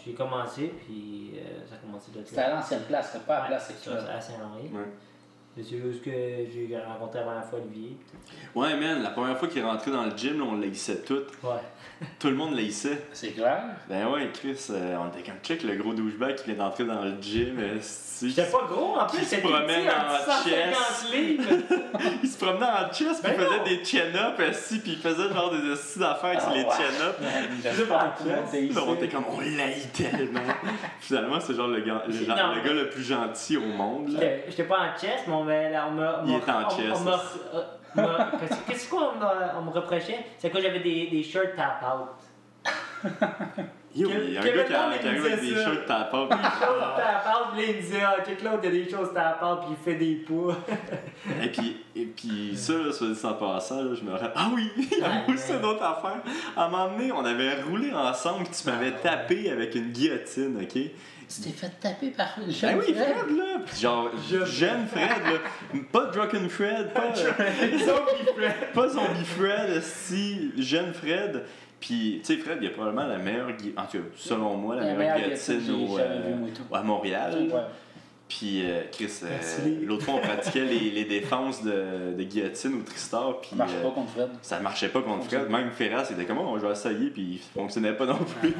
[0.05, 3.41] J'ai commencé, puis euh, ça a commencé de C'était à l'ancienne place, c'était pas à
[3.43, 4.11] la place c'est actuelle.
[4.11, 4.69] à Saint-Henri.
[4.73, 4.89] Ouais.
[5.57, 7.97] C'est juste que j'ai rencontré la première fois Olivier.
[8.57, 11.21] Ouais, man, la première fois qu'il est rentré dans le gym, là, on l'haïssait tout.
[11.41, 11.47] tout.
[11.47, 11.55] Ouais.
[12.19, 13.05] Tout le monde l'haïssait.
[13.13, 13.63] C'est clair.
[13.89, 17.01] Ben ouais, Chris, euh, on était comme check le gros douchebag qui vient d'entrer dans
[17.03, 17.57] le gym.
[17.61, 21.15] euh, si- J'étais pas gros, en plus, promène petit, en en 150 chest.
[21.15, 21.45] livres.
[22.23, 23.65] Il se promenait en chest, puis Ben il faisait non.
[23.65, 26.71] des chin-ups, assis, puis il faisait genre des astuces d'affaires avec Ah les ouais.
[26.71, 27.63] chin-ups.
[27.77, 30.41] J'aime pas tout le monde Là, on était comme, on l'haït tellement.
[31.01, 33.57] Finalement, c'est genre le gars le, C'est- genre- non, le mais- gars le plus gentil
[33.57, 34.19] au monde.
[34.49, 35.44] J'étais pas en chest, mais on.
[35.45, 38.31] On m'a-
[38.67, 40.25] Qu'est-ce qu'on me reprochait?
[40.39, 42.09] C'est que j'avais des, des shirts tap out.
[43.97, 46.27] Yo, il y a un gars qui, arrive avec des shirts tapants.
[46.27, 48.85] Des choses tap out, puis là, il me disait, ah, check l'autre, il y a
[48.85, 50.57] des choses tap out, puis il fait des poids.
[51.43, 54.33] Et puis, et puis ça, là, soit dit en passant, là, je me rappelle.
[54.35, 56.21] Ah oui, il y a aussi une autre affaire.
[56.57, 60.59] À un moment donné, on avait roulé ensemble, puis tu m'avais tapé avec une guillotine,
[60.61, 60.83] ok?
[61.29, 62.97] T'es fait taper par le Ben jeune oui, Fred.
[62.97, 63.59] Fred, là!
[63.67, 64.11] Puis genre,
[64.47, 65.81] jeune Fred, là.
[65.93, 68.73] Pas Drunken Fred, pas, Zombie Fred.
[68.75, 71.43] pas Zombie Fred, si, jeune Fred.
[71.81, 74.87] Puis, tu sais, Fred, il a probablement la meilleure, en tout cas, selon moi, la,
[74.87, 77.49] La meilleure guillotine euh, à Montréal.
[77.53, 77.61] Ouais.
[78.27, 82.83] Puis, euh, Chris, euh, l'autre fois, on pratiquait les, les défenses de, de guillotine ou
[82.83, 83.39] Tristar.
[83.41, 84.29] Puis, Ça marche euh, pas contre Fred.
[84.41, 85.51] ça marchait pas contre Fred.
[85.51, 88.55] Même Ferras, il était comme, Oh, on va essayer, puis il fonctionnait pas non plus.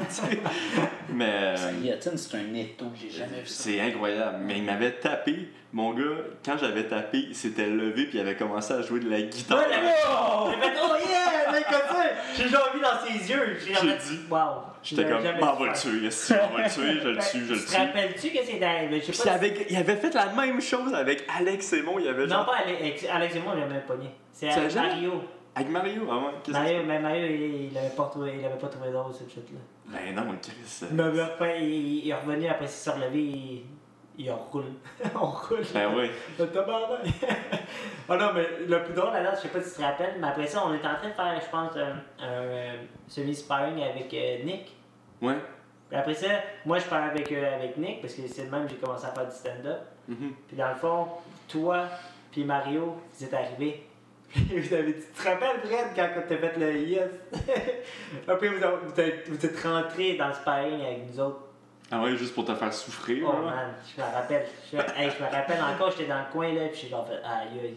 [1.15, 1.25] Mais.
[1.29, 3.65] euh, La guillotine, c'est un étau, j'ai jamais vu ça.
[3.65, 4.39] c'est incroyable.
[4.47, 5.49] Mais il m'avait tapé.
[5.75, 6.05] Mon gars,
[6.45, 9.59] quand j'avais tapé, il s'était levé puis il avait commencé à jouer de la guitare.
[9.59, 12.05] Ouais, la- J'ai fait, oh yeah, mec, comme ça.
[12.37, 13.59] J'ai déjà vu dans ses yeux.
[13.59, 14.21] J'ai dit.
[14.31, 14.39] wow.
[14.85, 17.53] J'étais comme, on va le tuer, yes, on va le tuer, je le tue, je
[17.55, 17.77] le Tu te tue.
[17.77, 22.07] rappelles-tu que c'est si- avec, il avait fait la même chose avec Alex Simon, il
[22.09, 22.47] avait Non, genre.
[22.47, 24.11] pas Alex, Alex et moi, on l'a même pogné.
[24.33, 24.89] C'est avec jamais?
[24.91, 25.13] Mario.
[25.57, 28.45] Avec Mario, ah ouais, qu'est-ce que Mario, mais Mario, il, il avait pas trouvé, il
[28.45, 29.59] avait pas trouvé drôle cette chute-là.
[29.87, 30.53] Ben non, Chris.
[30.83, 33.63] euh, Il m'avait refait, il, il est revenu après s'il s'est relevé, il,
[34.19, 34.65] il roule.
[35.15, 35.65] on roule.
[35.73, 36.11] Ben oui.
[36.39, 37.01] Le tabarnak.
[38.09, 40.29] ah non, mais le plus drôle là, je sais pas si tu te rappelles, mais
[40.29, 42.77] après ça, on était en train de faire, je pense, un, un, euh,
[43.09, 44.77] semi-sparring avec euh, Nick.
[45.21, 45.37] Ouais.
[45.89, 46.29] Puis après ça,
[46.65, 49.07] moi je parlais avec, euh, avec Nick parce que c'est le même que j'ai commencé
[49.07, 49.81] à faire du stand-up.
[50.09, 50.35] Mhm.
[50.49, 51.09] Puis dans le fond,
[51.49, 51.89] toi
[52.31, 53.87] puis Mario, vous êtes arrivés.
[54.29, 57.11] Puis vous avez dit, tu te rappelles Fred quand t'as fait le yes?
[58.27, 61.44] Après vous, êtes, vous êtes rentrés dans le sparring avec nous autres.
[61.97, 63.25] Ah ouais, juste pour te faire souffrir.
[63.29, 63.51] Oh là.
[63.55, 64.47] man, je me rappelle.
[64.73, 67.15] Je, hey, je me rappelle encore, j'étais dans le coin là, puis j'ai genre fait
[67.25, 67.77] aïe aïe.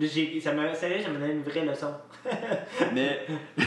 [0.00, 1.92] J'ai- Ça m'a sérieux, ça m'a donné une vraie leçon.
[2.92, 3.26] Mais.
[3.56, 3.64] tu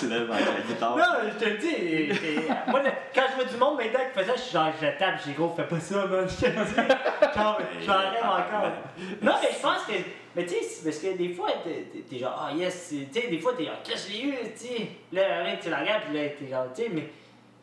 [0.00, 0.96] te lèves avec la guitare.
[0.96, 2.12] Non, je te le dis.
[2.14, 4.70] j'ai- Moi, le- quand je vois du monde maintenant qui fait ça, je suis genre,
[4.80, 6.28] je tape, j'ai gros, fais pas ça, man.
[6.28, 7.34] Je te dis.
[7.36, 8.70] Genre, j'en rêve encore.
[9.22, 9.92] Non, mais je pense que.
[10.36, 11.48] Mais tu sais, parce que des fois,
[12.08, 14.34] t'es genre, ah yes, tu sais, des fois, t'es genre, qu'est-ce que je l'ai eu,
[14.56, 14.88] tu sais?
[15.12, 17.08] Là, tu la regardes, puis là, t'es genre, tu sais, mais.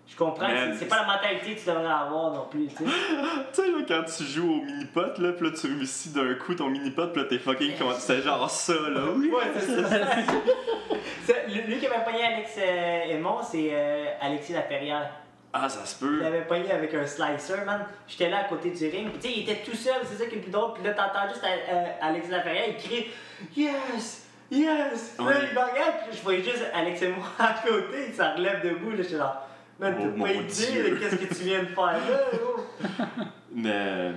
[0.08, 0.47] Je comprends,
[0.78, 2.84] c'est- pas la mentalité que tu devrais avoir non plus, tu sais.
[3.53, 6.53] Tu sais, là, quand tu joues au mini-pot, là, pis là, tu réussis d'un coup
[6.53, 9.01] ton mini-pot, pis là, t'es fucking comment C'est genre ça, là.
[9.16, 9.30] Oui.
[9.34, 9.89] Ouais, c'est ça.
[11.26, 15.10] C'est- lui qui avait pogné Alex euh, Aymon, c'est euh, Alexis Laferrière.
[15.51, 16.22] Ah, ça se Il peut.
[16.22, 17.86] l'avait pogné avec un slicer, man.
[18.08, 19.10] J'étais là à côté du ring.
[19.16, 20.74] Tu sais, il était tout seul, c'est ça qui est le plus drôle.
[20.74, 23.08] Puis là, t'entends juste euh, Alexis Laferrière, il crie
[23.56, 24.28] Yes!
[24.51, 25.16] Yes!
[25.18, 25.34] Là, Ouais.
[25.49, 28.62] il me regarde, puis je voyais juste Alex et moi à côté, il s'en relève
[28.64, 28.91] debout.
[28.91, 29.44] Là, j'étais là.
[29.80, 33.26] Man, Oh, t'as pas idée qu'est-ce que tu viens de faire là.
[33.53, 34.11] Mais.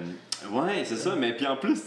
[0.51, 1.17] Ouais, c'est ça.
[1.17, 1.83] Mais puis en plus.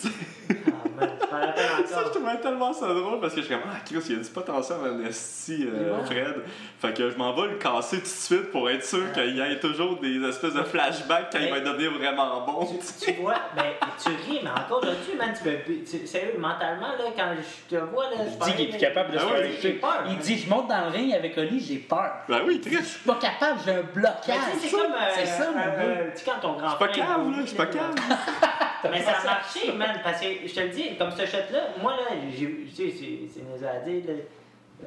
[0.50, 3.78] Ah, je rappelle Ça, je trouvais tellement ça drôle parce que je suis comme, ah,
[3.86, 6.04] Chris, il y a du potentiel en esti, euh.
[6.06, 6.36] Fred.
[6.80, 9.42] Fait que je m'en vais le casser tout de suite pour être sûr qu'il y
[9.42, 12.66] ait toujours des espèces de flashbacks quand il va devenir vraiment bon.
[12.66, 13.64] Tu, tu vois, ben,
[14.04, 15.58] tu ris, mais encore aujourd'hui, man, tu peux.
[15.90, 17.30] tu- Sérieux, mentalement, là, quand
[17.70, 18.16] je te vois, là.
[18.26, 20.04] Il dit qu'il est plus capable de Ah se faire j'ai peur.
[20.10, 22.12] Il dit Je monte dans le ring avec Oli, j'ai peur.
[22.28, 22.84] Ben oui, Je Chris.
[22.86, 24.22] suis pas capable, j'ai un blocage.
[24.26, 24.92] sais, c'est comme.
[24.94, 26.12] euh, C'est ça, mon euh, gars.
[26.12, 27.96] Tu sais, quand ton grand Je suis pas cave, là, je suis pas cave.
[28.92, 31.94] Mais ça a marché, man, parce que je te le dis, comme ce shot-là, moi,
[31.96, 34.14] là, tu sais, c'est niaiseux à dire, là,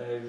[0.00, 0.20] euh,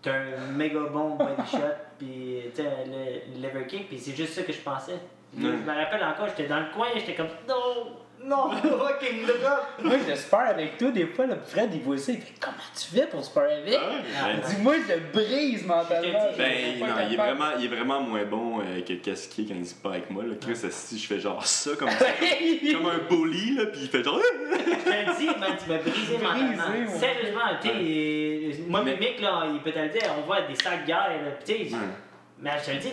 [0.00, 1.58] t'as un méga bon body shot,
[1.98, 4.98] puis tu sais, le, le lever kick, puis c'est juste ça que je pensais.
[5.36, 9.66] Je me rappelle encore, j'étais dans le coin, j'étais comme, non, non, fucking drop.
[9.82, 12.56] Moi, je spare avec toi, des fois, le Fred, il voit ça, il fait Comment
[12.74, 13.74] tu fais pour spare avec?
[13.76, 16.28] Ah ben, Dis-moi, je le brise mentalement.
[16.36, 19.48] Ben, non, il est, vraiment, il est vraiment moins bon euh, que qu'est-ce qu'il est
[19.48, 20.24] quand il se bat avec moi.
[20.24, 20.34] Là.
[20.40, 21.88] Chris, si je fais genre ça, comme,
[22.72, 24.20] comme un bully, là, pis il fait genre.
[24.20, 26.98] Je te le dis, man, tu m'as brisé Brisé, mentalement.
[26.98, 30.42] Sérieusement, tu sais, euh, moi, Mais- Mimic, là, il peut te le dire, on voit
[30.42, 31.80] des sacs guerres, là, pis tu sais, Ouais.
[32.42, 32.88] Mais je te le dis,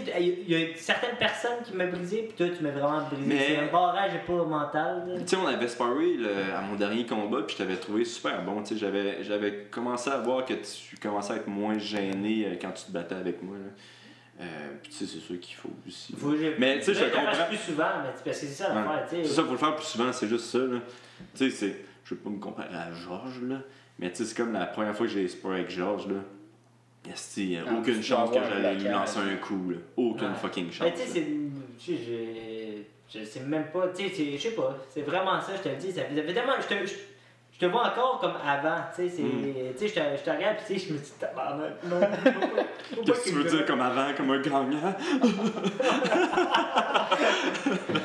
[0.47, 3.25] il y a certaines personnes qui m'ont brisé, puis toi, tu m'as vraiment brisé.
[3.25, 5.15] Mais- C'est un barrage pas mental.
[5.21, 8.43] Tu sais, on avait sparé le- à mon dernier combat, puis je t'avais trouvé super
[8.43, 8.61] bon.
[8.61, 12.55] Tu sais, j'avais, j'avais commencé à voir que tu commençais à être moins gêné euh,
[12.61, 13.57] quand tu te battais avec moi.
[13.57, 13.71] Là.
[14.41, 14.45] Euh,
[14.83, 16.13] puis tu sais, c'est sûr qu'il faut aussi.
[16.15, 17.45] Faut Mais, tu sais, je comprends.
[17.47, 19.33] plus souvent, mais parce que c'est ça l'affaire, tu C'est sais.
[19.33, 20.59] ça, faut le faire plus souvent, c'est juste ça.
[20.59, 20.77] Là.
[21.35, 21.75] Tu sais, c'est.
[22.05, 23.57] Je veux pas me comparer à Georges, là.
[23.97, 26.19] Mais tu sais, c'est comme la première fois que j'ai sparé avec Georges, là.
[27.11, 29.77] Esti, a Ah, aucune tu chance que j'allais lui lancer un coup, là.
[29.97, 30.33] Aucune Ouais.
[30.41, 30.87] fucking chance.
[30.87, 31.25] Mais tu sais, c'est.
[31.79, 33.19] Tu sais, je.
[33.19, 35.69] Je sais même pas, tu sais, c'est- je sais pas, c'est vraiment ça, je te
[35.69, 35.91] le dis.
[35.91, 36.53] Ça fait tellement.
[36.61, 36.93] Je te, je,
[37.53, 39.23] je te vois encore comme avant, tu sais, c'est.
[39.23, 39.53] Mm.
[39.75, 41.99] Tu sais, je te, je te regarde, puis tu sais, je me dis, tabarnak, non.
[43.03, 44.93] Qu'est-ce que tu veux dire comme avant, comme un gagnant?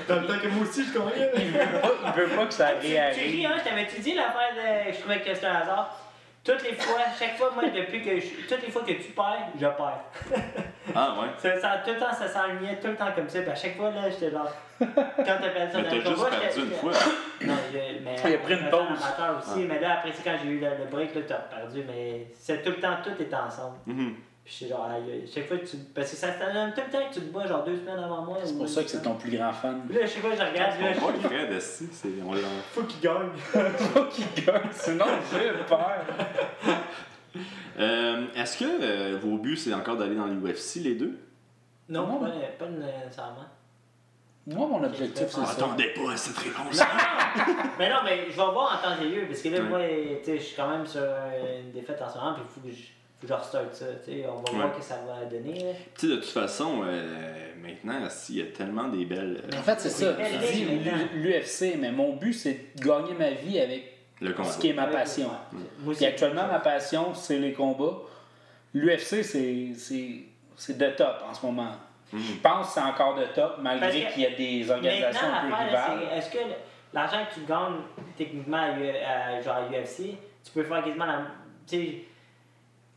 [0.08, 1.30] Dans le temps que moi aussi, je connais.
[1.36, 3.46] Il veut pas, il veut pas que ça Tu, tu ris, réarrive.
[3.46, 4.92] hein, je t'avais-tu dit l'affaire de.
[4.94, 6.00] Je trouvais que c'était un hasard?
[6.44, 9.48] Toutes les fois, chaque fois, moi, depuis que je, toutes les fois que tu perds,
[9.58, 10.04] je perds.
[10.94, 11.28] Ah ouais.
[11.38, 13.40] Ça, ça- tout le temps, ça s'enlignait tout le temps comme ça.
[13.40, 14.52] Puis à chaque fois, là, j'étais genre.
[14.78, 14.86] Quand
[15.24, 16.92] t'appelles ça Mais t'as juste combat, perdu une fois.
[17.46, 18.16] Non, je- mais.
[18.22, 18.80] Il a pris une pause.
[19.02, 21.82] amateur aussi, mais là, après, c'est quand j'ai eu le, le break, là, t'as perdu.
[21.86, 23.78] Mais c'est tout le temps, tout était ensemble.
[23.86, 24.14] Mhm.
[24.44, 25.76] Puis j'étais genre, aïe, chaque fois que tu.
[25.94, 27.98] Parce que ça se donne tout le temps que tu te bats, genre deux semaines
[27.98, 28.38] avant moi.
[28.44, 29.82] C'est ou pour ça que c'est ton plus grand fan.
[29.88, 32.08] Puis Là, je sais pas, je regarde, là, voit je le Fred, c'est.
[32.26, 32.40] On l'a.
[32.72, 33.30] faut qu'il gagne.
[33.94, 36.04] Faut qu'il gagne, sinon j'ai peur.
[37.78, 41.18] Euh, Est-ce que euh, vos buts, c'est encore d'aller dans l'UFC, les deux?
[41.88, 42.20] Non, Non.
[42.20, 43.46] pas, pas nécessairement.
[44.46, 45.50] Moi, mon objectif, c'est ça.
[45.50, 46.78] attendait pas à cette réponse.
[47.78, 49.68] Mais non, mais je vais voir en temps et lieu, parce que là, Ouais.
[49.68, 49.80] moi,
[50.18, 52.60] tu sais, je suis quand même sur une défaite en ce moment, puis il faut
[52.68, 52.88] que je, que
[53.26, 53.60] je ça,
[54.04, 54.24] tu sais.
[54.28, 54.72] On va voir Ouais.
[54.74, 55.58] ce que ça va donner.
[56.02, 59.42] de toute façon, euh, maintenant, il y a tellement des belles.
[59.52, 60.14] euh, En fait, c'est ça.
[60.18, 60.64] Je dis
[61.14, 64.48] l'UFC, mais mon but, c'est de gagner ma vie avec le combat.
[64.50, 65.30] ce qui est ma passion.
[65.84, 65.94] Ouais.
[65.94, 67.98] Puis actuellement, ma passion, c'est les combats.
[68.72, 70.10] L'UFC, c'est, c'est,
[70.56, 71.72] c'est de top en ce moment.
[72.12, 72.20] Mhm.
[72.20, 75.54] Je pense que c'est encore de top, malgré qu'il y a des organisations un peu
[75.64, 75.98] rivales.
[76.16, 76.38] est-ce que
[76.92, 77.80] l'argent que tu gagnes
[78.16, 81.22] techniquement à, U- à- genre à UFC, tu peux faire quasiment la.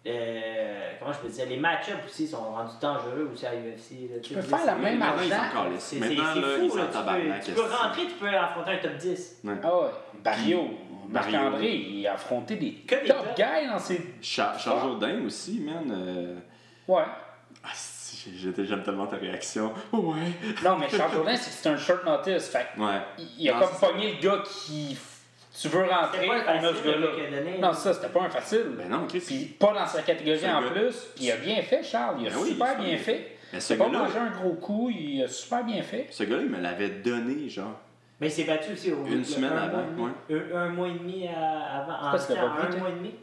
[0.05, 1.45] Euh, comment je peux dire?
[1.49, 4.09] Les match-ups aussi sont rendus dangereux aussi à UFC.
[4.09, 4.19] là.
[4.21, 5.51] Tu peux faire la même Maintenant, ils argent.
[5.51, 5.83] sont encore lisses.
[5.83, 6.23] C'est fou, ils là.
[6.23, 7.75] Tu peux, tu peux esti.
[7.75, 9.41] rentrer, tu peux affronter un top 10.
[9.63, 9.87] Ah ouais.
[10.23, 10.69] Barrio.
[11.09, 13.35] Marc-André, il a affronté des top top.
[13.37, 14.15] guys dans ses.
[14.21, 15.89] Charles Charles Jourdain aussi, man.
[15.89, 16.35] euh,
[16.87, 17.03] Ouais.
[17.63, 17.69] ah,
[18.35, 19.71] J'aime tellement ta réaction.
[19.93, 20.31] Ouais.
[20.65, 22.49] Non, mais Charles Jourdain, c'est un short notice.
[22.49, 22.99] Fait que Ouais.
[23.19, 24.97] il- il a Non, comme pogné le gars qui.
[25.59, 27.07] Tu veux rentrer, on a ce gars-là.
[27.59, 28.65] Non, ça, c'était pas un facile.
[28.77, 29.23] Ben non, Chris.
[29.25, 31.07] Puis pas dans sa catégorie en gars- plus.
[31.15, 32.17] Puis il a bien fait, Charles.
[32.21, 33.37] Il a Ben super bien fait.
[33.53, 36.07] Mais ce Il a pas mangé un gros coup, il a super bien fait.
[36.11, 37.79] ce gars-là, il me l'avait donné, genre.
[38.19, 40.09] Mais il s'est battu aussi au Une semaine un avant, mois.
[40.29, 41.93] Un, un mois et demi avant.
[41.93, 43.15] En, Pourquoi un mois et demi.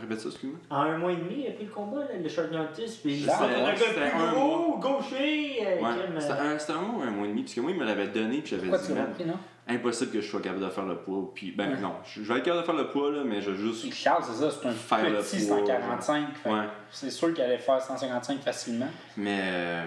[0.00, 0.58] Répète ça, excuse-moi.
[0.70, 2.96] En un mois et demi, il a pris le combat, là, le short notice.
[2.96, 5.58] Puis C'était- c'était un gars plus un gros, gaucher.
[5.62, 5.76] euh,
[6.20, 8.08] C'était euh, un, mois ou un mois et demi, parce que moi, il me l'avait
[8.08, 9.38] donné, puis j'avais Pourquoi dit, tu l'as pris, non?
[9.68, 11.30] Impossible que je sois capable de faire le poids.
[11.34, 11.80] Puis, ben Ouais.
[11.80, 13.92] non, je, vais être capable de faire le poids, là, mais je vais juste.
[13.92, 16.26] Charles, c'est ça, c'est un Faire le petit poids, 145.
[16.34, 16.64] fait que Ouais.
[16.90, 18.88] C'est sûr qu'il allait faire 155 facilement.
[19.16, 19.84] Mais, euh,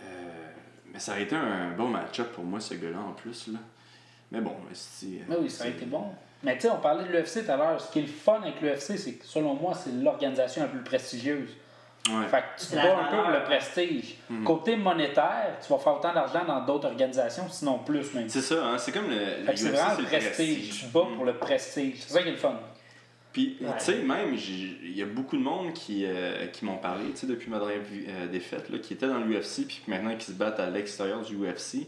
[0.00, 0.02] euh,
[0.92, 3.58] mais ça aurait été un bon match-up pour moi, ce gars-là, en plus, là.
[4.32, 5.22] Mais bon, c'est.
[5.28, 6.04] Mais oui, ça a été bon.
[6.42, 7.80] Mais tu sais, on parlait de l'UFC tout à l'heure.
[7.80, 10.82] Ce qui est le fun avec l'UFC, c'est que selon moi, c'est l'organisation la plus
[10.82, 11.48] prestigieuse.
[12.08, 12.28] Ouais.
[12.28, 14.14] Fait que tu te bats un peu pour le prestige.
[14.30, 14.44] Mhm.
[14.44, 18.28] Côté monétaire, tu vas faire autant d'argent dans d'autres organisations, sinon plus même.
[18.28, 19.44] C'est ça, hein, c'est comme le.
[19.44, 20.80] Fait que c'est vraiment le prestige.
[20.80, 21.96] Tu te bats pour le prestige.
[22.00, 22.58] C'est ça qui est le fun.
[23.32, 23.68] Puis, Ouais.
[23.78, 27.16] tu sais, même, il y a beaucoup de monde qui, euh, qui m'ont parlé, tu
[27.18, 30.32] sais, depuis ma dernière euh, défaite, là, qui étaient dans l'UFC, puis maintenant qui se
[30.32, 31.86] battent à l'extérieur du UFC,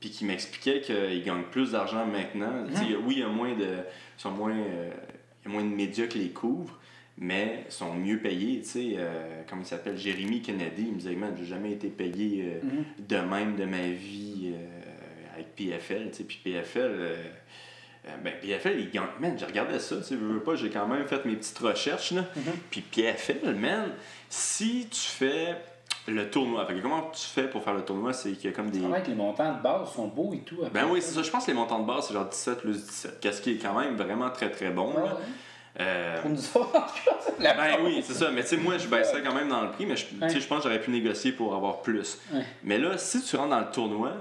[0.00, 2.64] puis qui m'expliquaient qu'ils gagnent plus d'argent maintenant.
[2.68, 3.64] Tu sais, a- oui, il y a moins de.
[3.64, 4.90] ils sont moins, euh,
[5.44, 6.78] il y a moins de médias qui les couvrent,
[7.20, 8.94] mais ils sont mieux payés, tu sais.
[8.96, 12.66] euh, comment il s'appelle Jérémy Kennedy, il me disait, man, j'ai jamais été payé euh,
[12.66, 12.84] Mhm.
[13.06, 16.24] de même de ma vie euh, avec PFL, tu sais.
[16.24, 16.80] Puis PFL.
[16.90, 17.16] euh,
[18.24, 19.04] ben, PFL, il gagne.
[19.20, 21.58] Man, j'ai regardé ça, tu sais, veux, veux pas, j'ai quand même fait mes petites
[21.58, 22.24] recherches, là.
[22.70, 23.90] Puis PFL, man,
[24.30, 25.56] si tu fais
[26.06, 28.56] le tournoi, fait que comment tu fais pour faire le tournoi, c'est qu'il y a
[28.56, 28.78] comme des.
[28.78, 30.58] Vrai que les montants de base sont beaux et tout.
[30.72, 32.76] Ben oui, c'est ça, je pense que les montants de base, c'est genre 17 plus
[32.86, 35.04] 17, qu'est-ce qui est quand même vraiment très très bon, Ouais, là.
[35.16, 35.20] ouais.
[35.80, 36.38] Euh, Pour nous
[37.38, 38.30] la ben oui, c'est ça.
[38.30, 40.24] Mais tu sais, moi, je baisserais quand même dans le prix, mais je, tu sais,
[40.24, 40.40] Ouais.
[40.40, 42.18] je pense que j'aurais pu négocier pour avoir plus.
[42.64, 44.12] Mais là, si tu rentres dans le tournoi,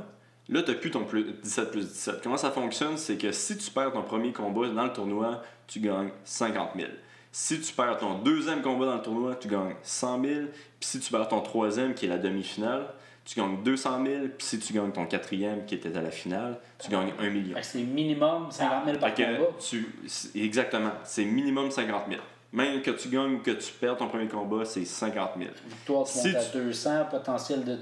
[0.49, 2.19] là, tu plus ton plus 17 plus 17.
[2.21, 2.97] Comment ça fonctionne?
[2.97, 6.89] C'est que si tu perds ton premier combat dans le tournoi, tu gagnes 50 000.
[7.31, 10.33] Si tu perds ton deuxième combat dans le tournoi, tu gagnes 100 000.
[10.79, 12.85] Puis si tu perds ton troisième, qui est la demi-finale,
[13.27, 14.17] tu gagnes 200 000.
[14.37, 17.57] Puis si tu gagnes ton quatrième, qui était à la finale, tu gagnes 1 million.
[17.61, 19.27] C'est minimum 50 000 par combat.
[19.59, 19.93] tu,
[20.35, 22.21] exactement, c'est minimum 50 000.
[22.53, 25.49] Même que tu gagnes ou que tu perds ton premier combat, c'est 50 000.
[25.67, 27.77] Victoire, tu Si montes à tu- 200, potentiel de.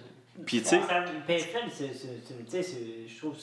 [0.45, 0.85] Puis tu sais, tu
[3.07, 3.35] je trouve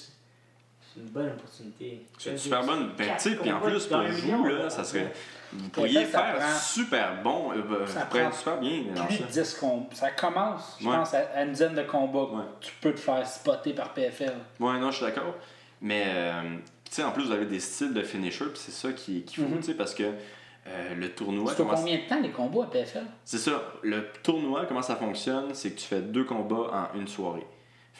[0.95, 2.07] c'est une bonne opportunité.
[2.19, 2.91] c'est une super bonne.
[2.97, 5.13] Ben, tu sais, puis en plus, pour vous, là, ça serait.
[5.55, 7.53] Vous pourriez ça faire prend- super bon.
[7.53, 9.03] euh, ben, Ça être super bien ça.
[9.27, 9.95] de 10 combats.
[9.95, 10.97] Ça commence, je Ouais.
[10.97, 12.23] pense, à, une dizaine de combats.
[12.35, 12.45] Ouais.
[12.61, 14.33] Tu peux te faire spotter par PFL.
[14.61, 15.35] Ouais, non, je suis d'accord.
[15.83, 16.43] Mais, euh,
[16.85, 19.37] tu sais, en plus, vous avez des styles de finisher, puis c'est ça qui, qui
[19.37, 19.59] faut, Mhm.
[19.59, 21.51] tu sais, parce que euh, le tournoi.
[21.51, 23.61] C'est comment- combien de temps les combats à PFL C'est ça.
[23.83, 27.45] Le tournoi, comment ça fonctionne, c'est que tu fais deux combats en une soirée.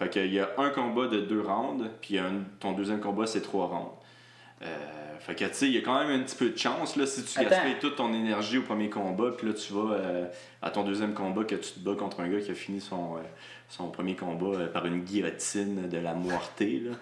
[0.03, 3.41] Fait qu'il y a un combat de deux rounds, puis un- ton deuxième combat, c'est
[3.43, 3.91] trois rounds.
[4.63, 4.67] Euh,
[5.21, 7.07] fait que, tu sais, il y a quand même un petit peu de chance, là,
[7.07, 7.51] si tu Attends.
[7.51, 10.27] gaspilles toute ton énergie au premier combat, puis là, tu vas euh,
[10.61, 13.17] à ton deuxième combat, que tu te bats contre un gars qui a fini son,
[13.17, 13.21] euh,
[13.69, 16.93] son premier combat euh, par une guillotine de la moirté, là.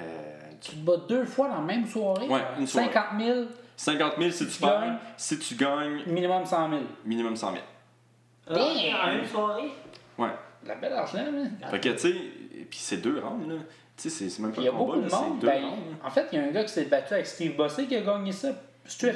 [0.00, 0.04] Euh,
[0.60, 2.28] Tu te bats deux fois dans la même soirée?
[2.28, 2.90] Ouais, une soirée.
[2.92, 3.38] 50 000,
[3.76, 4.96] 50 000 si tu, Tu perds, gagnes?
[5.16, 6.80] si tu gagnes, minimum 100 000.
[7.04, 7.62] minimum 100 000.
[8.48, 9.70] Ah, en une soirée?
[10.18, 10.28] Ouais.
[10.66, 11.68] La belle argent, là.
[11.70, 12.14] Fait que, tu sais,
[12.60, 13.56] et puis c'est deux rounds, là.
[13.96, 15.38] Tu sais, c'est- même pas il y a un combat, beaucoup de monde.
[15.40, 15.64] deux ben,
[16.04, 18.00] en fait, il y a un gars qui s'est battu avec Steve Bossé qui a
[18.00, 18.48] gagné ça.
[18.84, 19.14] C'est-tu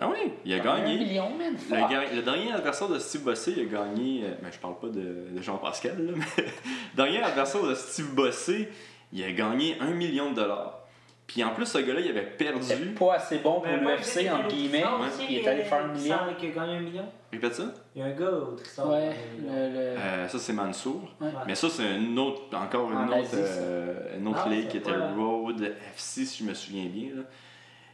[0.00, 0.98] Ah oui, il a Un gagné.
[0.98, 1.52] million, man.
[1.52, 1.90] Le, Fuck.
[1.90, 4.22] ga- le dernier adversaire de Steve Bossé, il a gagné.
[4.24, 8.14] euh, Ben, je parle pas de, de Jean-Pascal, là, mais le dernier adversaire de Steve
[8.14, 8.68] Bossé,
[9.12, 10.83] il a gagné un million de dollars.
[11.26, 12.94] Puis en plus, ce gars-là, il avait C'est perdu.
[12.98, 14.84] pas assez bon pour l'UFC, entre guillemets.
[15.28, 16.16] Il est allé faire un qui million.
[16.38, 17.06] Qui a gagné un million.
[17.32, 17.64] Répète ça
[17.96, 18.90] Il y a un gars au Tristan.
[18.90, 19.10] Ouais,
[19.40, 21.10] le, le- Euh, ça, c'est Mansour.
[21.20, 21.28] Ouais.
[21.46, 24.76] Mais ça, c'est une autre, encore une En autre, euh, une autre Ah, ligue qui
[24.76, 25.60] était Road
[25.94, 27.08] FC, si je me souviens bien.
[27.16, 27.22] là.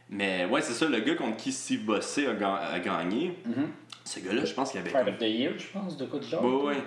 [0.09, 3.69] Mais ouais, c'est ça, le gars contre qui Steve Bossé a, ga- a gagné, Mhm.
[4.03, 6.19] ce gars-là, je pense qu'il avait Fight comme of the Year, je pense, de quoi
[6.19, 6.43] de genre.
[6.43, 6.83] Ouais, ouais.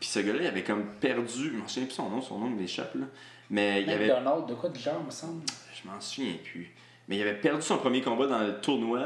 [0.00, 1.52] Puis ce gars-là, il avait comme perdu.
[1.52, 3.06] Je m'en souviens plus son nom, son nom m'échappe, là.
[3.50, 4.08] Mais il avait.
[4.08, 5.42] McDonald, de quoi de genre, me semble.
[5.86, 6.72] Je m'en souviens plus.
[7.08, 9.04] Mais il avait perdu son premier combat dans le tournoi.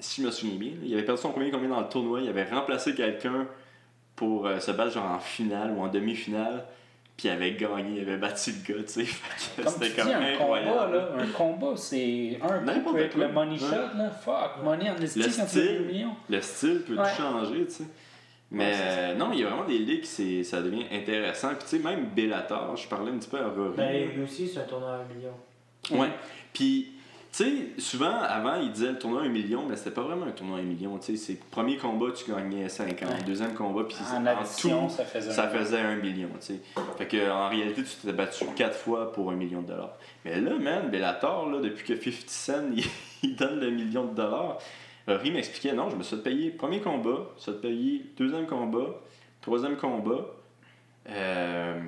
[0.00, 2.20] Si je me souviens bien, il avait perdu son premier combat dans le tournoi.
[2.20, 3.46] Il avait remplacé quelqu'un
[4.16, 6.64] pour euh, se battre genre en finale ou en demi-finale.
[7.16, 9.06] Puis il avait gagné, il avait battu le gars, tu sais.
[9.66, 10.94] C'était dis, comme un combat, incroyable.
[10.96, 13.26] là, un combat, c'est un coup N'importe avec quoi.
[13.26, 13.58] le money Ouais.
[13.58, 14.10] shot, là.
[14.10, 15.78] Fuck, money en esti Le quand style.
[15.78, 16.16] 2 millions.
[16.30, 17.02] Le style peut Ouais.
[17.16, 17.84] tout changer, tu sais.
[18.52, 21.48] Mais euh, non, il y a vraiment des ligues, c'est, ça devient intéressant.
[21.48, 23.76] Puis tu sais, même Bellator, je parlais un petit peu à Rory.
[23.76, 25.32] Ben, lui aussi, c'est un tournoi à un million.
[25.90, 26.10] Ouais.
[26.52, 26.92] Puis,
[27.32, 30.26] tu sais, souvent, avant, il disait le tournoi à 1 million, mais c'était pas vraiment
[30.26, 30.98] un tournoi à 1 million.
[30.98, 33.08] Tu sais, c'est le premier combat, tu gagnais 50.
[33.10, 33.22] Ouais.
[33.26, 36.60] Deuxième combat, puis En en tout, ça faisait ça un- faisait 1 million, tu sais.
[36.96, 39.96] Fait que, en réalité, tu t'es battu 4 fois pour 1 million de dollars.
[40.24, 42.84] Mais là, man, Bellator, là, depuis que 50 Cent, il,
[43.22, 44.58] il donne le million de dollars,
[45.06, 48.06] Rory m'expliquait, non, je me suis fait payer premier combat, je me suis fait payer
[48.18, 49.00] deuxième combat,
[49.40, 50.26] troisième combat.
[51.08, 51.80] Euh,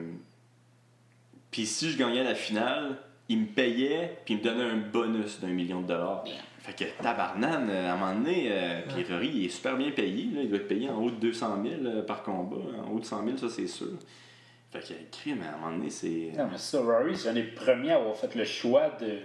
[1.51, 2.97] puis si je gagnais la finale,
[3.31, 6.23] il me payait, puis il me donnait un bonus d'un million de dollars.
[6.25, 6.35] Bien.
[6.59, 9.93] Fait que tabarnane, euh, à un moment donné, euh, puis Rory, il est super bien
[9.93, 10.25] payé.
[10.35, 12.57] Là, il doit être payé en haut de 200 000 euh, par combat.
[12.87, 13.87] En haut de 100 000, ça c'est sûr.
[14.71, 16.33] Fait que crime, à un moment donné, c'est.
[16.37, 19.19] Non, mais ça, Rory, c'est un des premiers à avoir fait le choix de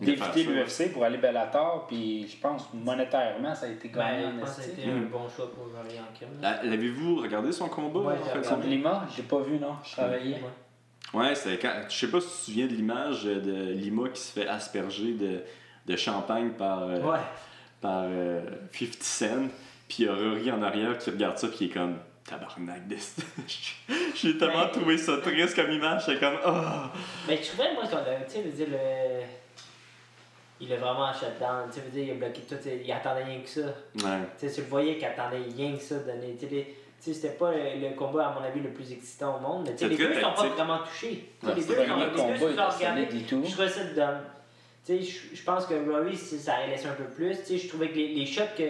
[0.00, 4.36] d'éviter l'UFC pour aller Bellator, puis je pense monétairement, ça a été Ben, gagnant je
[4.36, 4.90] en pense que ça a été Mm.
[4.96, 9.24] un bon choix pour Rory en L'avez-vous regardé son combat Ouais, en fait, Lima, j'ai
[9.24, 9.74] pas vu, non.
[9.84, 10.34] Je travaillais.
[10.36, 10.67] Ouais.
[11.14, 11.72] Ouais, c'était quand.
[11.88, 15.12] Je sais pas si tu te souviens de l'image de Lima qui se fait asperger
[15.14, 15.40] de,
[15.86, 17.18] de champagne par, euh, Ouais.
[17.80, 19.26] par euh, 50 Cent.
[19.88, 21.96] Puis il y a Rory en arrière qui regarde ça, puis il est comme
[22.28, 22.86] tabarnak.
[22.88, 22.96] de-
[24.14, 26.04] J'ai tellement Ben- trouvé ça triste comme image.
[26.06, 26.92] J'étais comme, ah!
[27.26, 29.22] Mais je trouvais, moi, qu'on a, tu sais, veux dire, le...
[30.60, 31.68] il a vraiment shut down.
[31.70, 32.56] Tu sais, veux dire, il a bloqué tout.
[32.62, 33.60] tu Il attendait rien que ça.
[33.62, 34.18] Ouais.
[34.38, 35.98] Tu sais, tu le voyais qu'il attendait rien que ça.
[36.00, 36.66] de Donner, tu tu sais,
[37.00, 39.64] c'était pas le, le combat, à mon avis, le plus excitant au monde.
[39.66, 41.30] Mais tu sais, C'est les deux sont pas vraiment touchés.
[41.42, 41.84] Ouais, les deux, pas
[42.18, 42.28] sont-
[43.22, 43.42] tout.
[43.44, 43.84] Je trouvais ça
[44.84, 47.36] sais, je, je pense que Rory, ça aurait laissé un peu plus.
[47.38, 48.64] Tu sais, je trouvais que les, les shots que.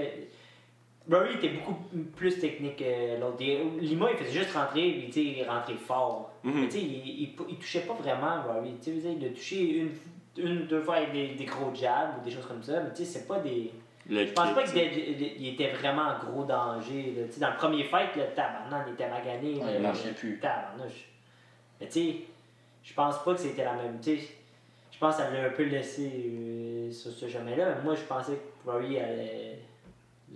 [1.11, 1.75] Rory était beaucoup
[2.17, 3.37] plus technique que l'autre.
[3.41, 6.33] Il- Lima, il faisait juste rentrer, puis tu sais, il est rentré fort.
[6.45, 6.53] Mhm.
[6.61, 8.75] Mais tu sais, il, il, il touchait pas vraiment Rory.
[8.83, 9.91] Tu sais, je veux dire, il a touché une,
[10.37, 12.81] une deux fois avec des, des gros jabs ou des choses comme ça.
[12.81, 13.71] Mais tu sais, c'est pas des.
[14.09, 17.15] Le Je pense pas qu'il était, il était vraiment en gros danger.
[17.17, 17.25] là.
[17.27, 19.55] Tu sais, dans le premier fight, le tabarnak, il était magané.
[19.57, 20.39] Ouais, il marchait plus.
[20.39, 21.09] Tabarnouche.
[21.81, 22.17] Mais tu sais,
[22.83, 23.99] je pense pas que c'était la même.
[24.03, 24.29] Tu sais,
[24.93, 27.75] je pense que ça l'a un peu laissé euh, sur ce chemin-là.
[27.77, 28.33] Mais moi, je pensais
[28.65, 29.59] que Rory allait.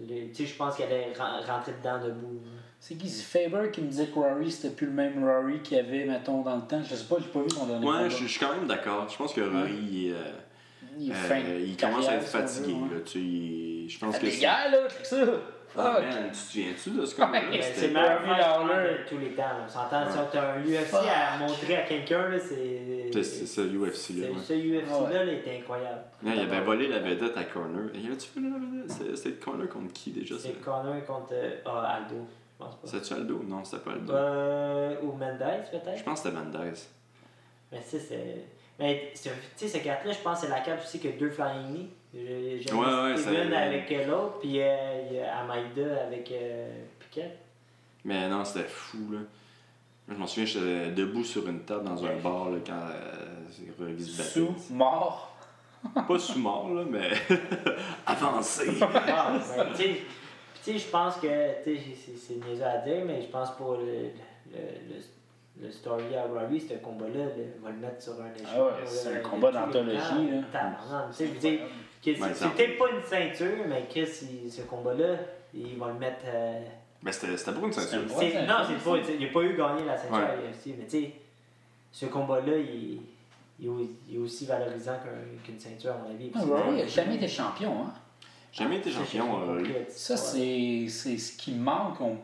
[0.07, 2.41] Tu sais, je pense qu'elle allait ren- rentrer dedans debout.
[2.79, 5.77] C'est qui C'est Faber qui me disait que Rory, c'était plus le même Rory qu'il
[5.77, 6.83] y avait, mettons, dans le temps?
[6.83, 9.09] Je sais pas, j'ai pas vu son dernier Ouais, je, suis quand même d'accord.
[9.09, 10.33] Je pense que Rory, euh,
[10.99, 12.73] Il, euh, il commence à être si fatigué.
[12.75, 12.95] ouais.
[12.95, 15.33] là, tu sais, il- je pense que c'est- gars, là, c'est ça.
[15.75, 17.49] Ah, man, tu te souviens-tu de ce combat-là?
[17.49, 18.97] Ouais, C'était- c'est je Lawler.
[19.09, 19.43] tous les temps.
[19.43, 19.65] là.
[19.65, 20.13] On s'entend, Ouais.
[20.13, 23.09] si on a un UFC à montrer à quelqu'un, là, c'est.
[23.11, 23.95] C'est c'est ça, UFC.
[23.95, 24.35] c'est- Là, ouais.
[24.45, 26.03] Ce UFC-là là, est incroyable.
[26.23, 27.89] Ouais, il avait volé la vedette à Corner.
[27.95, 28.91] Il avait-tu volé la vedette?
[28.91, 30.35] C'était- C'était Corner contre qui déjà?
[30.39, 30.55] C'est ça?
[30.63, 32.87] Connor contre euh, ah, Aldo, je pense pas.
[32.87, 33.43] C'était-tu Aldo?
[33.49, 34.13] Non, c'était pas Aldo.
[34.13, 35.39] Euh, ou Mendes,
[35.73, 36.05] Je peut-être.
[36.05, 36.73] pense que c'était Mendez.
[37.73, 38.45] Mais ça, c'est.
[38.79, 41.31] Mais c'est- tu sais, cette carte-là, je pense que c'est la carte aussi que deux
[41.31, 41.91] Flying Knee.
[42.15, 46.31] J'ai j'ai Ouais, ouais, Steven avec euh, l'autre, puis euh, il y a Amaida avec
[46.33, 46.69] euh,
[47.01, 47.31] Piquet.
[48.05, 49.19] Mais non, c'était fou, là.
[50.09, 53.51] Moi, je m'en souviens, j'étais debout sur une table dans un bar là, quand euh,
[53.51, 53.63] se
[54.17, 54.23] battait.
[54.31, 55.37] Sous, mort.
[56.09, 57.11] Pas sous mort, là, mais
[58.07, 58.69] avancé.
[58.81, 59.97] Ah, ben, tu sais, puis
[60.65, 63.51] tu sais, je pense que, tu sais, c'est- c'est niaiseux à dire, mais je pense
[63.57, 64.59] pour le, le,
[64.89, 64.95] le,
[65.63, 67.25] le story à Rory, ce combat-là,
[67.61, 68.47] on va le mettre sur un échec.
[68.55, 69.99] Ah ouais, c'est un combat d'anthologie,
[71.13, 71.61] sais, je veux dire,
[72.35, 74.09] c'est peut-être pas une ceinture, mais Chris,
[74.45, 75.17] il- ce combat-là,
[75.55, 76.25] ils vont le mettre.
[76.27, 76.61] euh,
[77.03, 78.01] Mais c'était c'était pour une ceinture.
[78.03, 78.97] Non, un c'est pas.
[79.19, 80.23] Il a pas eu gagné la ceinture Ouais.
[80.25, 80.37] à
[80.79, 81.13] mais tu sais,
[81.93, 83.01] ce combat-là, il,
[83.61, 86.31] il, est au- il est aussi valorisant qu'un- qu'une ceinture, à mon avis.
[86.35, 87.93] Ah, Rory a jamais été champion, hein.
[88.53, 89.65] Jamais été c'est- champion, Rory.
[89.89, 92.01] Ça, c'est c'est ce qui manque.
[92.01, 92.19] on-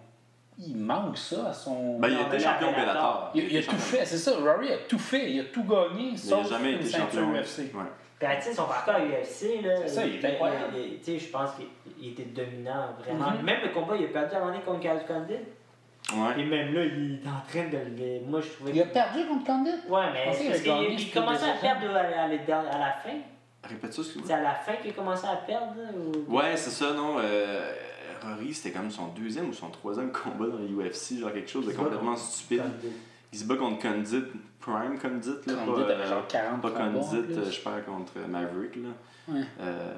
[0.61, 1.99] Il manque ça à son.
[2.01, 3.31] Ben, il était champion Bellator.
[3.35, 4.33] Il, il a était tout fait, c'est ça.
[4.39, 5.31] Rory a tout fait.
[5.31, 7.33] Il a tout gagné, il sauf n'a jamais une été champion.
[7.33, 7.59] UFC.
[7.75, 7.83] Ouais.
[8.19, 9.77] Puis, tu sais, son parcours à UFC, là.
[9.83, 10.75] C'est ça, il incroyable.
[10.77, 11.67] il- Tu sais, je pense qu'il
[12.01, 13.31] il était dominant, vraiment.
[13.31, 13.45] Mhm.
[13.45, 15.35] Même le combat, il a perdu à un moment donné contre Carlos Condit.
[16.15, 16.41] Ouais.
[16.41, 18.27] Et même là, il est en train de le.
[18.29, 19.71] Moi, je trouvais Il a que- perdu contre Condit?
[19.89, 22.03] Ouais, mais parce qu'il commençait à perdre à,
[22.79, 23.19] la- fin.
[23.69, 24.25] Répète ça, excuse-moi.
[24.27, 25.75] C'est à la fin qu'il a commencé à perdre.
[26.29, 27.17] Ouais, c'est ça, non.
[27.21, 27.73] Euh,
[28.35, 31.73] Rory, c'était comme son deuxième ou son troisième combat dans l'UFC, genre quelque chose de
[31.73, 32.63] complètement stupide.
[33.33, 34.23] Il se bat contre Condit,
[34.61, 38.13] Prime Condit, là, Condit pas, avait euh, genre 40 pas Condit, euh, je perds contre
[38.27, 38.89] Maverick, là.
[39.29, 39.43] Ouais.
[39.61, 39.95] Euh,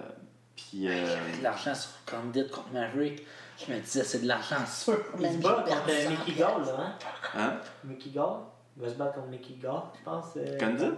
[0.57, 3.25] puis, euh, De l'argent sur Condit contre Maverick.
[3.57, 4.99] Je me disais, c'est de l'argent sûr.
[5.21, 6.93] Il se bat contre Mickey 100 Gall, là, hein?
[7.39, 7.53] hein?
[7.85, 8.39] Mickey Gall?
[8.77, 10.25] Il va se battre contre Mickey Gall, je pense.
[10.37, 10.91] euh, Condit, ça?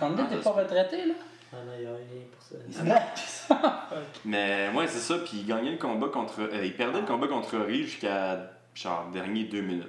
[0.00, 1.14] Condit Ah, n'est ça pas retraité, là?
[1.52, 2.42] Ah non, il y a rien pour
[3.48, 3.88] ça.
[4.24, 5.18] Mais ouais, c'est ça.
[5.18, 6.40] Puis il gagnait le combat contre.
[6.40, 9.86] euh, il perdait le combat contre Rory jusqu'à genre dernier deux minutes.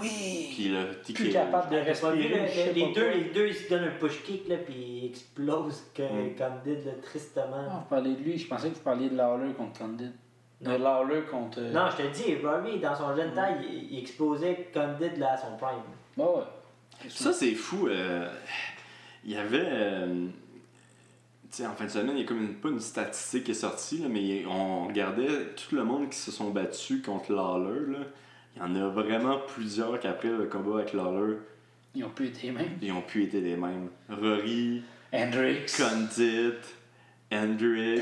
[0.00, 0.50] Oui!
[0.54, 1.32] Puis le Plus TKO.
[1.32, 2.48] capable de respirer.
[2.48, 3.14] je sais les, pas deux, quoi.
[3.14, 6.38] les deux, ils se donnent un push kick, là, puis ils explosent que, Mm.
[6.38, 7.68] Là, Ah, tristement.
[7.70, 10.10] vous parlez de lui, je pensais que vous parliez de Lawler contre Condit.
[10.60, 11.58] De Lawler contre.
[11.60, 15.32] euh, Non, je te dis, Rory, dans son jeune temps, il, il explosait Condit là,
[15.32, 15.82] à son prime.
[16.16, 17.08] Bah ouais.
[17.08, 17.88] Ça, c'est fou.
[17.88, 18.28] euh,
[19.24, 19.64] il y avait.
[19.66, 20.26] euh,
[21.54, 23.50] tu sais, en fin de semaine, il y a comme une, pas une statistique qui
[23.50, 27.92] est sortie, là, mais on regardait tout le monde qui se sont battus contre Lawler.
[27.92, 27.98] Là.
[28.56, 31.36] Il y en a vraiment plusieurs qu'après le combat avec Lawler,
[31.94, 32.78] Ils ont pu être les mêmes.
[32.80, 33.88] ils ont pu être les mêmes.
[34.08, 35.66] Rory, Hendrix.
[35.76, 36.52] Condit,
[37.30, 38.00] Hendrix.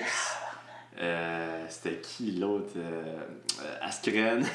[1.01, 2.72] euh, C'était qui l'autre?
[2.77, 3.24] Euh,
[3.62, 4.44] euh, Askren.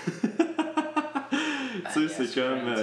[1.31, 2.73] tu sais, c'est comme.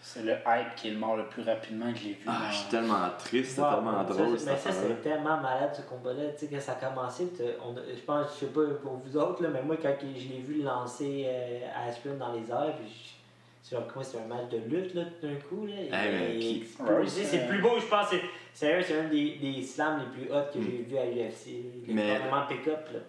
[0.00, 2.24] Euh, C'est le hype qui est le mort le plus rapidement que j'ai vu.
[2.26, 4.32] ah, dans- je suis tellement triste, c'est Wow, tellement ça, drôle.
[4.32, 6.30] Mais ça, c'est tellement malade ce combat-là.
[6.38, 7.28] Tu sais, quand ça a commencé,
[7.64, 10.40] on je pense, je sais pas pour vous autres, là, mais moi, quand je l'ai
[10.40, 11.58] vu lancer euh,
[11.88, 13.20] Aspirin dans les airs, puis je-
[13.62, 15.74] c'est un match de lutte, là, tout d'un coup, là.
[15.78, 15.92] il-
[16.40, 16.66] il
[17.08, 18.06] c'est c'est- le plus beau, je pense.
[18.08, 18.22] c'est-
[18.54, 20.62] c'est un des, des slams les plus hot que Mm.
[20.64, 21.62] j'ai vu à UFC.
[21.86, 23.00] Les Mais- vraiment pick-up, là.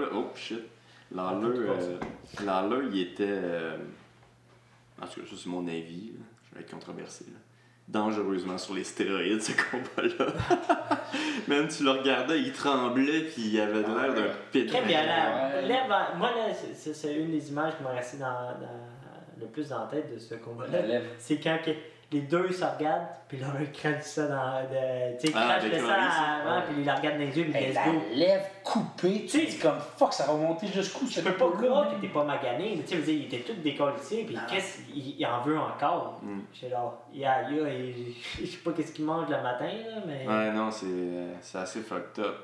[0.00, 0.60] Là, oh shit.
[1.14, 1.58] Lawler,
[2.80, 3.24] euh, il était.
[3.28, 3.76] euh,
[5.02, 6.12] en tout cas, ça, c'est mon avis.
[6.14, 6.24] là.
[6.50, 7.24] Je vais être controversé.
[7.26, 7.38] là.
[7.86, 10.32] Dangereusement sur les stéroïdes, ce combat-là.
[11.48, 14.68] Même tu le regardais, il tremblait, puis il avait de l'air d'un pédé.
[14.68, 15.02] Très bien,
[16.16, 18.84] moi, là, c'est- c'est une des images qui m'a resté dans, dans-
[19.40, 21.00] le plus dans la tête de ce combat-là.
[21.18, 21.72] C'est quand que
[22.14, 24.62] les deux se regardent, puis là, un crache ça dans.
[24.62, 27.36] de- Tu sais, Ah, crache avec le sang avant, puis il la regarde dans les
[27.38, 31.06] yeux, puis let's la lèvre coupée, tu Tu sais- comme fuck, ça va monter jusqu'où
[31.06, 34.24] Je peux pas croire que t'es pas magané, mais tu sais, il était tout décollissé,
[34.24, 36.20] puis qu'est-ce il, il en veut encore?
[36.22, 36.40] Mm.
[36.52, 40.26] J'étais là, yeah, yeah, et je sais pas qu'est-ce qu'il mange le matin, là, mais.
[40.26, 40.86] Ouais, non, c'est
[41.42, 42.36] c'est assez fucked up.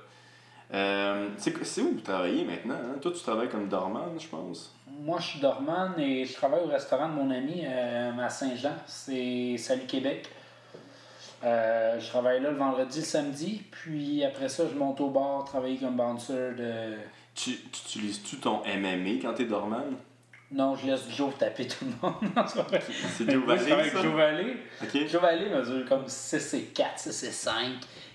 [0.72, 2.74] Euh, c'est c'est où vous travaillez maintenant?
[2.76, 2.98] hein?
[3.00, 4.72] Toi, tu travailles comme dormant, je pense?
[5.02, 8.74] Moi, je suis dormant et je travaille au restaurant de mon ami euh, à Saint-Jean.
[8.86, 10.28] C'est Salut Québec.
[11.42, 13.62] Euh, je travaille là le vendredi, le samedi.
[13.70, 16.96] Puis après ça, je monte au bar, travailler comme bouncer de.
[17.34, 19.84] Tu, tu utilises-tu ton MMA quand t'es dormant?
[20.52, 22.32] Non, je laisse Joe taper tout le monde.
[23.16, 24.04] C'est Joe Vallée, Joe?
[24.14, 24.56] Vallée.
[24.82, 25.08] Ok.
[25.08, 27.54] Joe Vallée mesure comme 6 et 4, 6 et 5.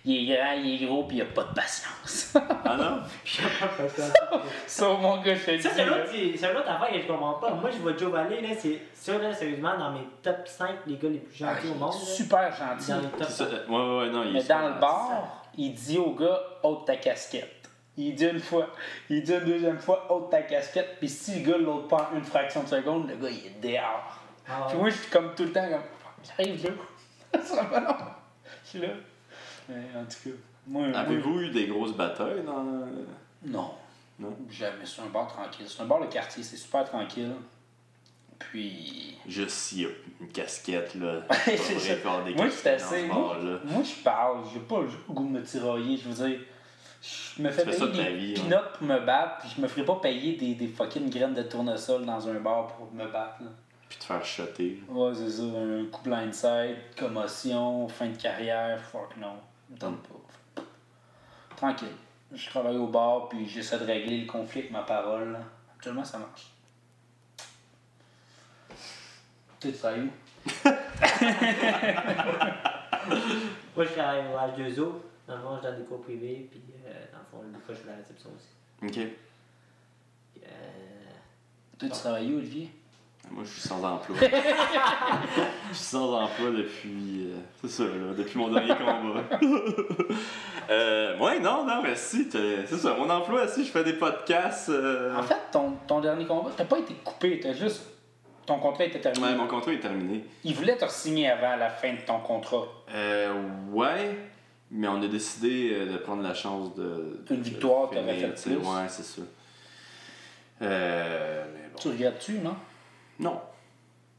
[0.07, 2.38] Il est grand, il est gros, puis il a pas de patience.
[2.64, 2.99] Ah non?
[4.68, 6.91] ça, mon gars, je te le Ça, dis, c'est l'autre, c'est c'est un autre affaire
[6.94, 7.52] que je comprends pas.
[7.56, 10.98] Moi, je vois Joe Valley, là, c'est ça, là, sérieusement, dans mes top 5 les
[10.98, 11.94] gars les plus Ah, gentils il au monde.
[11.94, 11.99] là.
[11.99, 12.91] super gentil.
[12.91, 13.69] Dans les top ça, 5.
[13.69, 17.52] ouais, ouais, non, il Mais dans le bar, il dit au gars, ôte ta casquette.
[17.98, 18.68] Il dit une fois,
[19.10, 20.98] il dit une deuxième fois, ôte ta casquette.
[20.99, 23.73] Puis si le gars l'ôte pas en une fraction de seconde, le gars il est
[23.73, 24.19] dehors.
[24.48, 25.82] Ah, Puis moi, je suis comme tout le temps comme,
[26.23, 27.40] j'arrive là.
[27.41, 27.95] Ça va pas long.
[28.65, 28.90] Je suis là.
[29.70, 30.36] Mais en tout cas,
[30.68, 30.88] moi.
[30.88, 32.64] moi- Avez-vous eu des grosses batailles dans.
[33.46, 33.72] Non.
[34.20, 34.36] Non?
[34.50, 34.86] Jamais.
[34.86, 35.66] C'est un bar tranquille.
[35.68, 37.34] C'est un bar de quartier, c'est super tranquille.
[38.40, 39.18] Puis.
[39.28, 39.90] Juste s'il y a
[40.22, 41.22] une casquette, là.
[41.46, 41.96] C'est ça.
[42.26, 43.02] des Moi, c'est assez.
[43.04, 44.44] ce Moi, moi, je parle.
[44.54, 45.98] J'ai pas le goût de me tirailler.
[45.98, 46.40] Je veux dire,
[47.02, 48.34] je me fais Tu payer des vie,
[48.78, 52.06] pour me battre, puis je me ferai pas payer des, des fucking graines de tournesol
[52.06, 53.42] dans un bar pour me battre.
[53.42, 53.50] là.
[53.90, 54.82] Puis te faire shotter.
[54.90, 55.44] Ouais, c'est ça.
[55.44, 58.80] Un coup blindside, commotion, fin de carrière.
[58.92, 59.36] Fuck non.
[59.76, 60.64] Me tente pas.
[61.57, 61.95] Tranquille.
[62.31, 65.38] Je travaille au bar, puis j'essaie de régler le conflit avec ma parole.
[65.76, 66.53] Actuellement, ça marche.
[69.60, 70.11] Tu travailles où?
[73.76, 74.93] Moi, je travaille au H2O.
[75.27, 77.76] Dans le fond, je donne des cours privés, puis euh, dans le fond, des fois,
[77.76, 78.47] je fais la réception aussi.
[78.81, 78.93] Ok.
[80.34, 81.11] Puis, euh,
[81.80, 82.72] Toi, tu travailles où, Olivier?
[83.31, 84.15] Moi, je suis sans emploi.
[84.22, 87.27] je suis sans emploi depuis.
[87.31, 89.23] euh, c'est ça, là, depuis mon dernier combat.
[90.69, 94.69] euh, ouais, non, non, mais si, c'est ça, mon emploi, si je fais des podcasts.
[94.69, 97.84] euh, En fait, ton, ton dernier combat, t'as pas été coupé, t'as juste.
[98.45, 99.26] Ton contrat était terminé.
[99.26, 100.23] Ouais, mon contrat est terminé.
[100.43, 102.64] Il voulait te signer avant la fin de ton contrat.
[102.93, 103.34] Euh,
[103.72, 104.18] ouais,
[104.69, 107.23] mais on a décidé euh, de prendre la chance de.
[107.27, 108.57] de- Une victoire, t'aurais fait tu plus.
[108.57, 109.22] Ouais, c'est ça.
[110.61, 111.93] Euh, mais Tu bon.
[111.95, 112.56] regrettes-tu, non?
[113.20, 113.40] Non.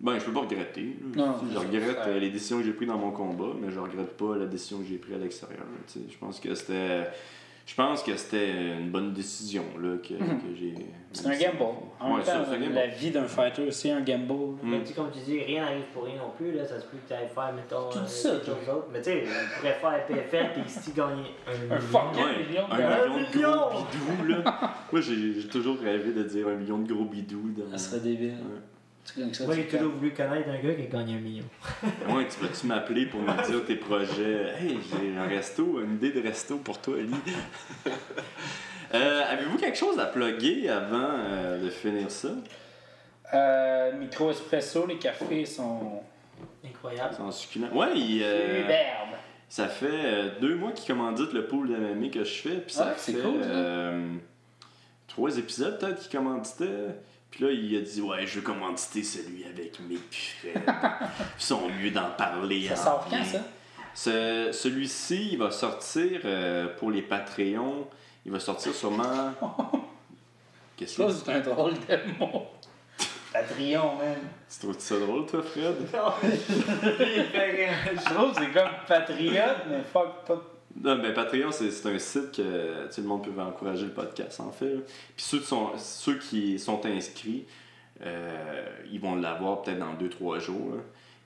[0.01, 0.97] Ben, je peux pas regretter.
[1.17, 3.53] Non, Tu sais, c'est je regrette euh, les décisions que j'ai prises dans mon combat,
[3.61, 5.61] mais je regrette pas la décision que j'ai prise à l'extérieur.
[5.61, 6.05] là, tu sais.
[6.11, 7.05] Je pense que c'était.
[7.65, 10.71] Je pense que c'était une bonne décision là, que, que j'ai.
[10.73, 10.85] Mhm.
[11.13, 11.63] C'est un gamble.
[11.99, 12.75] En Ouais, même ça, temps, c'est un gamble.
[12.75, 14.35] la vie d'un fighter, c'est un gamble.
[14.35, 14.57] Mm.
[14.71, 16.53] Mais tu sais, comme tu dis, rien n'arrive pour rien non plus.
[16.53, 16.65] Là.
[16.65, 18.55] Ça se peut que tu ailles faire, mettons, dis euh, ça, toi.
[18.55, 18.87] chose d'autre.
[18.93, 21.81] Mais tu sais, on pourrait faire PFL et ici gagner un Un million.
[21.81, 24.75] fucking Ouais, million de un million de gros bidous, là.
[24.93, 27.51] Moi, j'ai j'ai toujours rêvé de dire un million de gros bidous.
[27.57, 27.77] Dans...
[27.77, 28.35] Ça serait débile.
[28.35, 28.61] Ouais.
[29.17, 31.45] Moi, j'ai toujours voulu connaître un gars qui a gagné un million.
[32.09, 34.53] Ouais, tu vas-tu m'appeler pour me dire tes projets?
[34.61, 37.11] Hey, j'ai un resto, une idée de resto pour toi, Ali.
[38.95, 42.29] Euh, Avez-vous quelque chose à plugger avant euh, de finir ça?
[43.35, 46.03] Euh, micro espresso, les cafés sont
[46.65, 47.15] Incroyable.
[47.17, 47.69] C'est en succulent.
[47.75, 49.17] Ouais, il, euh, superbes.
[49.49, 52.57] ça fait euh, deux mois qu'il commandite le pool d'MMA que je fais.
[52.59, 54.09] Puis ça Ah, c'est fait cool, euh,
[55.09, 56.71] trois épisodes peut-être qu'il commanditait.
[57.37, 60.01] Puis là, il a dit Ouais, je veux commanditer celui avec puis
[60.41, 60.63] Fred.
[60.67, 62.67] Ils sont mieux d'en parler.
[62.69, 63.19] Ça sort bien.
[63.19, 63.41] quand, ça?
[63.95, 67.89] Ce- Celui-ci, il va sortir euh, pour les Patreons.
[68.25, 69.33] Il va sortir sûrement.
[70.79, 71.25] Qu'est-ce que Ça, c'est?
[71.27, 72.47] c'est un drôle de mot.
[73.35, 74.17] Patreon, man.
[74.51, 75.75] Tu trouves ça drôle, toi, Fred?
[75.93, 75.99] Je
[78.15, 80.43] trouve que c'est comme patriote, mais fuck, pas.
[80.83, 84.51] Non, ben Patreon, c'est un site que sais, le monde peut encourager le podcast, en
[84.53, 84.75] fait.
[84.75, 84.81] là.
[85.17, 87.47] Puis ceux, qui sont, ceux qui sont inscrits,
[88.05, 90.75] euh, ils vont l'avoir peut-être dans 2-3 jours.
[90.77, 90.83] là.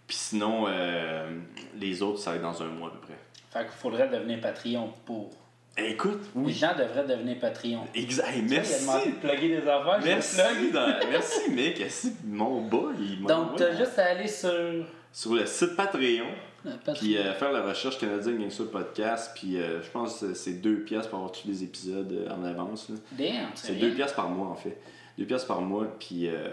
[0.07, 1.31] Puis sinon, euh,
[1.79, 3.19] les autres, ça va être dans un mois à peu près.
[3.53, 5.31] Fait qu'il faudrait devenir Patreon pour.
[5.77, 6.53] Écoute, Les oui.
[6.53, 7.87] gens devraient devenir Patreon.
[7.95, 8.29] Exact.
[8.29, 8.87] Hey, Il a merci.
[9.11, 10.37] de plugger des affaires, Merci,
[10.73, 11.77] dans- merci, mec.
[11.79, 12.95] Merci, mon boy.
[13.01, 14.85] il Donc, t'as juste à aller sur.
[15.13, 16.27] Sur le site Patreon.
[16.67, 16.93] Euh.
[16.95, 19.33] Puis euh, faire la recherche Canadien Gangster Podcast.
[19.35, 22.89] Puis euh, je pense que c'est 2 piastres pour avoir tous les épisodes en avance.
[22.91, 22.97] là.
[23.13, 23.89] Damn, c'est C'est rien.
[23.89, 24.77] 2 piastres par mois en fait.
[25.19, 26.49] 2 piastres par mois, puis euh,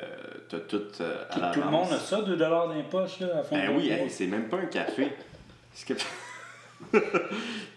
[0.50, 3.44] t'as tout euh, à tout le monde a ça, 2$ dans les poches, là, à
[3.44, 5.14] fin Ben oui, hey, c'est même pas un café.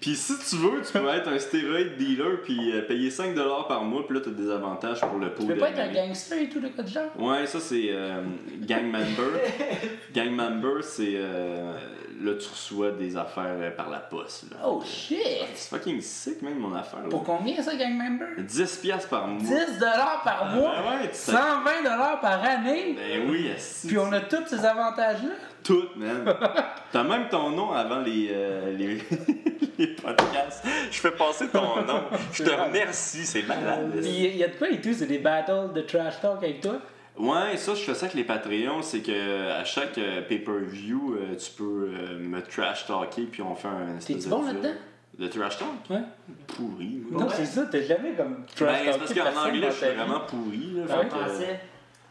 [0.01, 3.35] Puis si tu veux, tu peux être un stéroïde dealer puis euh, payer 5$
[3.69, 5.79] par mois, puis là t'as des avantages pour le pot Tu peux de pas être
[5.81, 7.11] un gangster et tout, de quoi de genre?
[7.19, 8.23] Ouais, ça c'est euh,
[8.63, 9.39] gang member.
[10.15, 11.75] gang member, c'est euh,
[12.23, 14.45] là tu reçois des affaires euh, par la poste.
[14.51, 14.57] Là.
[14.65, 15.19] Oh shit!
[15.55, 17.03] C'est fucking sick même mon affaire.
[17.03, 17.09] là.
[17.11, 18.27] Pour combien ça, gang member?
[18.39, 19.43] 10 piastres par mois.
[19.43, 19.79] 10$
[20.25, 20.73] par mois?
[20.83, 22.97] Ben ouais, tu sais- 120$ par année?
[22.97, 23.51] Ben oui.
[23.87, 25.35] Puis on a tous ces avantages-là?
[25.65, 26.25] Tout, man.
[26.93, 28.99] T'as même ton nom avant les, euh, les,
[29.79, 30.65] les podcasts.
[30.91, 32.03] Je fais passer ton nom.
[32.33, 33.93] Je te remercie, c'est malade.
[34.03, 34.93] Il y a de quoi et tout?
[34.93, 36.79] C'est des battles de trash talk avec toi?
[37.19, 38.81] Ouais, ça, je fais ça avec les Patreons.
[38.83, 43.55] C'est que à chaque euh, pay-per-view, euh, tu peux euh, me trash talker, puis on
[43.55, 44.73] fait un espèce de bon là-dedans?
[45.19, 45.69] Le trash talk?
[45.91, 45.99] Ouais.
[46.47, 47.03] Pourri.
[47.11, 47.33] Non, Ouais.
[47.37, 50.73] c'est ça, t'as jamais comme trash Ben, c'est parce qu'en anglais, je suis vraiment pourri.
[50.77, 51.61] Là, En que, euh, français,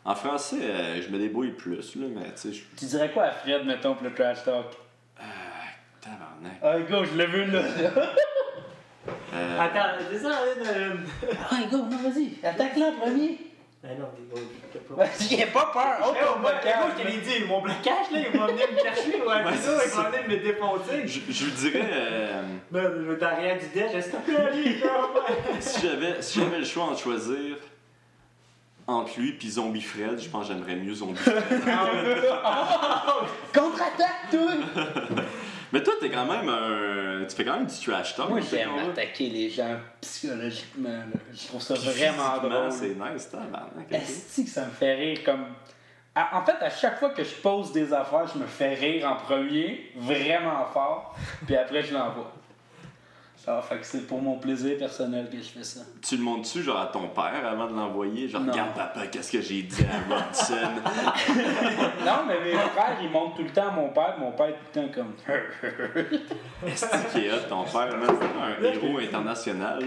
[0.06, 2.62] en français, euh, je me débrouille plus, là, mais tu sais, je.
[2.78, 4.66] Tu dirais quoi à Fred, mettons, pour le trash talk?
[6.02, 6.60] Tabarnak.
[6.64, 7.62] Ah, go, je l'ai vu là.
[9.34, 10.30] Euh, Attends, c'est ça,
[10.68, 10.94] euh,
[11.50, 13.38] ah, go, non, vas-y, attaque-le en premier.
[13.84, 14.10] Ah non,
[14.74, 14.96] sais pas.
[15.04, 15.98] Vas-y, il a pas peur.
[16.06, 16.92] Oh, Hey, moi, blocage.
[16.98, 19.58] je te l'ai dit, mon blocage, là, il va venir me chercher, ouais, Ouais, c'est
[19.62, 20.10] ça, c'est il va ça.
[20.10, 21.08] venir me défoncer.
[21.08, 21.90] je, je vous dirais.
[21.92, 24.76] euh, Ben, je veux t'arrière du deck, je stop là, lui,
[25.60, 27.56] si j'avais si j'avais le choix entre choisir
[28.90, 31.44] entre lui puis Zombie Fred, je pense que j'aimerais mieux Zombie Fred.
[33.54, 34.52] Contre-attaque, toi.
[35.72, 37.26] Mais toi, t'es quand même un.
[37.26, 38.30] Tu fais quand même du trash talk.
[38.30, 40.90] Moi, j'aime attaquer les gens psychologiquement.
[40.90, 41.20] là.
[41.32, 42.72] Je trouve ça vraiment drôle.
[42.72, 43.92] C'est nice, tabarnak.
[43.92, 45.46] Est-ce que ça me fait rire comme.
[46.16, 49.16] En fait, à chaque fois que je pose des affaires, je me fais rire en
[49.16, 52.32] premier, vraiment fort, puis après je l'envoie.
[53.68, 55.82] Fait que c'est pour mon plaisir personnel que je fais ça.
[56.08, 58.28] Tu le montres-tu genre à ton père avant de l'envoyer?
[58.28, 58.52] Genre, Non.
[58.52, 60.56] regarde papa, qu'est-ce que j'ai dit à Robson?
[62.06, 64.52] Non, mais mes frères, ils montrent tout le temps à mon père, mon père est
[64.54, 65.14] tout le temps comme.
[66.76, 69.84] C'est qui est hot, ton père, c'est un héros international.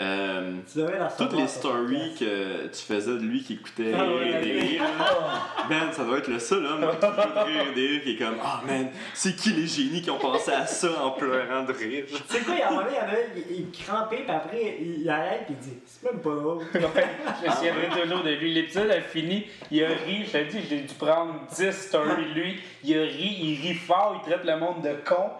[0.00, 4.40] Euh, Tu la toutes les stories que tu faisais de lui qui écoutait Ah ouais,
[4.42, 4.60] des ouais.
[4.60, 4.82] rires,
[5.70, 8.34] man, ça doit être le seul homme qui écoute rire des rires qui est comme
[8.42, 12.06] Ah man, c'est qui les génies qui ont pensé à ça en pleurant de rire?
[12.28, 13.18] C'est quoi, il y a un moment, il y en a,
[13.50, 16.64] il, il crampait, puis après, il, arrête, puis il dit, c'est même pas drôle.
[16.74, 18.52] Je me souviendrai toujours de lui.
[18.52, 20.24] L'épisode a fini, il a ri.
[20.26, 22.60] Je te dis, j'ai dû prendre 10 stories de lui.
[22.86, 25.30] Il a ri, il rit fort, il traite le monde de con.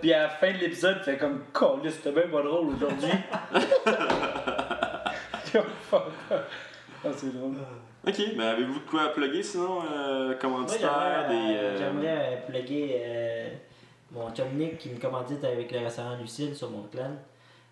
[0.00, 3.10] Puis à la fin de l'épisode, il fait comme Colin, c'était bien pas drôle aujourd'hui.
[5.92, 7.54] ah, c'est drôle.
[8.06, 9.82] Ok, mais avez-vous de quoi à plugger sinon?
[9.90, 11.54] Euh, commanditaire, j'aimerais, des.
[11.56, 13.48] euh, euh, j'aimerais euh, plugger euh,
[14.12, 17.12] mon chum Nick qui me commandite avec le restaurant Lucille sur mon clan.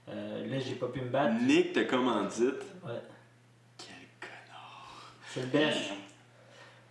[0.09, 1.35] Euh, là, j'ai pas pu me battre.
[1.43, 2.63] Nick te commandite.
[2.85, 3.01] Ouais,
[3.79, 5.13] Quel connard.
[5.29, 5.79] c'est le best.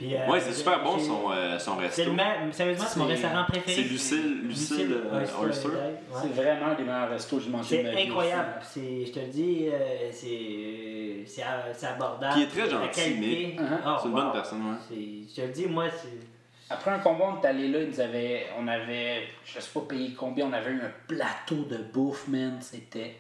[0.02, 2.06] Puis, euh, Ouais, c'est super bon son, euh, son C'est resto.
[2.06, 3.76] le ma- Sérieusement, c'est mon restaurant préféré.
[3.84, 5.68] c'est Lucille- Lucille, euh, Oyster.
[5.68, 5.94] ouais.
[6.24, 8.08] C'est vraiment un des meilleurs restos que j'ai mangé de ma C'est vie.
[8.10, 8.54] incroyable.
[8.64, 12.34] C'est, je te le dis, euh, c'est, c'est, euh, c'est abordable.
[12.34, 14.22] Puis il est très gentil, mais- Oh, C'est une wow.
[14.22, 14.98] bonne personne, ouais.
[15.30, 16.74] Je te le dis, moi, c'est.
[16.74, 19.82] Après un combat, on est allé là, ils nous avaient, on avait, je sais pas
[19.88, 22.58] payé combien, on avait eu un plateau de bouffe, man.
[22.60, 23.18] C'était.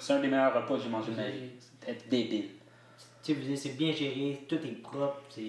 [0.00, 1.50] C'est un des meilleurs repas que j'ai mangé de ma vie.
[1.60, 2.48] C'était débile.
[3.22, 5.20] Tu sais, c'est bien géré, tout est propre.
[5.28, 5.42] C'est...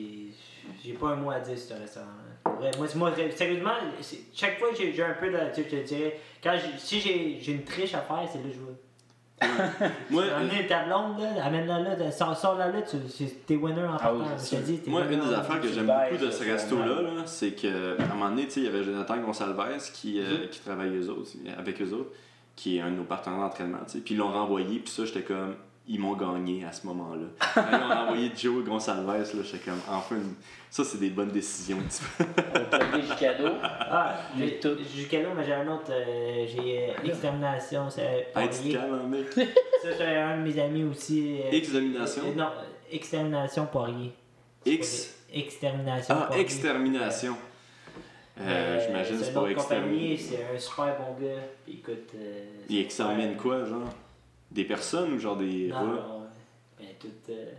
[0.83, 2.29] J'ai pas un mot à dire sur ce restaurant-là.
[2.43, 3.71] Pour vrai, Moi, moi, sérieusement,
[4.33, 5.37] chaque fois que j'ai, un peu de.
[5.53, 8.39] Tu sais, je te dirais, quand j'ai- si j'ai, j'ai une triche à faire, c'est
[8.39, 8.59] là que je.
[10.09, 10.23] Moi,
[10.67, 12.97] ta blonde, là, amène-la là, sors-la là, tu,
[13.47, 16.29] t'es winner en Ah je te dis, Moi, une des affaires que j'aime beaucoup de
[16.31, 17.67] ce resto-là, là, c'est qu'à
[17.99, 21.09] un moment donné, tu sais, il y avait Jonathan Gonsalves qui, euh, qui travaille eux
[21.09, 22.11] autres, avec eux autres,
[22.55, 23.79] qui est un de nos partenaires d'entraînement.
[23.85, 23.99] tu sais.
[23.99, 25.55] Puis ils l'ont renvoyé, puis ça, j'étais comme,
[25.91, 27.25] ils m'ont gagné à ce moment-là.
[27.55, 30.35] Quand ils ont renvoyé Joe Gonsalves, là, j'étais comme, enfin, une-
[30.69, 31.79] ça, c'est des bonnes décisions.
[32.19, 33.49] du cadeau.
[33.61, 39.31] Ah, Mais j'ai- là, mais j'ai un autre, euh, j'ai euh, Extermination, c'est hein, mec.
[39.33, 41.39] Ça, c'est un de mes amis aussi.
[41.41, 42.21] euh, Extermination?
[42.27, 42.49] euh, non,
[42.91, 44.13] Extermination Poirier.
[44.65, 45.15] X.
[45.33, 46.43] Extermination Ah, Poirier.
[46.43, 47.35] extermination.
[48.39, 50.17] Euh, Euh, J'imagine c'est pour exterminer.
[50.17, 51.41] c'est un super bon gars.
[51.65, 52.09] Puis écoute.
[52.15, 53.89] euh, Il extermine quoi, genre?
[54.51, 56.25] Des personnes ou genre des Non,
[56.79, 57.51] ben, tout, euh,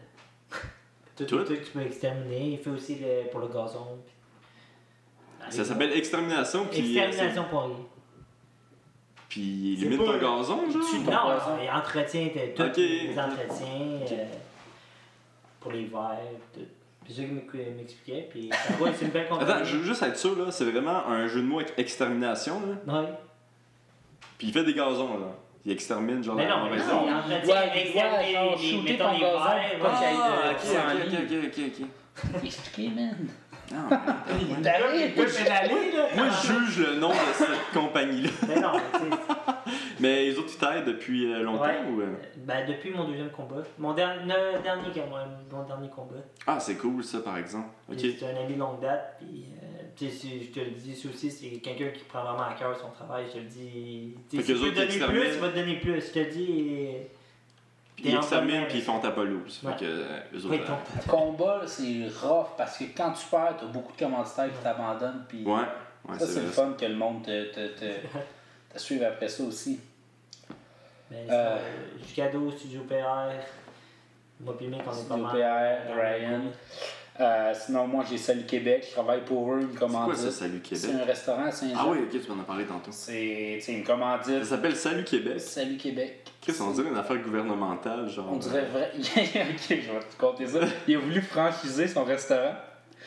[1.17, 1.39] tout, Tout?
[1.45, 2.53] tout, que tu peux exterminer.
[2.53, 3.99] Il fait aussi le- pour le gazon.
[4.05, 6.99] puis- Ça s'appelle extermination, puis.
[6.99, 7.75] euh, Extermination Poirier.
[9.29, 10.83] Puis il pas- ton gazon, genre?
[10.91, 11.59] Tu- Non, gazon.
[11.63, 12.77] il entretient t- tous Ok.
[12.79, 14.25] les entretiens euh,
[15.61, 16.19] pour les verres,
[16.53, 16.61] tout.
[17.07, 18.29] C'est ça qu'il m'ex- m'expliquait.
[18.31, 18.51] Puis
[18.97, 19.51] c'est une belle compagnie.
[19.53, 22.61] Attends, je veux juste être sûr, là, c'est vraiment un jeu de mots avec extermination,
[22.87, 23.01] là.
[23.03, 23.09] Ouais.
[24.39, 25.37] Puis il fait des gazons, là.
[25.65, 27.23] Il extermine, genre, Mais la non, mais mauvaise non, zone.
[27.29, 27.55] il Il doit,
[28.33, 31.87] genre, les- shooter mettons ton les gazon verres, pour Ah, c'est en ok, ok, ok,
[32.35, 32.45] ok.
[32.45, 33.17] Expliquez, man.
[33.73, 33.79] Non,
[34.95, 36.07] Il peut pédaler, là.
[36.17, 38.31] Moi, je juge le nom de cette compagnie-là.
[38.49, 39.17] Mais non, tu sais,
[40.01, 41.79] Mais les autres, ils t'aident depuis euh, longtemps Ouais.
[41.89, 42.03] ou.
[42.39, 43.63] ben, depuis mon deuxième combat.
[43.79, 44.33] Mon dernier,
[44.65, 46.17] dernier, combat, mon dernier combat.
[46.47, 47.69] Ah, c'est cool, ça, par exemple.
[47.89, 47.99] Ok.
[47.99, 49.60] Puis C'est un ami longue date, puis euh,
[50.09, 53.25] si- je te le dis, aussi, c'est quelqu'un qui prend vraiment à cœur son travail.
[53.29, 54.15] Je te le dis.
[54.31, 56.01] tu sais, Fait Si tu autres, donner plus, il va te donner plus.
[56.01, 56.89] Je te le dis.
[57.97, 58.21] Puis ils bonne
[58.69, 59.61] puis ils font ta pelouse.
[59.63, 59.73] Ouais.
[59.73, 60.49] Fait que euh, eux autres.
[60.51, 63.99] Oui, euh, ton- Le combat, c'est rough parce que quand tu perds, t'as beaucoup de
[63.99, 65.25] commanditaires qui t'abandonnent.
[65.29, 65.53] Puis Ouais,
[66.09, 67.85] ouais, ça, c'est c'est le fun que le monde te, te, te,
[68.73, 69.81] te suive après ça aussi.
[71.11, 71.59] Mais Euh,
[72.53, 73.33] Studio PR.
[74.41, 75.33] Moi, puis le on est pas Studio mal.
[75.37, 76.41] PR, Ryan.
[77.21, 78.85] Euh, sinon, moi, j'ai Salut Québec.
[78.89, 81.77] Je travaille pour eux, une C'est quoi ça, Salut C'est Québec un restaurant à Saint-Jean.
[81.79, 82.91] Ah oui, ok, tu m'en as parlé tantôt.
[82.93, 85.39] C'est c'est une Ça s'appelle Salut Québec.
[85.41, 86.25] Salut Québec.
[86.41, 88.29] Qu'est-ce qu'on dirait une affaire gouvernementale, genre.
[88.33, 88.93] On dirait vrai.
[88.99, 89.05] ok,
[89.69, 90.61] je vais te compter ça.
[90.89, 92.55] Il a voulu franchiser son restaurant,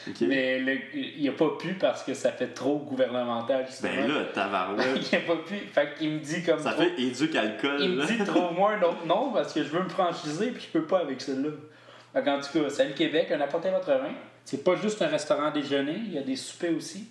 [0.07, 0.15] Ok.
[0.27, 3.65] mais le- il a pas pu parce que ça fait trop gouvernemental.
[3.67, 3.91] justement.
[3.95, 4.85] Ben là, tabarouette.
[5.11, 5.55] il a pas pu.
[5.73, 6.59] Fait qu'il me dit comme.
[6.59, 7.77] Ça trop- fait éduque alcool.
[7.81, 10.79] Il me dit trouve-moi un autre nom parce que je veux me franchiser puis je
[10.79, 11.49] peux pas avec celui-là.
[12.13, 14.11] Fait qu'en tout cas, salut Québec, un apportez votre vin.
[14.45, 17.07] C'est pas juste un restaurant déjeuner, il y a des soupers aussi.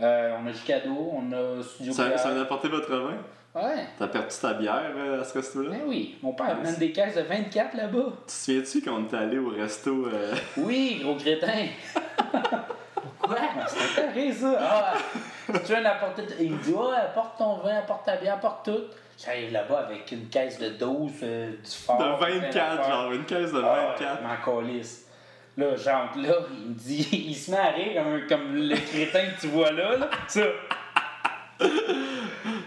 [0.00, 3.16] Euh, on a cadeau, on a Studio Ça, ça a apporté votre vin?
[3.54, 5.70] Ouais, T'as perdu ta bière euh, à ce resto-là?
[5.70, 6.16] ben oui.
[6.22, 8.04] Mon père amène des caisses de 24 là-bas.
[8.20, 10.06] Tu te souviens-tu quand on était allé au resto?
[10.06, 11.66] euh, Oui, gros crétin.
[13.38, 14.58] Ah, carré ça.
[14.60, 14.94] Ah,
[15.46, 16.22] tu veux un apporter.
[16.40, 18.80] Il me dit Ouais, apporte ton vin, apporte ta bière, apporte tout.
[19.22, 21.98] J'arrive là-bas avec une caisse de 12, euh, du fort.
[21.98, 22.90] de plein 24, d'affaires.
[22.92, 24.18] genre une caisse de Ah, 24.
[24.18, 25.06] je m'en calisse.
[25.56, 29.26] Là, j'entre là, il me dit, il se met à rire comme, comme le crétin
[29.34, 30.08] que tu vois là, là.
[30.26, 30.40] Ça.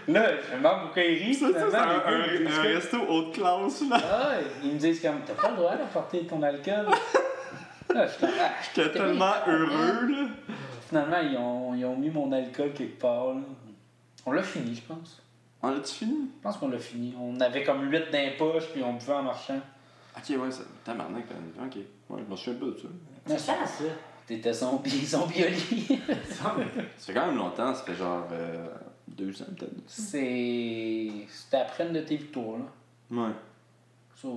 [0.08, 1.34] Là, je me demande pourquoi il rit.
[1.34, 3.96] Ça, c'est un, resto haute classe, là.
[3.96, 4.30] Ah,
[4.62, 6.86] ils me disent comme, t'as pas le droit d'apporter ton alcool.
[8.74, 10.28] J'étais tellement heureux, là.
[10.88, 13.40] Finalement, ils ont, ils ont mis mon alcool quelque part, là.
[14.24, 15.22] On l'a fini, je pense.
[15.62, 16.30] On a-tu fini?
[16.38, 17.14] Je pense qu'on l'a fini.
[17.20, 19.60] On avait comme 8 dans les poches, puis on buvait en marchant.
[20.16, 20.62] Ok, ouais, ça.
[20.84, 21.76] Tabarnak, t'as- ok.
[22.10, 22.88] Ouais, je me souviens pas de ça.
[23.26, 23.84] C'est ça, ça.
[24.26, 26.00] T'étais zombie, zombie Oli.
[26.28, 26.54] Ça
[26.98, 28.66] fait quand même longtemps, ça fait genre euh,
[29.08, 29.72] deux ans peut-être.
[29.86, 31.10] C'est.
[31.28, 33.16] C'était après une de tes victoires, là.
[33.22, 33.32] Ouais.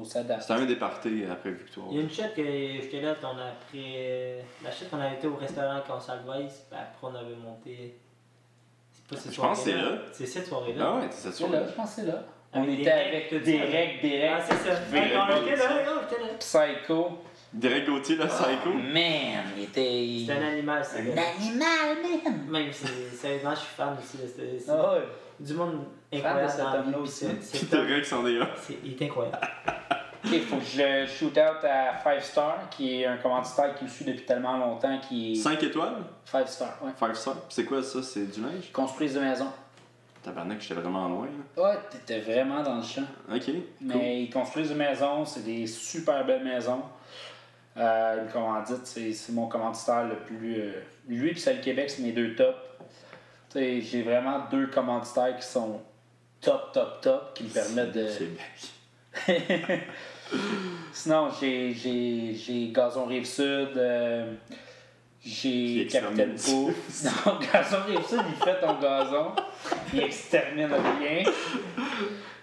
[0.03, 0.41] Ça, ça date.
[0.41, 1.88] C'était un des parties après Victoire.
[1.91, 3.94] Il y a une chute que j'étais là, on a pris.
[3.98, 7.98] euh, La chute qu'on avait été au restaurant Consalvaise, puis après on avait monté.
[8.91, 9.91] C'est pas cette Je pense que c'est soirée-là.
[9.95, 10.02] là.
[10.11, 10.86] C'est cette soirée-là.
[10.88, 12.24] Ah ouais, c'est ça C'est là, je pense que c'est là.
[12.52, 14.80] On Avec était avec des règles, des Ah, c'est ça.
[14.90, 16.28] On le- était là, là, j'étais là.
[16.40, 17.10] Psycho.
[17.53, 18.70] Derek Gauthier, le psycho.
[18.74, 20.26] Man, il était.
[20.28, 22.45] C'est un animal, c'est Un animal, man!
[22.49, 24.64] Même, c'est- sérieusement, je suis fan aussi de ce.
[24.66, 25.02] c'est Ah ouais.
[25.40, 28.49] Du monde incroyable de cet dans la c'est- t'as vrai que c'en est un.
[28.61, 29.38] c'est- Il est incroyable.
[30.26, 33.90] Ok, faut que je shoot out à 5 Star, qui est un commanditaire qui me
[33.90, 35.95] suit depuis tellement longtemps, qui est 5 étoiles?
[36.26, 36.91] 5 Star, ouais.
[36.99, 37.36] 5 stars?
[37.48, 38.03] C'est quoi ça?
[38.03, 38.66] C'est du neige?
[38.68, 39.48] Ils construisent des maisons.
[40.22, 41.28] Tabarnak, j'étais vraiment loin.
[41.56, 41.64] là.
[41.64, 43.06] Ouais, t'étais vraiment dans le champ.
[43.34, 43.53] Ok, cool.
[43.80, 46.82] Mais ils construisent des maisons, c'est des super belles maisons.
[47.78, 50.60] Euh, une commandite, c'est c'est mon commanditaire le plus.
[50.60, 50.72] euh,
[51.07, 52.57] lui et celle Québec, c'est mes deux tops.
[53.53, 55.81] J'ai vraiment deux commanditaires qui sont
[56.41, 58.07] top, top, top, qui me permettent de.
[60.93, 64.34] Sinon, j'ai- j'ai j'ai Gazon Rive-Sud, euh,
[65.26, 66.35] j'ai Capitaine.
[66.35, 66.76] Pouf.
[67.26, 69.31] Non, Gazon Rive-Sud, il fait ton gazon.
[69.93, 70.69] Il extermine
[70.99, 71.23] rien.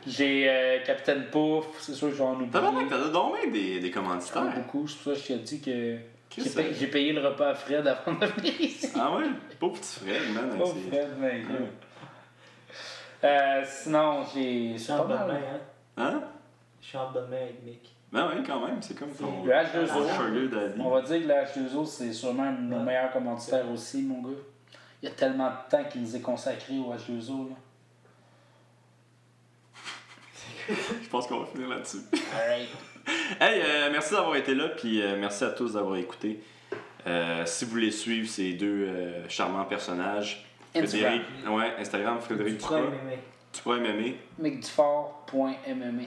[0.06, 2.50] J'ai euh, Capitaine Pouf, c'est sûr que je vais en oublier.
[2.50, 4.52] Tabarnak, t'as donné des, des Pas commanditaires.
[4.56, 5.96] beaucoup, c'est pour ça que je t'ai dit que
[6.44, 6.80] j'ai payé, c'est?
[6.80, 8.88] j'ai payé le repas à Fred avant de venir ici.
[8.94, 9.24] Ah ouais?
[9.58, 10.50] Pauvre petit Fred, man.
[10.64, 11.42] C'est- Fred, ben, Ouais.
[11.42, 11.66] gros.
[13.24, 14.72] Euh, sinon, j'ai.
[14.74, 15.42] Je suis en pas bonne main, mal.
[15.96, 16.02] hein.
[16.04, 16.22] Hein?
[16.82, 17.92] Je suis en bonne main avec Mick.
[18.12, 19.86] Ben ouais, quand même, c'est comme ton Le H2O.
[19.88, 20.80] ton sugar daddy.
[20.80, 24.22] On va dire que la H2O, c'est sûrement un de nos meilleurs commanditaires aussi, mon
[24.22, 24.36] gars.
[25.02, 27.48] Il y a tellement de temps qui nous est consacré au H2O.
[27.50, 27.56] Là.
[31.02, 31.98] Je pense qu'on va finir là-dessus.
[32.34, 32.68] Alright.
[33.40, 36.40] Hey, euh, merci d'avoir été là, puis euh, merci à tous d'avoir écouté.
[37.06, 41.20] Euh, si vous voulez suivre ces deux euh, charmants personnages, Instagram.
[41.20, 43.18] Frédéric, ouais, Instagram, Frédéric Duprat, m'aimer.
[43.52, 44.18] tu pourrais m'aimer.
[44.38, 46.02] McDufort.mma.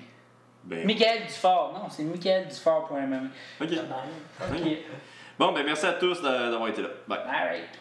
[0.66, 1.72] Ben, Michael Dufort.
[1.74, 3.18] Non, c'est Michael Dufort.mma.
[3.62, 3.70] ok.
[3.70, 4.68] Ça m'arrive.
[4.68, 4.78] Ok.
[5.40, 6.90] Bon, ben merci à tous d'a- d'avoir été là.
[7.08, 7.20] Bye.
[7.20, 7.80] Alright.